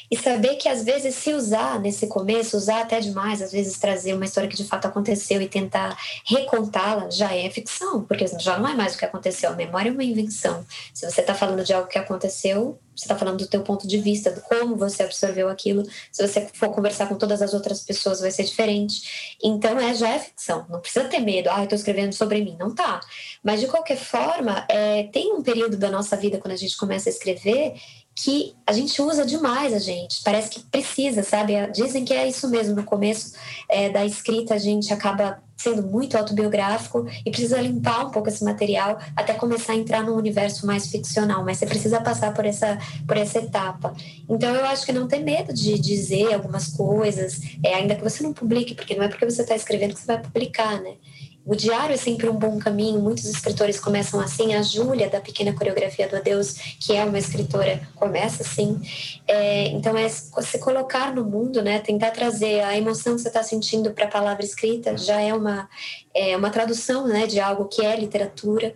E 0.09 0.17
saber 0.17 0.55
que 0.55 0.69
às 0.69 0.83
vezes 0.83 1.15
se 1.15 1.33
usar 1.33 1.79
nesse 1.79 2.07
começo, 2.07 2.55
usar 2.55 2.81
até 2.81 2.99
demais, 2.99 3.41
às 3.41 3.51
vezes 3.51 3.77
trazer 3.79 4.13
uma 4.13 4.25
história 4.25 4.49
que 4.49 4.55
de 4.55 4.63
fato 4.63 4.85
aconteceu 4.85 5.41
e 5.41 5.47
tentar 5.47 5.97
recontá-la 6.25 7.09
já 7.09 7.35
é 7.35 7.49
ficção, 7.49 8.03
porque 8.03 8.27
já 8.39 8.59
não 8.59 8.69
é 8.69 8.75
mais 8.75 8.93
o 8.93 8.97
que 8.97 9.05
aconteceu. 9.05 9.49
A 9.49 9.55
memória 9.55 9.89
é 9.89 9.91
uma 9.91 10.03
invenção. 10.03 10.63
Se 10.93 11.09
você 11.09 11.21
está 11.21 11.33
falando 11.33 11.63
de 11.63 11.73
algo 11.73 11.87
que 11.87 11.97
aconteceu, 11.97 12.79
você 12.95 13.05
está 13.05 13.17
falando 13.17 13.39
do 13.39 13.47
teu 13.47 13.61
ponto 13.61 13.87
de 13.87 13.97
vista, 13.97 14.31
do 14.31 14.41
como 14.41 14.75
você 14.75 15.03
absorveu 15.03 15.49
aquilo. 15.49 15.83
Se 16.11 16.27
você 16.27 16.47
for 16.53 16.69
conversar 16.69 17.07
com 17.07 17.15
todas 17.15 17.41
as 17.41 17.53
outras 17.53 17.81
pessoas, 17.81 18.19
vai 18.19 18.31
ser 18.31 18.43
diferente. 18.43 19.37
Então, 19.41 19.79
é, 19.79 19.93
já 19.93 20.09
é 20.09 20.19
ficção. 20.19 20.65
Não 20.69 20.79
precisa 20.79 21.05
ter 21.05 21.19
medo. 21.19 21.49
Ah, 21.49 21.59
eu 21.59 21.63
estou 21.63 21.77
escrevendo 21.77 22.13
sobre 22.13 22.43
mim. 22.43 22.55
Não 22.59 22.75
tá. 22.75 22.99
Mas, 23.43 23.61
de 23.61 23.67
qualquer 23.67 23.97
forma, 23.97 24.65
é, 24.69 25.03
tem 25.03 25.33
um 25.33 25.41
período 25.41 25.77
da 25.77 25.89
nossa 25.89 26.17
vida, 26.17 26.37
quando 26.37 26.53
a 26.53 26.57
gente 26.57 26.77
começa 26.77 27.09
a 27.09 27.11
escrever, 27.11 27.75
que 28.15 28.53
a 28.67 28.73
gente 28.73 29.01
usa 29.01 29.25
demais 29.25 29.73
a 29.73 29.79
gente, 29.79 30.21
parece 30.23 30.49
que 30.49 30.59
precisa, 30.59 31.23
sabe? 31.23 31.53
Dizem 31.71 32.05
que 32.05 32.13
é 32.13 32.27
isso 32.27 32.49
mesmo, 32.49 32.75
no 32.75 32.83
começo 32.83 33.33
é, 33.69 33.89
da 33.89 34.05
escrita 34.05 34.53
a 34.53 34.57
gente 34.57 34.93
acaba 34.93 35.41
sendo 35.55 35.83
muito 35.83 36.17
autobiográfico 36.17 37.07
e 37.25 37.29
precisa 37.29 37.61
limpar 37.61 38.07
um 38.07 38.09
pouco 38.09 38.29
esse 38.29 38.43
material 38.43 38.99
até 39.15 39.33
começar 39.33 39.73
a 39.73 39.75
entrar 39.75 40.03
num 40.03 40.15
universo 40.15 40.65
mais 40.65 40.87
ficcional, 40.87 41.43
mas 41.45 41.57
você 41.57 41.65
precisa 41.65 42.01
passar 42.01 42.33
por 42.33 42.45
essa, 42.45 42.79
por 43.07 43.15
essa 43.15 43.39
etapa. 43.39 43.93
Então 44.27 44.53
eu 44.53 44.65
acho 44.65 44.85
que 44.85 44.91
não 44.91 45.07
ter 45.07 45.19
medo 45.19 45.53
de 45.53 45.77
dizer 45.79 46.33
algumas 46.33 46.67
coisas, 46.69 47.41
é, 47.63 47.75
ainda 47.75 47.95
que 47.95 48.03
você 48.03 48.23
não 48.23 48.33
publique, 48.33 48.73
porque 48.73 48.95
não 48.95 49.03
é 49.03 49.07
porque 49.07 49.25
você 49.25 49.43
está 49.43 49.55
escrevendo 49.55 49.93
que 49.93 49.99
você 49.99 50.07
vai 50.07 50.21
publicar, 50.21 50.81
né? 50.81 50.95
O 51.43 51.55
diário 51.55 51.93
é 51.93 51.97
sempre 51.97 52.29
um 52.29 52.35
bom 52.35 52.59
caminho, 52.59 52.99
muitos 52.99 53.25
escritores 53.25 53.79
começam 53.79 54.19
assim. 54.19 54.53
A 54.53 54.61
Júlia, 54.61 55.09
da 55.09 55.19
Pequena 55.19 55.53
Coreografia 55.53 56.07
do 56.07 56.15
Adeus, 56.15 56.53
que 56.79 56.95
é 56.95 57.03
uma 57.03 57.17
escritora, 57.17 57.81
começa 57.95 58.43
assim. 58.43 58.79
É, 59.27 59.67
então, 59.69 59.97
é 59.97 60.07
se 60.07 60.59
colocar 60.59 61.13
no 61.13 61.25
mundo, 61.25 61.61
né? 61.61 61.79
tentar 61.79 62.11
trazer 62.11 62.61
a 62.61 62.77
emoção 62.77 63.15
que 63.15 63.21
você 63.21 63.27
está 63.27 63.41
sentindo 63.41 63.91
para 63.91 64.05
a 64.05 64.09
palavra 64.09 64.45
escrita, 64.45 64.95
já 64.95 65.19
é 65.19 65.33
uma, 65.33 65.67
é 66.13 66.37
uma 66.37 66.51
tradução 66.51 67.07
né, 67.07 67.25
de 67.25 67.39
algo 67.39 67.65
que 67.65 67.83
é 67.83 67.95
literatura. 67.95 68.75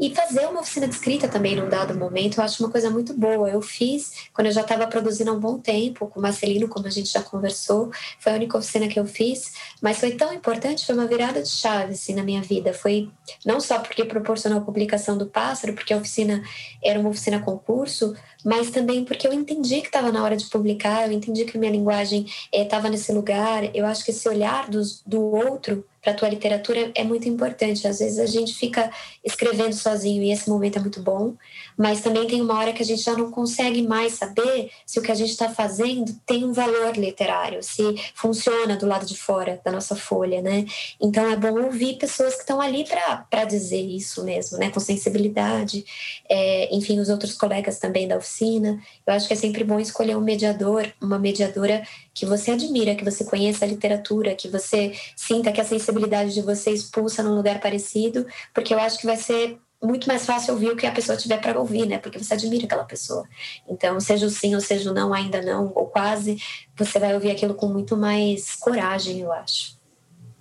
E 0.00 0.12
fazer 0.14 0.46
uma 0.46 0.60
oficina 0.60 0.88
de 0.88 0.94
escrita 0.94 1.28
também 1.28 1.54
num 1.54 1.68
dado 1.68 1.96
momento, 1.96 2.38
eu 2.38 2.44
acho 2.44 2.62
uma 2.62 2.70
coisa 2.70 2.90
muito 2.90 3.14
boa. 3.14 3.48
Eu 3.48 3.62
fiz 3.62 4.28
quando 4.32 4.48
eu 4.48 4.52
já 4.52 4.62
estava 4.62 4.86
produzindo 4.86 5.30
há 5.30 5.34
um 5.34 5.38
bom 5.38 5.58
tempo, 5.58 6.08
com 6.08 6.18
o 6.18 6.22
Marcelino, 6.22 6.68
como 6.68 6.86
a 6.86 6.90
gente 6.90 7.12
já 7.12 7.22
conversou. 7.22 7.90
Foi 8.18 8.32
a 8.32 8.34
única 8.34 8.58
oficina 8.58 8.88
que 8.88 8.98
eu 8.98 9.06
fiz, 9.06 9.52
mas 9.80 9.98
foi 9.98 10.12
tão 10.12 10.32
importante, 10.32 10.84
foi 10.84 10.94
uma 10.94 11.06
virada 11.06 11.40
de 11.40 11.48
chave 11.48 11.92
assim, 11.92 12.14
na 12.14 12.24
minha 12.24 12.42
vida. 12.42 12.74
Foi 12.74 13.08
não 13.46 13.60
só 13.60 13.78
porque 13.78 14.04
proporcionou 14.04 14.58
a 14.58 14.62
publicação 14.62 15.16
do 15.16 15.26
Pássaro, 15.26 15.74
porque 15.74 15.94
a 15.94 15.96
oficina 15.96 16.42
era 16.82 16.98
uma 16.98 17.10
oficina 17.10 17.38
concurso, 17.38 18.14
mas 18.44 18.70
também 18.70 19.04
porque 19.04 19.26
eu 19.26 19.32
entendi 19.32 19.80
que 19.80 19.86
estava 19.86 20.10
na 20.10 20.22
hora 20.24 20.36
de 20.36 20.46
publicar, 20.46 21.06
eu 21.06 21.12
entendi 21.12 21.44
que 21.44 21.56
minha 21.56 21.70
linguagem 21.70 22.26
estava 22.52 22.88
eh, 22.88 22.90
nesse 22.90 23.12
lugar. 23.12 23.74
Eu 23.74 23.86
acho 23.86 24.04
que 24.04 24.10
esse 24.10 24.28
olhar 24.28 24.68
do, 24.68 24.82
do 25.06 25.22
outro 25.22 25.84
para 26.04 26.12
a 26.12 26.16
tua 26.16 26.28
literatura 26.28 26.92
é 26.94 27.02
muito 27.02 27.26
importante. 27.26 27.88
Às 27.88 27.98
vezes 27.98 28.18
a 28.18 28.26
gente 28.26 28.54
fica 28.54 28.90
escrevendo 29.24 29.72
sozinho 29.72 30.22
e 30.22 30.30
esse 30.30 30.50
momento 30.50 30.76
é 30.76 30.80
muito 30.80 31.00
bom, 31.00 31.34
mas 31.78 32.02
também 32.02 32.26
tem 32.26 32.42
uma 32.42 32.58
hora 32.58 32.74
que 32.74 32.82
a 32.82 32.84
gente 32.84 33.02
já 33.02 33.14
não 33.14 33.30
consegue 33.30 33.82
mais 33.82 34.12
saber 34.12 34.70
se 34.84 34.98
o 34.98 35.02
que 35.02 35.10
a 35.10 35.14
gente 35.14 35.30
está 35.30 35.48
fazendo 35.48 36.14
tem 36.26 36.44
um 36.44 36.52
valor 36.52 36.94
literário, 36.96 37.62
se 37.62 37.82
funciona 38.14 38.76
do 38.76 38.86
lado 38.86 39.06
de 39.06 39.16
fora 39.16 39.60
da 39.64 39.72
nossa 39.72 39.96
folha, 39.96 40.42
né? 40.42 40.66
Então 41.00 41.28
é 41.30 41.36
bom 41.36 41.62
ouvir 41.62 41.96
pessoas 41.96 42.34
que 42.34 42.42
estão 42.42 42.60
ali 42.60 42.84
para 42.84 43.44
dizer 43.46 43.80
isso 43.80 44.22
mesmo, 44.24 44.58
né? 44.58 44.70
Com 44.70 44.80
sensibilidade. 44.80 45.84
É, 46.28 46.74
enfim, 46.74 47.00
os 47.00 47.08
outros 47.08 47.32
colegas 47.32 47.78
também 47.78 48.06
da 48.06 48.18
oficina. 48.18 48.78
Eu 49.06 49.14
acho 49.14 49.26
que 49.26 49.32
é 49.32 49.36
sempre 49.36 49.64
bom 49.64 49.80
escolher 49.80 50.16
um 50.16 50.20
mediador, 50.20 50.86
uma 51.00 51.18
mediadora 51.18 51.82
que 52.12 52.26
você 52.26 52.52
admira, 52.52 52.94
que 52.94 53.04
você 53.04 53.24
conheça 53.24 53.64
a 53.64 53.68
literatura, 53.68 54.34
que 54.34 54.48
você 54.48 54.92
sinta 55.16 55.50
que 55.50 55.60
a 55.60 55.64
sensibilidade 55.64 55.93
de 56.32 56.42
você 56.42 56.70
expulsa 56.70 57.22
num 57.22 57.34
lugar 57.34 57.60
parecido, 57.60 58.26
porque 58.52 58.74
eu 58.74 58.78
acho 58.78 58.98
que 58.98 59.06
vai 59.06 59.16
ser 59.16 59.58
muito 59.82 60.08
mais 60.08 60.24
fácil 60.24 60.54
ouvir 60.54 60.70
o 60.70 60.76
que 60.76 60.86
a 60.86 60.92
pessoa 60.92 61.16
tiver 61.16 61.40
para 61.40 61.58
ouvir, 61.58 61.86
né? 61.86 61.98
Porque 61.98 62.18
você 62.18 62.34
admira 62.34 62.64
aquela 62.64 62.84
pessoa. 62.84 63.24
Então, 63.68 64.00
seja 64.00 64.26
o 64.26 64.30
sim 64.30 64.54
ou 64.54 64.60
seja 64.60 64.90
o 64.90 64.94
não, 64.94 65.12
ainda 65.12 65.42
não, 65.42 65.70
ou 65.74 65.86
quase, 65.86 66.38
você 66.76 66.98
vai 66.98 67.14
ouvir 67.14 67.30
aquilo 67.30 67.54
com 67.54 67.68
muito 67.68 67.96
mais 67.96 68.54
coragem, 68.56 69.20
eu 69.20 69.32
acho. 69.32 69.76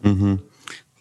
Uhum. 0.03 0.39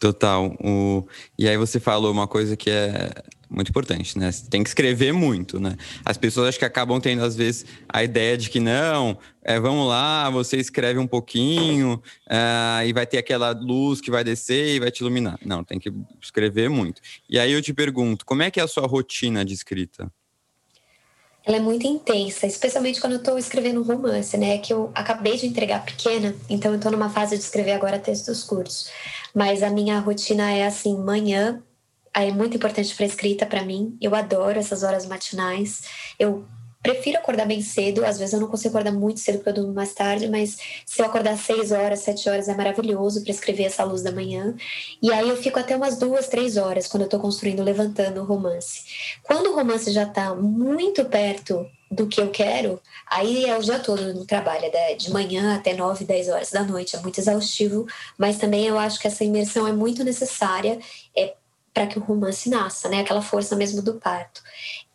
Total. 0.01 0.47
O... 0.63 1.07
E 1.39 1.49
aí 1.49 1.57
você 1.57 1.79
falou 1.79 2.11
uma 2.11 2.27
coisa 2.27 2.57
que 2.57 2.69
é 2.69 3.11
muito 3.53 3.69
importante, 3.69 4.19
né? 4.19 4.31
Tem 4.49 4.63
que 4.63 4.71
escrever 4.71 5.13
muito, 5.13 5.61
né? 5.61 5.77
As 6.05 6.17
pessoas 6.17 6.49
acho 6.49 6.59
que 6.59 6.65
acabam 6.65 7.01
tendo, 7.01 7.23
às 7.23 7.37
vezes, 7.37 7.67
a 7.89 8.03
ideia 8.03 8.37
de 8.37 8.49
que 8.49 8.59
não, 8.59 9.19
é, 9.43 9.61
vamos 9.61 9.89
lá, 9.89 10.31
você 10.31 10.57
escreve 10.57 10.99
um 10.99 11.07
pouquinho 11.07 12.03
é, 12.29 12.87
e 12.87 12.93
vai 12.93 13.07
ter 13.07 13.19
aquela 13.19 13.51
luz 13.51 14.01
que 14.01 14.11
vai 14.11 14.25
descer 14.25 14.77
e 14.77 14.81
vai 14.81 14.91
te 14.91 15.01
iluminar. 15.01 15.39
Não, 15.45 15.63
tem 15.63 15.79
que 15.79 15.93
escrever 16.21 16.71
muito. 16.71 17.03
E 17.29 17.39
aí 17.39 17.53
eu 17.53 17.61
te 17.61 17.75
pergunto, 17.75 18.25
como 18.25 18.43
é 18.43 18.51
que 18.51 18.59
é 18.59 18.63
a 18.63 18.69
sua 18.69 18.87
rotina 18.87 19.45
de 19.45 19.53
escrita? 19.53 20.11
Ela 21.45 21.57
é 21.57 21.61
muito 21.61 21.87
intensa, 21.87 22.47
especialmente 22.47 23.01
quando 23.01 23.15
eu 23.15 23.19
estou 23.19 23.37
escrevendo 23.37 23.81
um 23.81 23.85
romance, 23.85 24.37
né? 24.37 24.59
Que 24.59 24.73
eu 24.73 24.93
acabei 24.95 25.37
de 25.37 25.47
entregar 25.47 25.85
pequena, 25.85 26.37
então 26.49 26.71
eu 26.71 26.77
estou 26.77 26.93
numa 26.93 27.11
fase 27.11 27.37
de 27.37 27.43
escrever 27.43 27.73
agora 27.73 27.99
textos 27.99 28.45
curtos. 28.45 28.89
Mas 29.35 29.61
a 29.63 29.69
minha 29.69 29.99
rotina 29.99 30.53
é 30.53 30.65
assim: 30.65 30.97
manhã 30.97 31.61
é 32.15 32.31
muito 32.31 32.57
importante 32.57 32.95
para 32.95 33.07
escrita 33.07 33.47
para 33.47 33.65
mim. 33.65 33.97
Eu 34.01 34.15
adoro 34.15 34.59
essas 34.59 34.83
horas 34.83 35.07
matinais. 35.07 35.83
Eu 36.19 36.45
prefiro 36.83 37.19
acordar 37.19 37.47
bem 37.47 37.63
cedo. 37.63 38.05
Às 38.05 38.19
vezes 38.19 38.35
eu 38.35 38.41
não 38.41 38.49
consigo 38.49 38.77
acordar 38.77 38.93
muito 38.93 39.21
cedo 39.21 39.37
porque 39.37 39.51
eu 39.51 39.55
durmo 39.55 39.73
mais 39.73 39.95
tarde, 39.95 40.29
mas 40.29 40.59
se 40.85 41.01
eu 41.01 41.07
acordar 41.07 41.39
seis 41.39 41.71
horas, 41.71 42.01
sete 42.01 42.29
horas 42.29 42.49
é 42.49 42.55
maravilhoso 42.55 43.23
para 43.23 43.31
escrever 43.31 43.65
essa 43.65 43.85
luz 43.85 44.03
da 44.03 44.11
manhã. 44.11 44.55
E 45.01 45.13
aí 45.13 45.29
eu 45.29 45.37
fico 45.37 45.59
até 45.59 45.77
umas 45.77 45.97
duas, 45.97 46.29
três 46.29 46.57
horas 46.57 46.89
quando 46.89 47.03
eu 47.03 47.07
estou 47.07 47.21
construindo, 47.21 47.63
levantando 47.63 48.21
o 48.21 48.25
romance. 48.25 48.83
Quando 49.23 49.51
o 49.51 49.55
romance 49.55 49.91
já 49.93 50.03
está 50.03 50.35
muito 50.35 51.05
perto 51.05 51.67
do 51.91 52.07
que 52.07 52.21
eu 52.21 52.31
quero, 52.31 52.81
aí 53.07 53.45
é 53.45 53.57
o 53.57 53.63
dia 53.63 53.79
todo 53.79 54.15
no 54.15 54.25
trabalho, 54.25 54.65
é 54.65 54.95
de 54.95 55.11
manhã 55.11 55.55
até 55.55 55.75
9, 55.75 56.07
10 56.07 56.29
horas 56.31 56.51
da 56.51 56.65
noite, 56.65 56.97
é 56.97 57.01
muito 57.01 57.21
exaustivo, 57.21 57.87
mas 58.17 58.39
também 58.39 58.67
eu 58.67 58.79
acho 58.79 58.99
que 58.99 59.07
essa 59.07 59.23
imersão 59.23 59.69
é 59.69 59.73
muito 59.73 60.03
necessária, 60.03 60.79
é 61.15 61.35
para 61.73 61.87
que 61.87 61.99
o 61.99 62.03
romance 62.03 62.49
nasça, 62.49 62.89
né? 62.89 63.01
Aquela 63.01 63.23
força 63.23 63.57
mesmo 63.57 63.83
do 63.83 63.95
parto. 63.95 64.43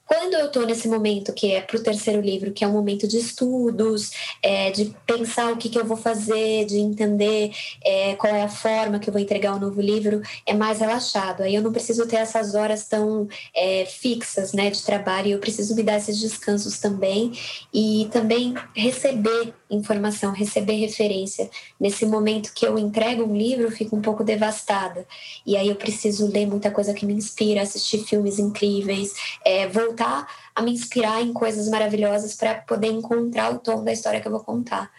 Quando 0.07 0.35
eu 0.35 0.45
estou 0.45 0.65
nesse 0.65 0.87
momento 0.87 1.33
que 1.33 1.51
é 1.51 1.59
para 1.59 1.75
o 1.75 1.83
terceiro 1.83 2.21
livro, 2.21 2.53
que 2.53 2.63
é 2.63 2.67
um 2.67 2.71
momento 2.71 3.05
de 3.05 3.17
estudos, 3.17 4.11
é, 4.41 4.71
de 4.71 4.95
pensar 5.05 5.51
o 5.51 5.57
que, 5.57 5.67
que 5.67 5.77
eu 5.77 5.83
vou 5.83 5.97
fazer, 5.97 6.65
de 6.65 6.77
entender 6.77 7.51
é, 7.83 8.15
qual 8.15 8.33
é 8.33 8.43
a 8.43 8.47
forma 8.47 8.99
que 8.99 9.09
eu 9.09 9.11
vou 9.11 9.21
entregar 9.21 9.53
o 9.53 9.59
novo 9.59 9.81
livro, 9.81 10.21
é 10.45 10.53
mais 10.53 10.79
relaxado. 10.79 11.43
Aí 11.43 11.53
eu 11.53 11.61
não 11.61 11.73
preciso 11.73 12.07
ter 12.07 12.15
essas 12.15 12.55
horas 12.55 12.87
tão 12.87 13.27
é, 13.53 13.85
fixas 13.85 14.53
né, 14.53 14.69
de 14.69 14.81
trabalho, 14.81 15.31
eu 15.31 15.39
preciso 15.39 15.75
me 15.75 15.83
dar 15.83 15.97
esses 15.97 16.17
descansos 16.17 16.79
também 16.79 17.33
e 17.73 18.07
também 18.09 18.55
receber 18.73 19.53
informação, 19.69 20.31
receber 20.31 20.75
referência. 20.75 21.49
Nesse 21.79 22.05
momento 22.05 22.53
que 22.53 22.65
eu 22.65 22.77
entrego 22.77 23.23
um 23.23 23.35
livro, 23.35 23.65
eu 23.65 23.71
fico 23.71 23.95
um 23.95 24.01
pouco 24.01 24.23
devastada. 24.23 25.05
E 25.45 25.57
aí 25.57 25.67
eu 25.69 25.75
preciso 25.75 26.27
ler 26.31 26.45
muita 26.45 26.71
coisa 26.71 26.93
que 26.93 27.05
me 27.05 27.13
inspira, 27.13 27.61
assistir 27.61 28.03
filmes 28.05 28.39
incríveis, 28.39 29.13
é, 29.43 29.67
voltar 29.67 30.27
a 30.55 30.61
me 30.61 30.71
inspirar 30.71 31.21
em 31.21 31.31
coisas 31.33 31.69
maravilhosas 31.69 32.35
para 32.35 32.55
poder 32.55 32.87
encontrar 32.87 33.53
o 33.53 33.59
tom 33.59 33.83
da 33.83 33.93
história 33.93 34.19
que 34.19 34.27
eu 34.27 34.31
vou 34.31 34.43
contar. 34.43 34.91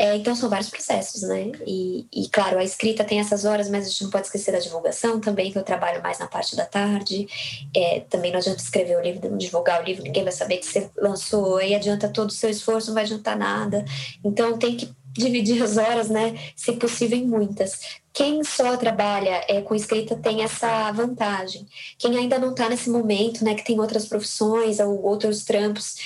É, 0.00 0.14
então 0.14 0.32
são 0.36 0.48
vários 0.48 0.70
processos, 0.70 1.22
né? 1.22 1.50
E, 1.66 2.06
e, 2.12 2.28
claro, 2.28 2.56
a 2.56 2.62
escrita 2.62 3.02
tem 3.02 3.18
essas 3.18 3.44
horas, 3.44 3.68
mas 3.68 3.84
a 3.84 3.88
gente 3.88 4.04
não 4.04 4.10
pode 4.10 4.26
esquecer 4.26 4.52
da 4.52 4.60
divulgação 4.60 5.20
também, 5.20 5.50
que 5.50 5.58
eu 5.58 5.64
trabalho 5.64 6.00
mais 6.00 6.20
na 6.20 6.28
parte 6.28 6.54
da 6.54 6.64
tarde. 6.64 7.26
É, 7.74 8.00
também 8.08 8.30
não 8.30 8.38
adianta 8.38 8.62
escrever 8.62 8.96
o 8.96 9.02
livro, 9.02 9.36
divulgar 9.36 9.82
o 9.82 9.84
livro, 9.84 10.04
ninguém 10.04 10.22
vai 10.22 10.32
saber 10.32 10.58
que 10.58 10.66
você 10.66 10.88
lançou, 10.96 11.60
e 11.60 11.74
adianta 11.74 12.08
todo 12.08 12.28
o 12.28 12.32
seu 12.32 12.48
esforço, 12.48 12.88
não 12.88 12.94
vai 12.94 13.02
adiantar 13.02 13.36
nada. 13.36 13.84
Então 14.22 14.56
tem 14.56 14.76
que 14.76 14.88
dividir 15.12 15.60
as 15.60 15.76
horas, 15.76 16.08
né? 16.08 16.38
Se 16.54 16.72
possível, 16.74 17.18
em 17.18 17.26
muitas. 17.26 17.98
Quem 18.12 18.44
só 18.44 18.76
trabalha 18.76 19.44
é, 19.48 19.60
com 19.62 19.74
escrita 19.74 20.14
tem 20.14 20.44
essa 20.44 20.92
vantagem. 20.92 21.66
Quem 21.98 22.16
ainda 22.16 22.38
não 22.38 22.50
está 22.52 22.68
nesse 22.68 22.88
momento, 22.88 23.44
né, 23.44 23.54
que 23.54 23.64
tem 23.64 23.80
outras 23.80 24.06
profissões 24.06 24.78
ou 24.78 25.02
outros 25.02 25.44
trampos, 25.44 25.96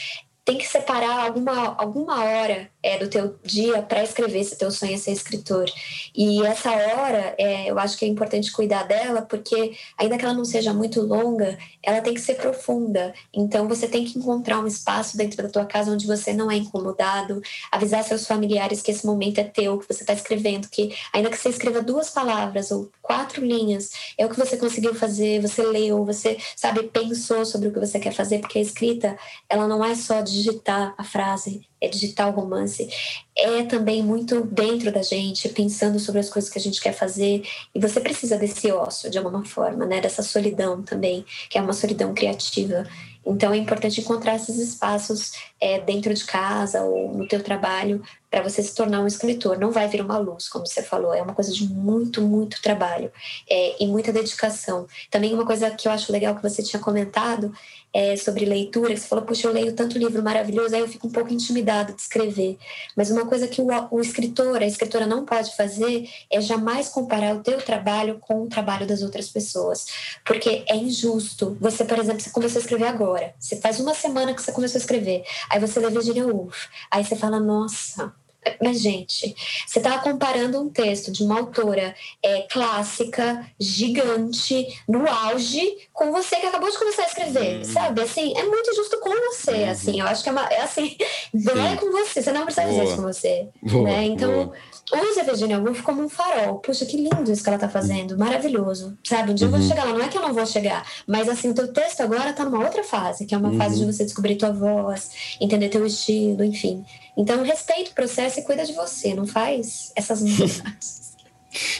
tem 0.45 0.57
que 0.57 0.67
separar 0.67 1.27
alguma, 1.27 1.75
alguma 1.77 2.25
hora 2.25 2.72
é, 2.83 2.99
do 2.99 3.09
teu 3.09 3.37
dia 3.45 3.83
para 3.83 4.03
escrever 4.03 4.45
se 4.45 4.57
teu 4.57 4.71
sonho 4.71 4.95
é 4.95 4.97
ser 4.97 5.13
escritor. 5.13 5.67
E 6.15 6.43
essa 6.45 6.71
hora, 6.71 7.35
é, 7.39 7.71
eu 7.71 7.79
acho 7.79 7.97
que 7.97 8.05
é 8.05 8.09
importante 8.09 8.53
cuidar 8.53 8.85
dela, 8.85 9.23
porque 9.23 9.77
ainda 9.97 10.19
que 10.19 10.25
ela 10.25 10.35
não 10.35 10.45
seja 10.45 10.73
muito 10.75 11.01
longa, 11.03 11.57
ela 11.83 12.01
tem 12.01 12.15
que 12.15 12.21
ser 12.21 12.35
profunda. 12.35 13.15
Então 13.33 13.69
você 13.69 13.89
tem 13.89 14.05
que 14.05 14.19
encontrar 14.19 14.61
um 14.61 14.67
espaço 14.67 15.17
dentro 15.17 15.43
da 15.43 15.49
tua 15.49 15.65
casa 15.65 15.93
onde 15.93 16.07
você 16.07 16.33
não 16.33 16.51
é 16.51 16.57
incomodado, 16.57 17.41
avisar 17.71 18.03
seus 18.05 18.27
familiares 18.27 18.83
que 18.83 18.91
esse 18.91 19.07
momento 19.07 19.39
é 19.39 19.45
teu, 19.45 19.79
que 19.79 19.87
você 19.87 20.03
está 20.03 20.13
escrevendo, 20.13 20.69
que 20.69 20.95
ainda 21.13 21.31
que 21.31 21.37
você 21.37 21.49
escreva 21.49 21.83
duas 21.83 22.11
palavras 22.11 22.71
ou 22.71 22.91
quatro 23.01 23.45
linhas, 23.45 23.91
é 24.19 24.27
o 24.27 24.29
que 24.29 24.39
você 24.39 24.57
conseguiu 24.57 24.95
fazer, 24.95 25.41
você 25.41 25.63
leu, 25.63 26.05
você 26.05 26.37
sabe 26.57 26.83
pensou 26.85 27.45
sobre 27.45 27.69
o 27.69 27.73
que 27.73 27.81
você 27.81 27.99
quer 27.99 28.13
fazer, 28.13 28.41
porque 28.41 28.59
a 28.59 28.63
escrita 28.63 29.19
ela 29.49 29.67
não 29.67 29.85
é 29.85 29.95
só 29.95 30.21
digitar 30.21 30.95
a 30.97 31.05
frase, 31.05 31.67
é 31.83 31.89
digitar 31.89 32.29
o 32.29 32.33
romance, 32.33 32.89
é 33.37 33.65
também 33.65 34.03
muito 34.03 34.41
dentro 34.45 34.93
da 34.93 35.03
gente, 35.03 35.49
pensando 35.49 35.99
sobre 35.99 36.21
as 36.21 36.31
coisas 36.31 36.49
que 36.49 36.59
a 36.59 36.63
gente 36.63 36.81
quer 36.81 36.93
fazer. 36.93 37.43
E 37.75 37.81
você 37.81 38.01
precisa 38.01 38.39
desse 38.39 38.71
ócio, 38.71 39.11
de 39.11 39.19
alguma 39.19 39.45
forma, 39.45 39.85
né? 39.85 40.01
Dessa 40.01 40.23
solidão 40.23 40.83
também, 40.83 41.25
que 41.51 41.59
é 41.59 41.61
uma 41.61 41.73
solidão 41.73 42.15
criativa. 42.15 42.87
Então 43.27 43.53
é 43.53 43.57
importante 43.57 44.01
encontrar 44.01 44.37
esses 44.37 44.59
espaços 44.59 45.33
é, 45.63 45.81
dentro 45.81 46.13
de 46.13 46.25
casa 46.25 46.83
ou 46.83 47.17
no 47.17 47.29
teu 47.29 47.41
trabalho 47.41 48.03
para 48.29 48.43
você 48.43 48.61
se 48.63 48.75
tornar 48.75 49.01
um 49.01 49.07
escritor. 49.07 49.59
Não 49.59 49.71
vai 49.71 49.87
vir 49.87 50.01
uma 50.01 50.19
luz, 50.19 50.49
como 50.49 50.67
você 50.67 50.83
falou. 50.83 51.15
É 51.15 51.23
uma 51.23 51.35
coisa 51.35 51.53
de 51.53 51.69
muito, 51.69 52.21
muito 52.21 52.61
trabalho 52.61 53.13
é, 53.49 53.77
e 53.79 53.87
muita 53.87 54.13
dedicação. 54.13 54.89
Também 55.09 55.33
uma 55.33 55.47
coisa 55.47 55.71
que 55.71 55.87
eu 55.87 55.93
acho 55.93 56.11
legal 56.11 56.35
que 56.35 56.43
você 56.43 56.63
tinha 56.63 56.83
comentado 56.83 57.53
é, 57.95 58.17
sobre 58.17 58.47
leitura, 58.47 58.97
você 58.97 59.07
falou, 59.07 59.25
puxa, 59.25 59.47
eu 59.47 59.53
leio 59.53 59.75
tanto 59.75 59.99
livro 59.99 60.23
maravilhoso, 60.23 60.75
aí 60.75 60.81
eu 60.81 60.89
fico 60.89 61.07
um 61.07 61.11
pouco 61.11 61.33
intimidada 61.33 61.93
de 61.93 62.01
escrever. 62.01 62.57
Mas 62.97 63.11
uma 63.11 63.27
coisa 63.27 63.47
que 63.47 63.61
o, 63.61 63.67
o 63.91 64.01
escritor, 64.01 64.63
a 64.63 64.67
escritora 64.67 65.07
não 65.07 65.27
pode 65.27 65.55
fazer 65.55 66.09
é 66.31 66.41
jamais 66.41 66.89
comparar 66.89 67.37
o 67.37 67.43
teu 67.43 67.59
trabalho 67.59 68.19
com 68.19 68.43
o 68.43 68.49
trabalho 68.49 68.87
das 68.87 69.03
outras 69.03 69.29
pessoas. 69.29 69.85
Porque 70.25 70.65
é 70.67 70.75
injusto. 70.75 71.57
Você, 71.61 71.85
por 71.85 71.99
exemplo, 71.99 72.21
você 72.21 72.31
começou 72.31 72.59
a 72.59 72.63
escrever 72.63 72.87
agora. 72.87 73.35
Você 73.39 73.57
faz 73.57 73.79
uma 73.79 73.95
semana 73.95 74.33
que 74.33 74.41
você 74.41 74.53
começou 74.53 74.79
a 74.79 74.81
escrever. 74.81 75.23
Aí 75.53 75.61
você 75.61 75.79
lê 75.81 75.91
Virginia 75.91 76.27
Woolf. 76.27 76.69
Aí 76.91 77.05
você 77.05 77.15
fala, 77.15 77.39
nossa, 77.39 78.15
mas, 78.61 78.81
gente, 78.81 79.35
você 79.67 79.79
está 79.79 79.99
comparando 79.99 80.61
um 80.61 80.69
texto 80.69 81.13
de 81.13 81.23
uma 81.23 81.39
autora 81.39 81.95
é, 82.23 82.43
clássica, 82.43 83.47
gigante, 83.59 84.67
no 84.89 85.09
auge, 85.09 85.89
com 85.93 86.11
você 86.11 86.37
que 86.37 86.47
acabou 86.47 86.71
de 86.71 86.79
começar 86.79 87.03
a 87.03 87.07
escrever, 87.07 87.59
uhum. 87.59 87.65
sabe? 87.65 88.03
Assim, 88.03 88.37
é 88.37 88.45
muito 88.45 88.75
justo 88.75 88.99
com 88.99 89.11
você, 89.11 89.53
uhum. 89.53 89.71
assim. 89.71 90.01
Eu 90.01 90.07
acho 90.07 90.23
que 90.23 90.29
é, 90.29 90.33
uma, 90.33 90.47
é 90.47 90.61
assim, 90.61 90.97
não 91.33 91.67
é 91.67 91.77
com 91.77 91.91
você, 91.91 92.23
você 92.23 92.33
não 92.33 92.45
precisa 92.45 92.67
fazer 92.67 92.85
isso 92.85 92.97
com 92.97 93.03
você. 93.03 93.49
Boa. 93.63 93.85
Né? 93.85 94.05
Então, 94.05 94.53
Boa. 94.93 95.11
use 95.11 95.21
a 95.21 95.25
Virginia 95.25 95.59
Woolf 95.59 95.83
como 95.83 96.03
um 96.03 96.09
farol. 96.09 96.59
Puxa, 96.59 96.85
que 96.85 96.97
lindo 96.97 97.31
isso 97.31 97.43
que 97.43 97.49
ela 97.49 97.57
está 97.57 97.69
fazendo, 97.69 98.19
maravilhoso, 98.19 98.99
sabe? 99.05 99.31
Um 99.31 99.35
dia 99.35 99.47
uhum. 99.47 99.55
eu 99.55 99.59
vou 99.59 99.69
uhum. 99.69 99.69
chegar 99.69 99.85
lá, 99.85 99.93
não 99.93 100.05
é 100.05 100.09
que 100.09 100.19
eu 100.19 100.23
não 100.23 100.35
vou 100.35 100.47
chegar, 100.47 100.85
mas, 101.07 101.29
assim, 101.29 101.51
o 101.51 101.55
teu 101.55 101.73
texto 101.73 102.01
agora 102.01 102.31
está 102.31 102.45
numa 102.45 102.65
outra 102.65 102.83
fase, 102.83 103.25
que 103.25 103.35
é 103.35 103.39
uma 103.39 103.53
fase 103.55 103.77
de 103.77 103.85
uhum. 103.85 103.93
você 103.93 104.05
descobrir 104.05 104.37
tua 104.37 104.53
voz, 104.53 105.37
entender 105.41 105.69
teu 105.69 105.87
estilo, 105.87 106.43
enfim. 106.43 106.85
Então, 107.17 107.43
respeita 107.43 107.91
o 107.91 107.95
processo 107.95 108.41
e 108.41 108.43
cuida 108.43 108.65
de 108.65 108.73
você, 108.73 109.15
não 109.15 109.27
faz 109.27 109.93
essas 109.95 110.21
mudanças. 110.23 111.17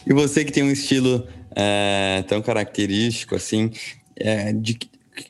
e 0.07 0.13
você 0.13 0.45
que 0.45 0.53
tem 0.53 0.63
um 0.63 0.71
estilo 0.71 1.27
é, 1.55 2.25
tão 2.29 2.43
característico, 2.43 3.35
assim, 3.35 3.71
é, 4.17 4.53
de 4.53 4.79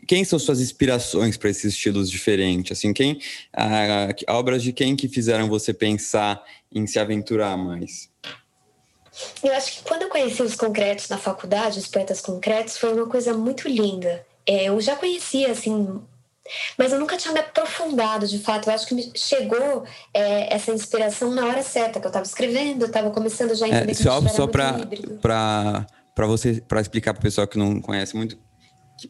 quem 0.07 0.24
são 0.24 0.38
suas 0.38 0.61
inspirações 0.61 1.36
para 1.36 1.50
esses 1.50 1.74
estilos 1.74 2.11
diferentes? 2.11 2.78
Assim, 2.78 2.92
quem 2.92 3.20
a, 3.53 4.09
a, 4.26 4.38
obras 4.38 4.62
de 4.62 4.72
quem 4.72 4.94
que 4.94 5.09
fizeram 5.09 5.48
você 5.48 5.72
pensar 5.72 6.42
em 6.72 6.86
se 6.86 6.98
aventurar 6.98 7.57
mais? 7.57 8.09
Eu 9.42 9.53
acho 9.53 9.72
que 9.72 9.82
quando 9.84 10.03
eu 10.03 10.09
conheci 10.09 10.42
os 10.42 10.55
concretos 10.55 11.09
na 11.09 11.18
faculdade, 11.18 11.78
os 11.78 11.86
poetas 11.86 12.20
concretos, 12.20 12.78
foi 12.78 12.92
uma 12.94 13.07
coisa 13.07 13.34
muito 13.34 13.68
linda. 13.68 14.24
É, 14.46 14.64
eu 14.64 14.80
já 14.80 14.96
conhecia 14.96 15.50
assim 15.50 16.00
mas 16.76 16.93
eu 16.93 16.99
nunca 16.99 17.16
tinha 17.16 17.32
me 17.32 17.40
aprofundado, 17.40 18.26
de 18.26 18.38
fato. 18.38 18.68
Eu 18.68 18.74
acho 18.74 18.86
que 18.86 18.95
me 18.95 19.12
chegou 19.14 19.84
é, 20.12 20.55
essa 20.55 20.72
inspiração 20.72 21.30
na 21.30 21.47
hora 21.47 21.62
certa, 21.62 22.01
que 22.01 22.07
eu 22.07 22.11
estava 22.11 22.26
escrevendo, 22.26 22.82
eu 22.82 22.86
estava 22.88 23.11
começando 23.11 23.55
já 23.55 23.66
a 23.66 23.68
entender 23.68 23.93
é, 23.93 23.95
que 23.95 24.03
Só, 24.03 24.20
só 24.28 24.47
para 24.47 25.86
você, 26.26 26.61
para 26.61 26.80
explicar 26.80 27.14
para 27.14 27.20
o 27.20 27.22
pessoal 27.22 27.47
que 27.47 27.59
não 27.59 27.80
conhece 27.80 28.16
muito, 28.16 28.38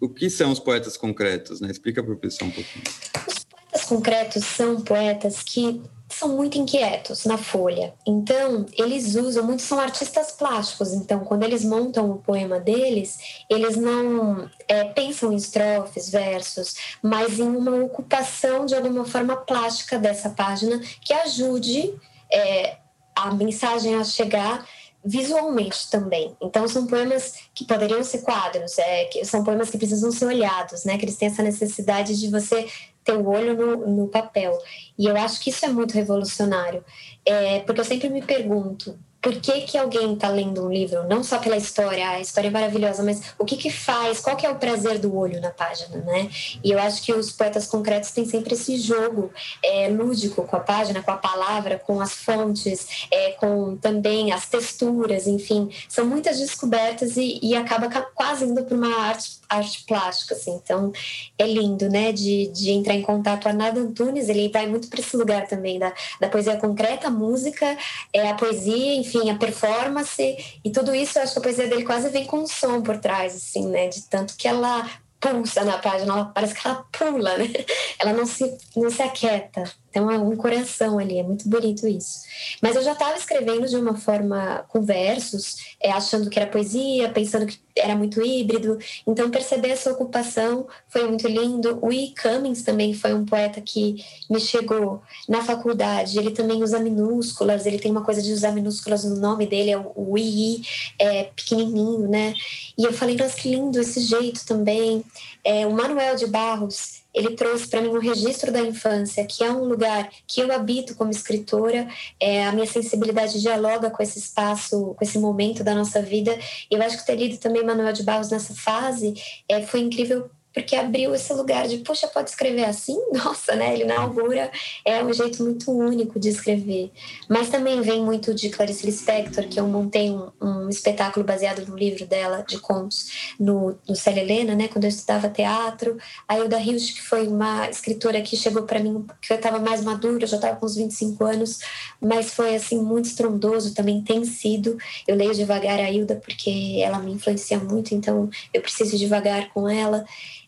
o 0.00 0.08
que 0.08 0.30
são 0.30 0.50
os 0.50 0.58
poetas 0.58 0.96
concretos, 0.96 1.60
né? 1.60 1.70
Explica 1.70 2.02
para 2.02 2.12
o 2.12 2.16
pessoal 2.16 2.50
um 2.50 2.52
pouquinho. 2.52 2.84
Os 3.26 3.44
poetas 3.44 3.84
concretos 3.84 4.44
são 4.44 4.80
poetas 4.80 5.42
que 5.42 5.82
são 6.14 6.30
muito 6.30 6.58
inquietos 6.58 7.24
na 7.24 7.36
folha. 7.36 7.94
Então, 8.06 8.66
eles 8.76 9.14
usam, 9.14 9.44
muitos 9.44 9.64
são 9.64 9.78
artistas 9.78 10.32
plásticos, 10.32 10.92
então, 10.92 11.20
quando 11.20 11.42
eles 11.42 11.64
montam 11.64 12.10
o 12.10 12.18
poema 12.18 12.58
deles, 12.60 13.18
eles 13.48 13.76
não 13.76 14.50
é, 14.68 14.84
pensam 14.84 15.32
em 15.32 15.36
estrofes, 15.36 16.10
versos, 16.10 16.74
mas 17.02 17.38
em 17.38 17.56
uma 17.56 17.76
ocupação 17.84 18.66
de 18.66 18.74
alguma 18.74 19.04
forma 19.04 19.36
plástica 19.36 19.98
dessa 19.98 20.30
página 20.30 20.80
que 21.00 21.12
ajude 21.12 21.94
é, 22.32 22.76
a 23.14 23.32
mensagem 23.34 23.94
a 23.94 24.04
chegar 24.04 24.66
visualmente 25.04 25.90
também. 25.90 26.36
Então 26.40 26.68
são 26.68 26.86
poemas 26.86 27.34
que 27.54 27.64
poderiam 27.64 28.02
ser 28.04 28.22
quadros, 28.22 28.78
é, 28.78 29.06
que 29.06 29.24
são 29.24 29.42
poemas 29.42 29.68
que 29.68 29.78
precisam 29.78 30.12
ser 30.12 30.26
olhados, 30.26 30.84
né? 30.84 30.96
Que 30.96 31.04
eles 31.04 31.16
têm 31.16 31.28
essa 31.28 31.42
necessidade 31.42 32.18
de 32.18 32.30
você 32.30 32.68
ter 33.04 33.12
o 33.12 33.28
olho 33.28 33.56
no, 33.56 33.86
no 33.86 34.08
papel. 34.08 34.56
E 34.98 35.06
eu 35.06 35.16
acho 35.16 35.40
que 35.40 35.50
isso 35.50 35.64
é 35.64 35.68
muito 35.68 35.94
revolucionário, 35.94 36.84
é, 37.24 37.60
porque 37.60 37.80
eu 37.80 37.84
sempre 37.84 38.08
me 38.08 38.22
pergunto 38.22 38.98
por 39.22 39.40
que, 39.40 39.60
que 39.62 39.78
alguém 39.78 40.14
está 40.14 40.28
lendo 40.28 40.66
um 40.66 40.70
livro, 40.70 41.06
não 41.06 41.22
só 41.22 41.38
pela 41.38 41.56
história, 41.56 42.10
a 42.10 42.20
história 42.20 42.48
é 42.48 42.50
maravilhosa, 42.50 43.04
mas 43.04 43.22
o 43.38 43.44
que 43.44 43.56
que 43.56 43.70
faz, 43.70 44.18
qual 44.18 44.36
que 44.36 44.44
é 44.44 44.50
o 44.50 44.56
prazer 44.56 44.98
do 44.98 45.16
olho 45.16 45.40
na 45.40 45.50
página, 45.50 45.98
né? 45.98 46.28
E 46.62 46.72
eu 46.72 46.78
acho 46.80 47.00
que 47.02 47.12
os 47.12 47.30
poetas 47.30 47.68
concretos 47.68 48.10
têm 48.10 48.24
sempre 48.24 48.54
esse 48.54 48.76
jogo 48.76 49.30
é, 49.64 49.88
lúdico 49.88 50.42
com 50.42 50.56
a 50.56 50.60
página, 50.60 51.02
com 51.02 51.12
a 51.12 51.16
palavra, 51.16 51.78
com 51.78 52.00
as 52.00 52.12
fontes, 52.12 53.06
é, 53.12 53.30
com 53.32 53.76
também 53.76 54.32
as 54.32 54.46
texturas, 54.48 55.28
enfim, 55.28 55.70
são 55.88 56.04
muitas 56.04 56.40
descobertas 56.40 57.16
e, 57.16 57.38
e 57.40 57.54
acaba 57.54 57.88
quase 58.14 58.44
indo 58.44 58.64
para 58.64 58.76
uma 58.76 58.92
arte 59.06 59.42
arte 59.56 59.84
plástica, 59.86 60.34
assim. 60.34 60.58
Então, 60.62 60.92
é 61.38 61.46
lindo, 61.46 61.88
né, 61.88 62.12
de, 62.12 62.46
de 62.48 62.70
entrar 62.70 62.94
em 62.94 63.02
contato. 63.02 63.46
Arnaldo 63.46 63.80
Antunes, 63.80 64.28
ele 64.28 64.48
vai 64.48 64.66
muito 64.66 64.88
para 64.88 65.00
esse 65.00 65.16
lugar 65.16 65.46
também 65.46 65.78
da, 65.78 65.92
da 66.20 66.28
poesia 66.28 66.56
concreta, 66.56 67.08
a 67.08 67.10
música, 67.10 67.76
é 68.12 68.28
a 68.30 68.34
poesia, 68.34 68.94
enfim, 68.94 69.11
a 69.30 69.36
performance 69.36 70.58
e 70.64 70.70
tudo 70.70 70.94
isso. 70.94 71.18
Eu 71.18 71.22
acho 71.22 71.32
que 71.32 71.38
a 71.38 71.42
poesia 71.42 71.68
dele 71.68 71.84
quase 71.84 72.08
vem 72.08 72.24
com 72.24 72.38
um 72.38 72.46
som 72.46 72.82
por 72.82 72.98
trás, 72.98 73.34
assim, 73.34 73.66
né, 73.68 73.88
de 73.88 74.02
tanto 74.02 74.36
que 74.36 74.48
ela 74.48 74.88
pulsa 75.20 75.64
na 75.64 75.78
página, 75.78 76.12
ela 76.12 76.24
parece 76.26 76.54
que 76.54 76.66
ela 76.66 76.84
pula, 76.90 77.38
né? 77.38 77.46
Ela 77.98 78.12
não 78.12 78.26
se, 78.26 78.58
não 78.76 78.90
se 78.90 79.00
aquieta. 79.00 79.62
Tem 79.92 80.02
um 80.02 80.36
coração 80.36 80.98
ali, 80.98 81.18
é 81.18 81.22
muito 81.22 81.48
bonito 81.48 81.86
isso. 81.86 82.22
Mas 82.62 82.76
eu 82.76 82.82
já 82.82 82.92
estava 82.92 83.16
escrevendo 83.16 83.68
de 83.68 83.76
uma 83.76 83.94
forma 83.94 84.64
com 84.68 84.80
versos, 84.80 85.74
é, 85.80 85.92
achando 85.92 86.30
que 86.30 86.38
era 86.38 86.50
poesia, 86.50 87.10
pensando 87.10 87.46
que 87.46 87.58
era 87.76 87.94
muito 87.94 88.24
híbrido. 88.24 88.78
Então, 89.06 89.30
perceber 89.30 89.68
essa 89.68 89.92
ocupação 89.92 90.66
foi 90.88 91.06
muito 91.06 91.28
lindo. 91.28 91.78
O 91.82 91.92
E. 91.92 92.14
Cummings 92.20 92.62
também 92.62 92.94
foi 92.94 93.12
um 93.12 93.24
poeta 93.24 93.60
que 93.60 94.04
me 94.30 94.40
chegou 94.40 95.02
na 95.28 95.42
faculdade. 95.42 96.18
Ele 96.18 96.30
também 96.30 96.62
usa 96.62 96.78
minúsculas, 96.78 97.66
ele 97.66 97.78
tem 97.78 97.90
uma 97.90 98.04
coisa 98.04 98.22
de 98.22 98.32
usar 98.32 98.52
minúsculas 98.52 99.04
no 99.04 99.16
nome 99.16 99.46
dele, 99.46 99.70
é 99.70 99.78
o 99.78 100.16
I, 100.16 100.62
é 100.98 101.24
pequenininho, 101.24 102.08
né? 102.08 102.34
E 102.78 102.84
eu 102.84 102.92
falei, 102.92 103.16
nossa, 103.16 103.36
que 103.36 103.50
lindo 103.50 103.78
esse 103.78 104.00
jeito 104.00 104.46
também. 104.46 105.04
É, 105.44 105.66
o 105.66 105.72
Manuel 105.72 106.16
de 106.16 106.26
Barros, 106.26 107.01
ele 107.14 107.36
trouxe 107.36 107.68
para 107.68 107.80
mim 107.80 107.88
um 107.88 107.98
registro 107.98 108.50
da 108.50 108.60
infância, 108.60 109.26
que 109.26 109.44
é 109.44 109.50
um 109.50 109.64
lugar 109.64 110.10
que 110.26 110.40
eu 110.40 110.52
habito 110.52 110.94
como 110.94 111.10
escritora, 111.10 111.88
é, 112.18 112.46
a 112.46 112.52
minha 112.52 112.66
sensibilidade 112.66 113.40
dialoga 113.40 113.90
com 113.90 114.02
esse 114.02 114.18
espaço, 114.18 114.94
com 114.94 115.04
esse 115.04 115.18
momento 115.18 115.62
da 115.62 115.74
nossa 115.74 116.00
vida. 116.00 116.38
E 116.70 116.74
eu 116.74 116.82
acho 116.82 116.98
que 116.98 117.06
ter 117.06 117.16
lido 117.16 117.38
também 117.38 117.64
Manuel 117.64 117.92
de 117.92 118.02
Barros 118.02 118.30
nessa 118.30 118.54
fase 118.54 119.14
é, 119.48 119.62
foi 119.62 119.80
incrível 119.80 120.30
porque 120.52 120.76
abriu 120.76 121.14
esse 121.14 121.32
lugar 121.32 121.66
de, 121.66 121.78
puxa, 121.78 122.06
pode 122.08 122.30
escrever 122.30 122.64
assim? 122.64 122.98
Nossa, 123.12 123.54
né? 123.54 123.72
Ele 123.72 123.84
inaugura, 123.84 124.50
é 124.84 125.02
um 125.02 125.12
jeito 125.12 125.42
muito 125.42 125.70
único 125.70 126.20
de 126.20 126.28
escrever. 126.28 126.90
Mas 127.28 127.48
também 127.48 127.80
vem 127.80 128.02
muito 128.02 128.34
de 128.34 128.50
Clarice 128.50 128.84
Lispector, 128.84 129.48
que 129.48 129.58
eu 129.58 129.66
montei 129.66 130.10
um, 130.10 130.30
um 130.40 130.68
espetáculo 130.68 131.24
baseado 131.24 131.66
no 131.66 131.76
livro 131.76 132.06
dela, 132.06 132.44
de 132.46 132.58
contos, 132.58 133.34
no, 133.38 133.76
no 133.88 133.96
Célia 133.96 134.22
Helena, 134.22 134.54
né? 134.54 134.68
Quando 134.68 134.84
eu 134.84 134.90
estudava 134.90 135.28
teatro. 135.28 135.96
A 136.28 136.38
Hilda 136.38 136.60
Hilst, 136.60 136.94
que 136.94 137.02
foi 137.02 137.26
uma 137.26 137.68
escritora 137.68 138.20
que 138.20 138.36
chegou 138.36 138.62
para 138.64 138.80
mim, 138.80 139.06
que 139.20 139.32
eu 139.32 139.36
estava 139.36 139.58
mais 139.58 139.82
madura, 139.82 140.24
eu 140.24 140.28
já 140.28 140.36
estava 140.36 140.56
com 140.56 140.66
uns 140.66 140.76
25 140.76 141.24
anos, 141.24 141.60
mas 142.00 142.34
foi, 142.34 142.54
assim, 142.54 142.78
muito 142.80 143.06
estrondoso, 143.06 143.74
também 143.74 144.02
tem 144.02 144.24
sido. 144.24 144.76
Eu 145.06 145.16
leio 145.16 145.34
devagar 145.34 145.78
a 145.78 145.90
Hilda 145.90 146.16
porque 146.16 146.80
ela 146.82 146.98
me 146.98 147.12
influencia 147.12 147.58
muito, 147.58 147.94
então 147.94 148.28
eu 148.52 148.60
preciso 148.60 148.96
devagar 148.98 149.48
com 149.50 149.68
ela. 149.68 150.04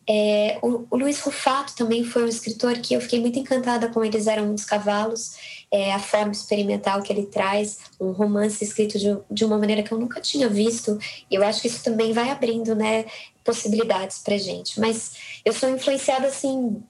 É, 0.09 0.59
o, 0.63 0.87
o, 0.91 0.97
Luiz 0.97 1.21
Rufato 1.21 1.75
também 1.75 2.05
foi 2.05 2.25
um 2.25 2.29
escritor 2.29 2.75
que 2.79 2.95
eu 2.95 3.01
fiquei 3.01 3.21
muito 3.21 3.39
encantada 3.39 3.89
com 3.89 4.05
Eles 4.05 4.27
Eram 4.27 4.53
Uns 4.53 4.65
Cavalos, 4.65 5.37
é, 5.71 5.93
a 5.93 5.99
forma 5.99 6.33
experimental 6.33 7.03
que 7.03 7.13
ele 7.13 7.27
traz, 7.27 7.79
um 7.99 8.13
romance 8.13 8.63
escrito 8.63 8.99
de, 8.99 9.17
de 9.31 9.45
uma 9.45 9.59
maneira 9.59 9.83
que 9.83 9.93
eu 9.93 9.99
nunca 9.99 10.21
tinha 10.21 10.49
visto, 10.49 10.99
e 11.31 11.35
eu 11.35 11.43
acho 11.43 11.63
que 11.63 11.69
isso 11.69 11.83
também 11.83 12.13
vai 12.13 12.31
abrindo 12.31 12.75
né, 12.75 13.07
possibilidades 13.43 14.19
para 14.19 14.37
gente. 14.37 14.79
Mas 14.79 15.41
eu 15.45 15.53
sou 15.53 15.69
influenciada 15.71 16.27
assim 16.27 16.83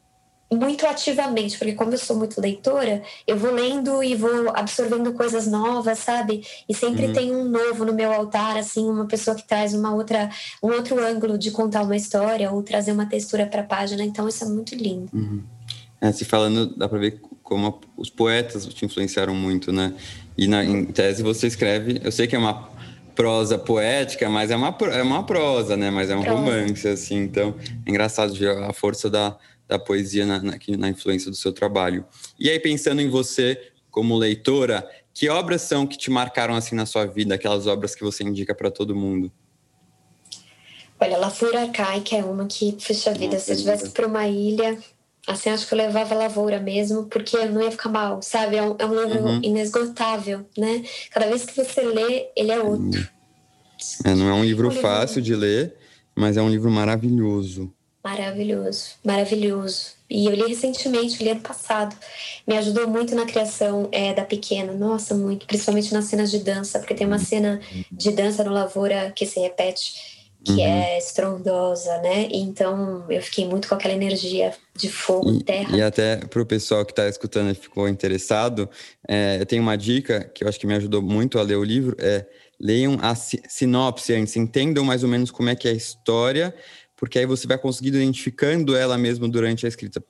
muito 0.55 0.87
ativamente, 0.87 1.59
porque 1.59 1.75
como 1.75 1.93
eu 1.93 1.99
sou 1.99 2.17
muito 2.17 2.41
leitora, 2.41 3.03
eu 3.27 3.37
vou 3.37 3.53
lendo 3.53 4.03
e 4.03 4.15
vou 4.15 4.51
absorvendo 4.55 5.13
coisas 5.13 5.47
novas, 5.47 5.99
sabe? 5.99 6.43
E 6.69 6.75
sempre 6.75 7.07
uhum. 7.07 7.13
tem 7.13 7.35
um 7.35 7.49
novo 7.49 7.85
no 7.85 7.93
meu 7.93 8.13
altar, 8.13 8.57
assim, 8.57 8.89
uma 8.89 9.07
pessoa 9.07 9.37
que 9.37 9.47
traz 9.47 9.75
uma 9.75 9.95
outra, 9.95 10.31
um 10.63 10.69
outro 10.69 11.05
ângulo 11.05 11.37
de 11.37 11.51
contar 11.51 11.83
uma 11.83 11.97
história 11.97 12.51
ou 12.51 12.63
trazer 12.63 12.93
uma 12.93 13.07
textura 13.07 13.47
para 13.47 13.63
a 13.63 13.65
página. 13.65 14.05
Então 14.05 14.29
isso 14.29 14.45
é 14.45 14.49
muito 14.49 14.75
lindo. 14.75 15.09
Uhum. 15.13 15.43
É, 16.01 16.13
se 16.13 16.25
falando, 16.25 16.67
dá 16.77 16.89
para 16.89 16.99
ver 16.99 17.21
como 17.43 17.81
os 17.97 18.11
poetas 18.11 18.67
te 18.67 18.85
influenciaram 18.85 19.35
muito, 19.35 19.73
né? 19.73 19.95
E 20.37 20.47
na, 20.47 20.65
em 20.65 20.85
tese 20.87 21.23
você 21.23 21.47
escreve, 21.47 22.01
eu 22.03 22.11
sei 22.11 22.27
que 22.27 22.35
é 22.35 22.39
uma 22.39 22.69
prosa 23.15 23.57
poética, 23.57 24.29
mas 24.29 24.51
é 24.51 24.57
uma, 24.57 24.77
é 24.93 25.03
uma 25.03 25.25
prosa, 25.25 25.77
né? 25.77 25.91
Mas 25.91 26.11
é 26.11 26.17
um 26.17 26.23
prosa. 26.23 26.41
romance, 26.41 26.89
assim. 26.89 27.23
Então, 27.23 27.55
é 27.87 27.91
engraçado 27.91 28.35
ver 28.35 28.51
a 28.51 28.73
força 28.73 29.09
da, 29.09 29.37
da 29.69 29.79
poesia 29.79 30.27
na, 30.27 30.41
na, 30.41 30.59
na 30.79 30.89
influência 30.89 31.31
do 31.31 31.37
seu 31.37 31.53
trabalho. 31.53 32.05
E 32.39 32.51
aí, 32.51 32.61
pensando 32.61 33.01
em 33.01 33.09
você 33.09 33.73
como 33.91 34.17
leitora, 34.17 34.89
que 35.13 35.29
obras 35.29 35.63
são 35.63 35.87
que 35.87 35.97
te 35.97 36.11
marcaram 36.11 36.55
assim 36.55 36.75
na 36.75 36.85
sua 36.85 37.07
vida, 37.07 37.37
aquelas 37.37 37.67
obras 37.67 37.95
que 37.95 38.03
você 38.03 38.25
indica 38.25 38.55
para 38.55 38.71
todo 38.71 38.95
mundo? 38.95 39.33
Olha, 41.01 41.17
Lavoura 41.17 41.63
Arcaica 41.63 42.17
é 42.17 42.25
uma 42.25 42.47
que, 42.47 42.73
puxa 42.73 43.13
vida, 43.13 43.35
Nossa, 43.35 43.45
se 43.47 43.53
eu 43.53 43.57
tivesse 43.57 43.91
para 43.91 44.07
uma 44.07 44.27
ilha, 44.27 44.79
assim, 45.27 45.51
acho 45.51 45.67
que 45.67 45.75
eu 45.75 45.79
levava 45.79 46.15
lavoura 46.15 46.59
mesmo, 46.61 47.05
porque 47.07 47.45
não 47.47 47.63
ia 47.63 47.71
ficar 47.71 47.89
mal, 47.89 48.23
sabe? 48.23 48.57
É 48.57 48.63
um, 48.63 48.77
é 48.79 48.87
um 48.87 49.05
livro 49.05 49.25
uhum. 49.25 49.41
inesgotável, 49.43 50.47
né? 50.57 50.83
Cada 51.11 51.27
vez 51.27 51.45
que 51.45 51.55
você 51.55 51.83
lê, 51.83 52.31
ele 52.37 52.51
é 52.51 52.61
outro. 52.61 53.09
É, 54.05 54.15
não 54.15 54.29
é 54.29 54.33
um 54.33 54.45
livro 54.45 54.71
fácil 54.71 55.21
de 55.21 55.35
ler, 55.35 55.77
mas 56.15 56.37
é 56.37 56.43
um 56.43 56.49
livro 56.49 56.71
maravilhoso. 56.71 57.73
Maravilhoso, 58.05 58.91
maravilhoso. 59.03 59.95
E 60.11 60.27
eu 60.27 60.35
li 60.35 60.47
recentemente, 60.47 61.25
li 61.25 61.31
ano 61.31 61.41
passado. 61.41 61.97
Me 62.47 62.55
ajudou 62.59 62.87
muito 62.87 63.15
na 63.15 63.25
criação 63.25 63.89
é, 63.91 64.13
da 64.13 64.23
pequena, 64.23 64.75
nossa, 64.75 65.15
muito, 65.15 65.47
principalmente 65.47 65.93
nas 65.95 66.05
cenas 66.05 66.31
de 66.31 66.41
dança, 66.41 66.79
porque 66.79 66.95
tem 66.95 67.07
uma 67.07 67.19
cena 67.19 67.61
de 67.91 68.11
dança 68.13 68.45
no 68.45 68.53
Lavoura 68.53 69.11
que 69.17 69.25
se 69.25 69.41
repete 69.41 70.15
que 70.45 70.53
uhum. 70.53 70.61
é 70.61 70.99
estrondosa, 70.99 71.97
né? 72.03 72.29
Então 72.31 73.07
eu 73.09 73.23
fiquei 73.23 73.47
muito 73.47 73.67
com 73.67 73.75
aquela 73.75 73.95
energia 73.95 74.53
de 74.77 74.91
fogo, 74.91 75.31
e, 75.31 75.43
terra. 75.43 75.75
E 75.75 75.81
até 75.81 76.19
para 76.19 76.43
o 76.43 76.45
pessoal 76.45 76.85
que 76.85 76.93
está 76.93 77.09
escutando 77.09 77.51
e 77.51 77.55
ficou 77.55 77.89
interessado, 77.89 78.69
é, 79.09 79.39
eu 79.41 79.47
tenho 79.47 79.63
uma 79.63 79.77
dica 79.77 80.31
que 80.35 80.45
eu 80.45 80.49
acho 80.49 80.61
que 80.61 80.67
me 80.67 80.75
ajudou 80.75 81.01
muito 81.01 81.39
a 81.39 81.43
ler 81.43 81.57
o 81.57 81.65
livro: 81.65 81.97
é 81.99 82.27
leiam 82.61 82.99
a 83.01 83.15
sinopse 83.15 84.13
antes, 84.13 84.37
entendam 84.37 84.85
mais 84.85 85.03
ou 85.03 85.09
menos 85.09 85.31
como 85.31 85.49
é 85.49 85.57
que 85.57 85.67
é 85.67 85.71
a 85.71 85.75
história, 85.75 86.55
porque 87.05 87.19
aí 87.19 87.27
você 87.27 87.47
vai 87.47 87.59
conseguindo 87.59 87.99
identificando 87.99 88.75
ela 88.75 88.97
mesmo 88.97 89.29
durante 89.29 89.67
a 89.67 89.69
escrita. 89.69 90.03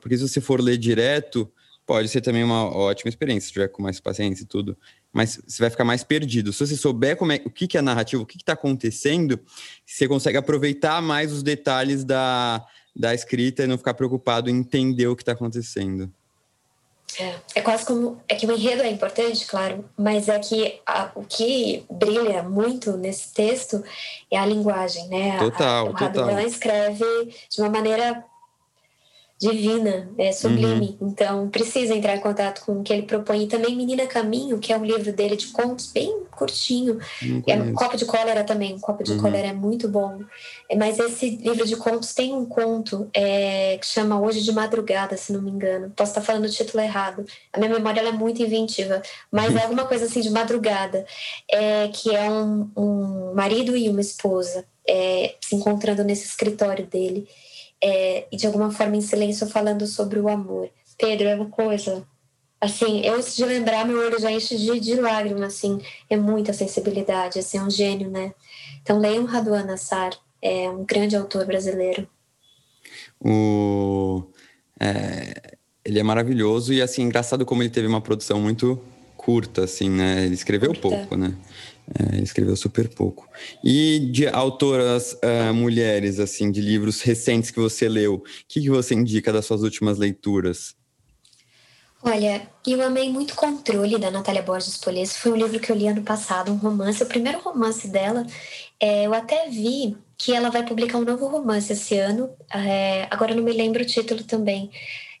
Porque 0.00 0.18
se 0.18 0.28
você 0.28 0.38
for 0.38 0.60
ler 0.60 0.76
direto, 0.76 1.50
pode 1.86 2.08
ser 2.08 2.20
também 2.20 2.44
uma 2.44 2.64
ótima 2.64 3.08
experiência, 3.08 3.46
se 3.46 3.52
tiver 3.52 3.68
com 3.68 3.82
mais 3.82 3.98
paciência 4.00 4.42
e 4.42 4.46
tudo 4.46 4.76
mas 5.12 5.40
você 5.46 5.62
vai 5.62 5.70
ficar 5.70 5.84
mais 5.84 6.02
perdido. 6.02 6.52
Se 6.52 6.66
você 6.66 6.76
souber 6.76 7.16
como 7.16 7.32
é, 7.32 7.42
o 7.44 7.50
que, 7.50 7.68
que 7.68 7.76
é 7.76 7.82
narrativa, 7.82 8.22
o 8.22 8.26
que 8.26 8.38
está 8.38 8.54
acontecendo, 8.54 9.38
você 9.84 10.08
consegue 10.08 10.38
aproveitar 10.38 11.02
mais 11.02 11.32
os 11.32 11.42
detalhes 11.42 12.02
da, 12.02 12.64
da 12.96 13.14
escrita 13.14 13.62
e 13.62 13.66
não 13.66 13.76
ficar 13.76 13.94
preocupado 13.94 14.48
em 14.48 14.56
entender 14.56 15.06
o 15.06 15.14
que 15.14 15.22
está 15.22 15.32
acontecendo. 15.32 16.10
É, 17.18 17.34
é 17.56 17.60
quase 17.60 17.84
como. 17.84 18.20
É 18.28 18.34
que 18.34 18.46
o 18.46 18.52
enredo 18.52 18.82
é 18.82 18.88
importante, 18.88 19.46
claro, 19.46 19.84
mas 19.98 20.28
é 20.28 20.38
que 20.38 20.80
a, 20.86 21.10
o 21.14 21.24
que 21.24 21.84
brilha 21.90 22.42
muito 22.42 22.96
nesse 22.96 23.32
texto 23.32 23.82
é 24.30 24.38
a 24.38 24.46
linguagem, 24.46 25.08
né? 25.08 25.38
Total, 25.38 25.86
a, 25.86 25.88
a, 25.88 25.90
o 25.90 25.94
total. 25.94 26.40
escreve 26.40 27.04
de 27.50 27.60
uma 27.60 27.68
maneira 27.68 28.24
divina, 29.42 30.08
é 30.16 30.30
sublime. 30.30 30.96
Uhum. 31.00 31.08
Então, 31.08 31.48
precisa 31.48 31.92
entrar 31.92 32.14
em 32.14 32.20
contato 32.20 32.64
com 32.64 32.78
o 32.78 32.82
que 32.84 32.92
ele 32.92 33.02
propõe. 33.02 33.42
E 33.42 33.46
também 33.48 33.74
Menina 33.74 34.06
Caminho, 34.06 34.60
que 34.60 34.72
é 34.72 34.78
um 34.78 34.84
livro 34.84 35.12
dele 35.12 35.34
de 35.34 35.48
contos 35.48 35.90
bem 35.90 36.22
curtinho. 36.30 36.98
É 37.44 37.56
um 37.56 37.74
copo 37.74 37.96
de 37.96 38.04
cólera 38.04 38.44
também. 38.44 38.74
Um 38.74 38.78
copo 38.78 39.02
de 39.02 39.12
uhum. 39.12 39.20
cólera 39.20 39.48
é 39.48 39.52
muito 39.52 39.88
bom. 39.88 40.20
É, 40.70 40.76
mas 40.76 40.96
esse 41.00 41.30
livro 41.30 41.66
de 41.66 41.74
contos 41.74 42.14
tem 42.14 42.32
um 42.32 42.46
conto 42.46 43.10
é, 43.12 43.78
que 43.78 43.86
chama 43.86 44.20
Hoje 44.20 44.42
de 44.42 44.52
Madrugada, 44.52 45.16
se 45.16 45.32
não 45.32 45.42
me 45.42 45.50
engano. 45.50 45.92
Posso 45.96 46.12
estar 46.12 46.20
falando 46.20 46.44
o 46.44 46.50
título 46.50 46.80
errado. 46.80 47.24
A 47.52 47.58
minha 47.58 47.70
memória 47.70 48.00
é 48.00 48.12
muito 48.12 48.40
inventiva. 48.40 49.02
Mas 49.28 49.56
é 49.56 49.62
alguma 49.64 49.86
coisa 49.86 50.04
assim 50.04 50.20
de 50.20 50.30
madrugada. 50.30 51.04
É, 51.50 51.88
que 51.88 52.14
é 52.14 52.30
um, 52.30 52.70
um 52.76 53.34
marido 53.34 53.76
e 53.76 53.88
uma 53.88 54.00
esposa 54.00 54.64
é, 54.88 55.34
se 55.40 55.56
encontrando 55.56 56.04
nesse 56.04 56.26
escritório 56.26 56.86
dele 56.86 57.26
é, 57.82 58.26
e 58.30 58.36
de 58.36 58.46
alguma 58.46 58.70
forma 58.70 58.96
em 58.96 59.00
silêncio 59.00 59.46
falando 59.46 59.86
sobre 59.86 60.20
o 60.20 60.28
amor. 60.28 60.70
Pedro, 60.96 61.28
é 61.28 61.34
uma 61.34 61.50
coisa. 61.50 62.06
Assim, 62.60 63.04
eu 63.04 63.14
antes 63.14 63.34
de 63.34 63.44
lembrar, 63.44 63.84
meu 63.84 63.98
olho 63.98 64.20
já 64.20 64.30
enche 64.30 64.56
de, 64.56 64.78
de 64.78 64.94
lágrimas, 64.94 65.54
assim, 65.54 65.80
é 66.08 66.16
muita 66.16 66.52
sensibilidade, 66.52 67.40
assim, 67.40 67.58
é 67.58 67.62
um 67.62 67.70
gênio, 67.70 68.08
né? 68.08 68.32
Então 68.80 69.00
leiam 69.00 69.24
Raduan 69.24 69.64
Nassar, 69.64 70.12
é 70.40 70.70
um 70.70 70.84
grande 70.84 71.16
autor 71.16 71.44
brasileiro. 71.44 72.06
O... 73.20 74.22
É, 74.78 75.56
ele 75.84 75.98
é 75.98 76.02
maravilhoso 76.02 76.72
e, 76.72 76.80
assim, 76.80 77.02
engraçado 77.02 77.44
como 77.44 77.62
ele 77.62 77.70
teve 77.70 77.88
uma 77.88 78.00
produção 78.00 78.40
muito 78.40 78.80
curta, 79.16 79.64
assim, 79.64 79.90
né? 79.90 80.24
Ele 80.24 80.34
escreveu 80.34 80.70
curta. 80.70 80.82
pouco, 80.82 81.16
né? 81.16 81.34
É, 81.98 82.22
escreveu 82.22 82.56
super 82.56 82.88
pouco. 82.88 83.28
E 83.62 83.98
de 84.12 84.28
autoras 84.28 85.14
uh, 85.14 85.52
mulheres, 85.52 86.20
assim, 86.20 86.50
de 86.50 86.60
livros 86.60 87.02
recentes 87.02 87.50
que 87.50 87.58
você 87.58 87.88
leu, 87.88 88.14
o 88.14 88.22
que, 88.48 88.60
que 88.60 88.70
você 88.70 88.94
indica 88.94 89.32
das 89.32 89.46
suas 89.46 89.62
últimas 89.62 89.98
leituras? 89.98 90.74
Olha, 92.04 92.48
eu 92.66 92.82
amei 92.82 93.08
muito 93.10 93.36
Controle, 93.36 93.96
da 93.96 94.10
Natália 94.10 94.42
Borges 94.42 94.76
Polese. 94.76 95.18
Foi 95.18 95.30
um 95.30 95.36
livro 95.36 95.60
que 95.60 95.70
eu 95.70 95.76
li 95.76 95.86
ano 95.86 96.02
passado, 96.02 96.50
um 96.50 96.56
romance, 96.56 97.00
o 97.00 97.06
primeiro 97.06 97.38
romance 97.38 97.86
dela. 97.86 98.26
É, 98.80 99.06
eu 99.06 99.14
até 99.14 99.48
vi 99.48 99.96
que 100.18 100.32
ela 100.32 100.50
vai 100.50 100.64
publicar 100.64 100.98
um 100.98 101.04
novo 101.04 101.28
romance 101.28 101.72
esse 101.72 101.96
ano. 101.96 102.30
É, 102.52 103.06
agora 103.08 103.34
não 103.36 103.42
me 103.44 103.52
lembro 103.52 103.82
o 103.82 103.86
título 103.86 104.24
também. 104.24 104.68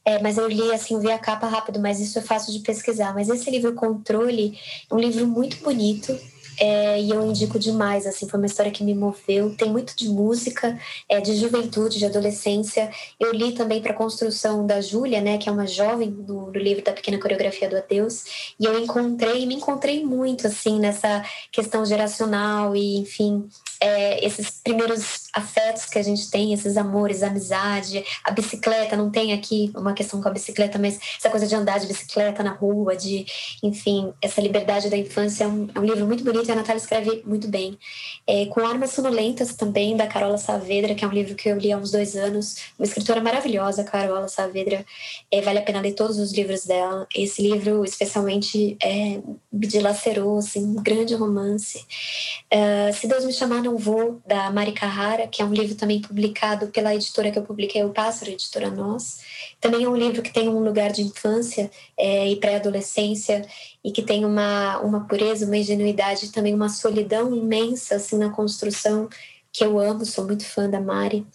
É, 0.04 0.20
mas 0.20 0.38
eu 0.38 0.48
li 0.48 0.72
assim, 0.72 0.98
vi 0.98 1.10
a 1.12 1.18
capa 1.18 1.46
rápido, 1.46 1.78
mas 1.78 2.00
isso 2.00 2.18
é 2.18 2.22
fácil 2.22 2.52
de 2.52 2.58
pesquisar. 2.58 3.14
Mas 3.14 3.28
esse 3.28 3.48
livro 3.48 3.74
Controle 3.74 4.58
é 4.90 4.94
um 4.94 4.98
livro 4.98 5.24
muito 5.24 5.58
bonito, 5.58 6.18
é, 6.58 7.00
e 7.00 7.10
eu 7.10 7.26
indico 7.26 7.58
demais, 7.58 8.06
assim, 8.06 8.28
foi 8.28 8.38
uma 8.38 8.46
história 8.46 8.72
que 8.72 8.84
me 8.84 8.94
moveu. 8.94 9.54
Tem 9.56 9.70
muito 9.70 9.96
de 9.96 10.08
música, 10.08 10.78
é, 11.08 11.20
de 11.20 11.34
juventude, 11.36 11.98
de 11.98 12.06
adolescência. 12.06 12.90
Eu 13.18 13.32
li 13.32 13.52
também 13.52 13.80
para 13.80 13.92
a 13.92 13.96
construção 13.96 14.66
da 14.66 14.80
Júlia, 14.80 15.20
né, 15.20 15.38
que 15.38 15.48
é 15.48 15.52
uma 15.52 15.66
jovem 15.66 16.10
do, 16.10 16.50
livro 16.52 16.84
da 16.84 16.92
Pequena 16.92 17.18
Coreografia 17.18 17.68
do 17.68 17.76
Adeus, 17.76 18.54
e 18.58 18.64
eu 18.64 18.78
encontrei, 18.78 19.46
me 19.46 19.54
encontrei 19.54 20.04
muito, 20.04 20.46
assim, 20.46 20.78
nessa 20.78 21.24
questão 21.50 21.84
geracional 21.84 22.76
e, 22.76 22.98
enfim, 22.98 23.48
é, 23.82 24.24
esses 24.24 24.48
primeiros 24.48 25.24
afetos 25.34 25.86
que 25.86 25.98
a 25.98 26.02
gente 26.02 26.30
tem, 26.30 26.52
esses 26.52 26.76
amores, 26.76 27.22
a 27.22 27.26
amizade, 27.26 28.04
a 28.22 28.30
bicicleta, 28.30 28.96
não 28.96 29.10
tem 29.10 29.32
aqui 29.32 29.72
uma 29.74 29.92
questão 29.92 30.22
com 30.22 30.28
a 30.28 30.30
bicicleta, 30.30 30.78
mas 30.78 31.00
essa 31.18 31.28
coisa 31.28 31.48
de 31.48 31.54
andar 31.54 31.80
de 31.80 31.88
bicicleta 31.88 32.44
na 32.44 32.52
rua, 32.52 32.94
de, 32.94 33.26
enfim, 33.60 34.12
essa 34.22 34.40
liberdade 34.40 34.88
da 34.88 34.96
infância 34.96 35.44
é 35.44 35.48
um, 35.48 35.68
é 35.74 35.80
um 35.80 35.84
livro 35.84 36.06
muito 36.06 36.22
bonito 36.22 36.48
e 36.48 36.52
a 36.52 36.54
Natália 36.54 36.78
escreve 36.78 37.24
muito 37.26 37.48
bem. 37.48 37.76
É, 38.24 38.46
com 38.46 38.64
Armas 38.64 38.92
Sonolentas 38.92 39.54
também, 39.56 39.96
da 39.96 40.06
Carola 40.06 40.38
Saavedra, 40.38 40.94
que 40.94 41.04
é 41.04 41.08
um 41.08 41.12
livro 41.12 41.34
que 41.34 41.48
eu 41.48 41.58
li 41.58 41.72
há 41.72 41.76
uns 41.76 41.90
dois 41.90 42.14
anos, 42.14 42.58
uma 42.78 42.86
escritora 42.86 43.20
maravilhosa, 43.20 43.82
Carola 43.82 44.28
Saavedra, 44.28 44.86
é, 45.28 45.40
vale 45.40 45.58
a 45.58 45.62
pena 45.62 45.80
ler 45.80 45.94
todos 45.94 46.18
os 46.18 46.32
livros 46.32 46.64
dela. 46.64 47.04
Esse 47.16 47.42
livro, 47.42 47.84
especialmente, 47.84 48.76
é, 48.80 49.20
me 49.52 49.66
dilacerou, 49.66 50.38
assim, 50.38 50.64
um 50.64 50.82
grande 50.82 51.14
romance. 51.14 51.84
Uh, 52.52 52.92
Se 52.94 53.08
Deus 53.08 53.24
Me 53.24 53.32
Chamar, 53.32 53.60
Não 53.62 53.71
Vou, 53.78 54.20
da 54.26 54.50
Mari 54.50 54.72
Carrara, 54.72 55.26
que 55.26 55.42
é 55.42 55.44
um 55.44 55.52
livro 55.52 55.74
também 55.74 56.00
publicado 56.00 56.68
pela 56.68 56.94
editora 56.94 57.30
que 57.30 57.38
eu 57.38 57.42
publiquei, 57.42 57.84
o 57.84 57.90
Pássaro, 57.90 58.30
editora 58.30 58.70
Nós. 58.70 59.20
Também 59.60 59.84
é 59.84 59.88
um 59.88 59.96
livro 59.96 60.22
que 60.22 60.32
tem 60.32 60.48
um 60.48 60.62
lugar 60.62 60.92
de 60.92 61.02
infância 61.02 61.70
é, 61.96 62.28
e 62.28 62.36
pré-adolescência 62.36 63.46
e 63.84 63.90
que 63.90 64.02
tem 64.02 64.24
uma, 64.24 64.78
uma 64.80 65.06
pureza, 65.06 65.46
uma 65.46 65.56
ingenuidade, 65.56 66.32
também 66.32 66.54
uma 66.54 66.68
solidão 66.68 67.34
imensa 67.34 67.96
assim 67.96 68.16
na 68.16 68.30
construção 68.30 69.08
que 69.52 69.64
eu 69.64 69.78
amo, 69.78 70.04
sou 70.06 70.24
muito 70.24 70.44
fã 70.44 70.68
da 70.68 70.80
Mari. 70.80 71.26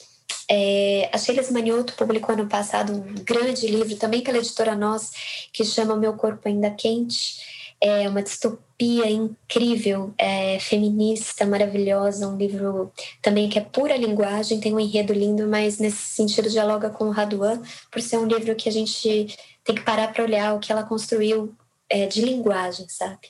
É, 0.50 1.10
a 1.14 1.18
Sheila 1.18 1.44
Manioto 1.52 1.94
publicou 1.94 2.34
ano 2.34 2.48
passado 2.48 2.94
um 2.94 3.16
grande 3.24 3.68
livro, 3.68 3.96
também 3.98 4.22
pela 4.22 4.38
editora 4.38 4.76
Nós, 4.76 5.12
que 5.52 5.64
chama 5.64 5.96
Meu 5.96 6.14
Corpo 6.14 6.48
Ainda 6.48 6.72
Quente 6.72 7.57
é 7.82 8.10
uma 8.10 8.24
distopia 8.24 9.10
incrível, 9.10 10.14
é, 10.18 10.60
feminista, 10.60 11.46
maravilhosa, 11.46 12.28
um 12.28 12.38
livro 12.38 12.92
também 13.22 13.50
que 13.50 13.60
é 13.60 13.62
pura 13.62 13.96
linguagem, 13.96 14.60
tem 14.60 14.74
um 14.74 14.80
enredo 14.80 15.14
lindo, 15.14 15.48
mas 15.48 15.78
nesse 15.78 15.98
sentido 15.98 16.50
dialoga 16.50 16.90
com 16.90 17.06
o 17.06 17.12
Raduan, 17.12 17.62
por 17.92 18.02
ser 18.02 18.18
um 18.18 18.26
livro 18.26 18.56
que 18.56 18.70
a 18.70 18.72
gente 18.72 19.38
tem 19.64 19.76
que 19.76 19.84
parar 19.84 20.12
para 20.12 20.24
olhar 20.24 20.56
o 20.56 20.60
que 20.60 20.72
ela 20.72 20.84
construiu 20.84 21.56
é, 21.90 22.08
de 22.08 22.22
linguagem, 22.22 22.88
sabe? 22.90 23.30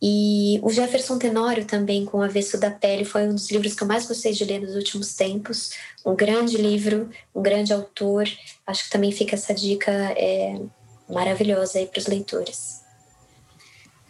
E 0.00 0.60
o 0.62 0.70
Jefferson 0.70 1.18
Tenório 1.18 1.64
também, 1.64 2.04
com 2.04 2.18
o 2.18 2.22
Avesso 2.22 2.58
da 2.58 2.70
Pele, 2.70 3.04
foi 3.04 3.26
um 3.26 3.34
dos 3.34 3.50
livros 3.50 3.74
que 3.74 3.82
eu 3.82 3.86
mais 3.86 4.06
gostei 4.06 4.32
de 4.32 4.44
ler 4.44 4.60
nos 4.60 4.76
últimos 4.76 5.14
tempos. 5.14 5.72
Um 6.06 6.14
grande 6.14 6.56
livro, 6.56 7.10
um 7.34 7.42
grande 7.42 7.72
autor. 7.72 8.28
Acho 8.64 8.84
que 8.84 8.90
também 8.90 9.10
fica 9.10 9.34
essa 9.34 9.52
dica 9.52 9.90
é, 9.90 10.60
maravilhosa 11.08 11.80
aí 11.80 11.86
para 11.86 11.98
os 11.98 12.06
leitores. 12.06 12.87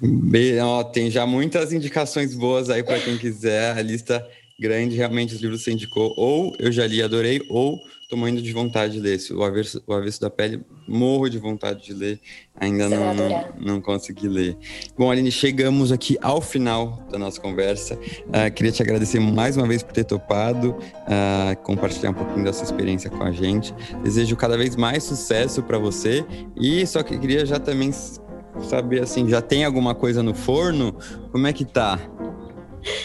Bem, 0.01 0.61
ó, 0.61 0.85
tem 0.85 1.11
já 1.11 1.27
muitas 1.27 1.73
indicações 1.73 2.35
boas 2.35 2.71
aí 2.71 2.83
para 2.83 3.01
quem 3.01 3.19
quiser. 3.19 3.77
A 3.77 3.83
lista 3.83 4.25
grande, 4.59 4.97
realmente, 4.97 5.35
os 5.35 5.41
livros 5.41 5.61
que 5.61 5.65
você 5.65 5.73
indicou, 5.73 6.15
ou 6.17 6.55
eu 6.59 6.71
já 6.71 6.87
li 6.87 7.03
adorei, 7.03 7.41
ou 7.49 7.81
tô 8.09 8.17
morrendo 8.17 8.41
de 8.41 8.53
vontade 8.53 8.95
de 8.95 9.01
ler. 9.01 9.19
O 9.33 9.43
Avesso, 9.43 9.83
o 9.87 9.93
Avesso 9.93 10.21
da 10.21 10.31
Pele, 10.31 10.61
morro 10.87 11.29
de 11.29 11.39
vontade 11.39 11.85
de 11.85 11.93
ler. 11.93 12.19
Ainda 12.59 12.89
não, 12.89 13.15
não, 13.15 13.49
não, 13.61 13.81
consegui 13.81 14.29
ler. 14.29 14.57
Bom, 14.97 15.11
Aline, 15.11 15.31
chegamos 15.31 15.93
aqui 15.93 16.17
ao 16.23 16.41
final 16.41 17.07
da 17.11 17.19
nossa 17.19 17.41
conversa. 17.41 17.95
Uh, 17.95 18.53
queria 18.55 18.73
te 18.73 18.83
agradecer 18.83 19.21
mais 19.21 19.57
uma 19.57 19.67
vez 19.67 19.83
por 19.83 19.93
ter 19.93 20.05
topado, 20.05 20.71
uh, 20.71 21.57
compartilhar 21.63 22.11
um 22.11 22.15
pouquinho 22.15 22.45
da 22.45 22.53
sua 22.53 22.65
experiência 22.65 23.11
com 23.11 23.23
a 23.23 23.31
gente. 23.31 23.75
Desejo 24.03 24.35
cada 24.37 24.57
vez 24.57 24.75
mais 24.75 25.05
sucesso 25.05 25.63
para 25.63 25.79
você 25.79 26.25
e 26.57 26.87
só 26.87 27.03
que 27.03 27.19
queria 27.19 27.45
já 27.45 27.61
também 27.61 27.93
saber 28.63 29.03
assim, 29.03 29.29
já 29.29 29.41
tem 29.41 29.65
alguma 29.65 29.95
coisa 29.95 30.23
no 30.23 30.35
forno? 30.35 30.95
Como 31.31 31.47
é 31.47 31.53
que 31.53 31.65
tá? 31.65 31.99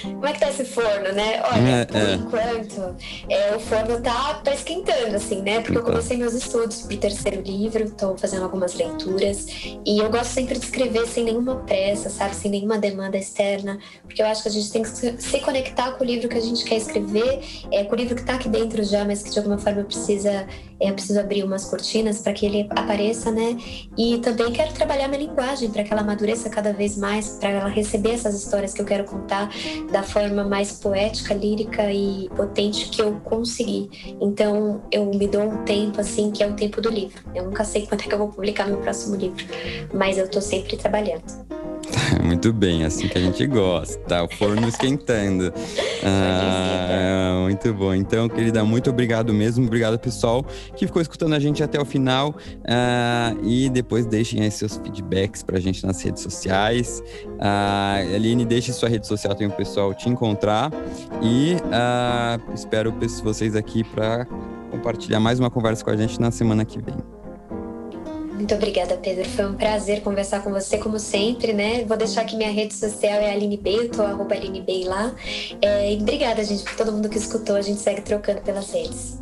Como 0.04 0.26
é 0.26 0.34
que 0.34 0.40
tá 0.40 0.50
esse 0.50 0.66
forno, 0.66 1.12
né? 1.14 1.42
Olha, 1.52 1.70
é, 1.70 1.86
por 1.86 1.98
é. 1.98 2.14
enquanto, 2.14 2.96
é, 3.30 3.56
o 3.56 3.60
forno 3.60 4.02
tá, 4.02 4.36
tá 4.36 4.54
esquentando, 4.54 5.16
assim, 5.16 5.42
né? 5.42 5.62
Porque 5.62 5.78
eu 5.78 5.84
comecei 5.84 6.18
meus 6.18 6.34
estudos 6.34 6.84
pro 6.84 6.98
terceiro 6.98 7.42
livro, 7.42 7.90
tô 7.92 8.16
fazendo 8.18 8.44
algumas 8.44 8.74
leituras. 8.74 9.48
E 9.86 10.00
eu 10.00 10.10
gosto 10.10 10.32
sempre 10.32 10.58
de 10.58 10.66
escrever 10.66 11.08
sem 11.08 11.26
nenhuma 11.26 11.58
pressa, 11.58 12.10
sabe? 12.10 12.36
Sem 12.36 12.52
nenhuma 12.52 12.78
demanda 12.78 13.18
externa. 13.18 13.80
Porque 14.04 14.22
eu 14.22 14.26
acho 14.26 14.44
que 14.44 14.50
a 14.50 14.52
gente 14.52 14.72
tem 14.72 14.84
que 14.84 14.90
se 14.90 15.40
conectar 15.40 15.92
com 15.94 16.04
o 16.04 16.08
livro 16.08 16.30
que 16.30 16.38
a 16.38 16.42
gente 16.42 16.64
quer 16.64 16.78
escrever, 16.78 17.42
é, 17.72 17.84
com 17.84 17.94
o 17.94 17.98
livro 17.98 18.16
que 18.16 18.24
tá 18.24 18.36
aqui 18.36 18.48
dentro 18.48 18.84
já, 18.84 19.04
mas 19.04 19.24
que 19.24 19.32
de 19.32 19.40
alguma 19.40 19.58
forma 19.58 19.84
precisa, 19.84 20.48
preciso 20.92 21.20
abrir 21.20 21.44
umas 21.44 21.66
cortinas 21.66 22.20
para 22.20 22.34
que 22.34 22.46
ele 22.46 22.68
apareça, 22.70 23.32
né? 23.32 23.58
E 23.98 24.18
também 24.20 24.52
quero 24.52 24.74
trabalhar 24.74 25.08
minha 25.08 25.22
linguagem 25.22 25.70
para 25.70 25.84
que 25.84 25.94
ela 25.94 26.02
amadureça 26.02 26.50
cada 26.50 26.74
vez 26.74 26.98
mais, 26.98 27.38
para 27.40 27.50
ela 27.50 27.70
receber 27.70 28.12
essas 28.12 28.36
histórias 28.36 28.74
que 28.74 28.82
eu 28.82 28.86
quero 28.86 29.06
contar 29.06 29.50
da 29.92 30.04
forma 30.04 30.44
mais 30.44 30.74
poética, 30.74 31.34
lírica 31.34 31.92
e 31.92 32.30
potente 32.36 32.90
que 32.90 33.02
eu 33.02 33.14
consegui. 33.24 34.18
Então 34.20 34.82
eu 34.92 35.06
me 35.06 35.28
dou 35.28 35.44
um 35.44 35.64
tempo 35.64 36.02
assim 36.02 36.32
que 36.32 36.44
é 36.44 36.48
o 36.48 36.54
tempo 36.54 36.82
do 36.82 36.90
livro. 36.90 37.24
Eu 37.34 37.46
nunca 37.46 37.64
sei 37.64 37.86
quando 37.86 38.02
é 38.02 38.04
que 38.04 38.14
eu 38.14 38.18
vou 38.18 38.28
publicar 38.30 38.68
meu 38.68 38.78
próximo 38.78 39.16
livro, 39.16 39.46
mas 39.94 40.18
eu 40.18 40.30
tô 40.30 40.42
sempre 40.42 40.76
trabalhando. 40.76 41.24
Muito 42.24 42.54
bem, 42.54 42.84
assim 42.84 43.08
que 43.08 43.18
a 43.18 43.22
gente 43.22 43.46
gosta. 43.48 44.24
O 44.24 44.28
forno 44.28 44.68
esquentando. 44.68 45.54
Ah, 46.06 47.40
muito 47.44 47.74
bom. 47.74 47.94
Então, 47.94 48.28
querida, 48.28 48.62
muito 48.66 48.90
obrigado 48.90 49.34
mesmo. 49.34 49.66
Obrigado, 49.66 49.98
pessoal, 49.98 50.46
que 50.76 50.86
ficou 50.86 51.02
escutando 51.02 51.34
a 51.34 51.40
gente 51.40 51.64
até 51.64 51.80
o 51.80 51.86
final. 51.86 52.36
Ah, 52.68 53.34
e 53.42 53.70
depois 53.70 54.06
deixem 54.06 54.42
aí 54.42 54.52
seus 54.52 54.76
feedbacks 54.76 55.44
pra 55.44 55.62
gente 55.62 55.86
nas 55.86 56.02
redes 56.02 56.22
sociais. 56.22 57.02
Ah, 57.40 58.00
Aline, 58.14 58.44
deixe 58.44 58.74
sua 58.74 58.90
rede 58.90 59.08
social 59.08 59.34
também 59.34 59.48
o 59.48 59.52
pessoal 59.52 59.94
te 59.94 60.10
encontrar. 60.10 60.72
E 61.22 61.56
ah, 61.72 62.38
espero 62.54 62.94
vocês 63.24 63.56
aqui 63.56 63.82
para 63.82 64.26
compartilhar 64.70 65.22
mais 65.22 65.40
uma 65.40 65.50
conversa 65.50 65.86
com 65.86 65.92
a 65.92 65.96
gente 65.96 66.20
na 66.20 66.32
semana 66.32 66.66
que 66.66 66.82
vem. 66.82 67.23
Muito 68.34 68.56
obrigada, 68.56 68.98
Pedro. 68.98 69.30
Foi 69.30 69.46
um 69.46 69.54
prazer 69.54 70.02
conversar 70.02 70.44
com 70.44 70.52
você, 70.52 70.78
como 70.78 71.00
sempre, 71.00 71.54
né? 71.54 71.86
Vou 71.86 71.96
deixar 71.96 72.26
que 72.26 72.36
minha 72.36 72.52
rede 72.52 72.74
social 72.74 73.14
é 73.14 73.32
Aline 73.32 73.58
Bey, 73.58 73.78
eu 73.78 73.92
tô 73.92 74.02
arroba 74.02 74.34
Aline 74.34 74.62
Bey 74.62 74.86
lá. 74.86 75.14
É, 75.62 75.94
e 75.94 76.02
obrigada, 76.02 76.44
gente, 76.44 76.64
por 76.64 76.76
todo 76.76 76.92
mundo 76.92 77.10
que 77.10 77.18
escutou. 77.18 77.56
A 77.56 77.62
gente 77.62 77.80
segue 77.80 78.02
trocando 78.02 78.42
pelas 78.42 78.72
redes. 78.72 79.22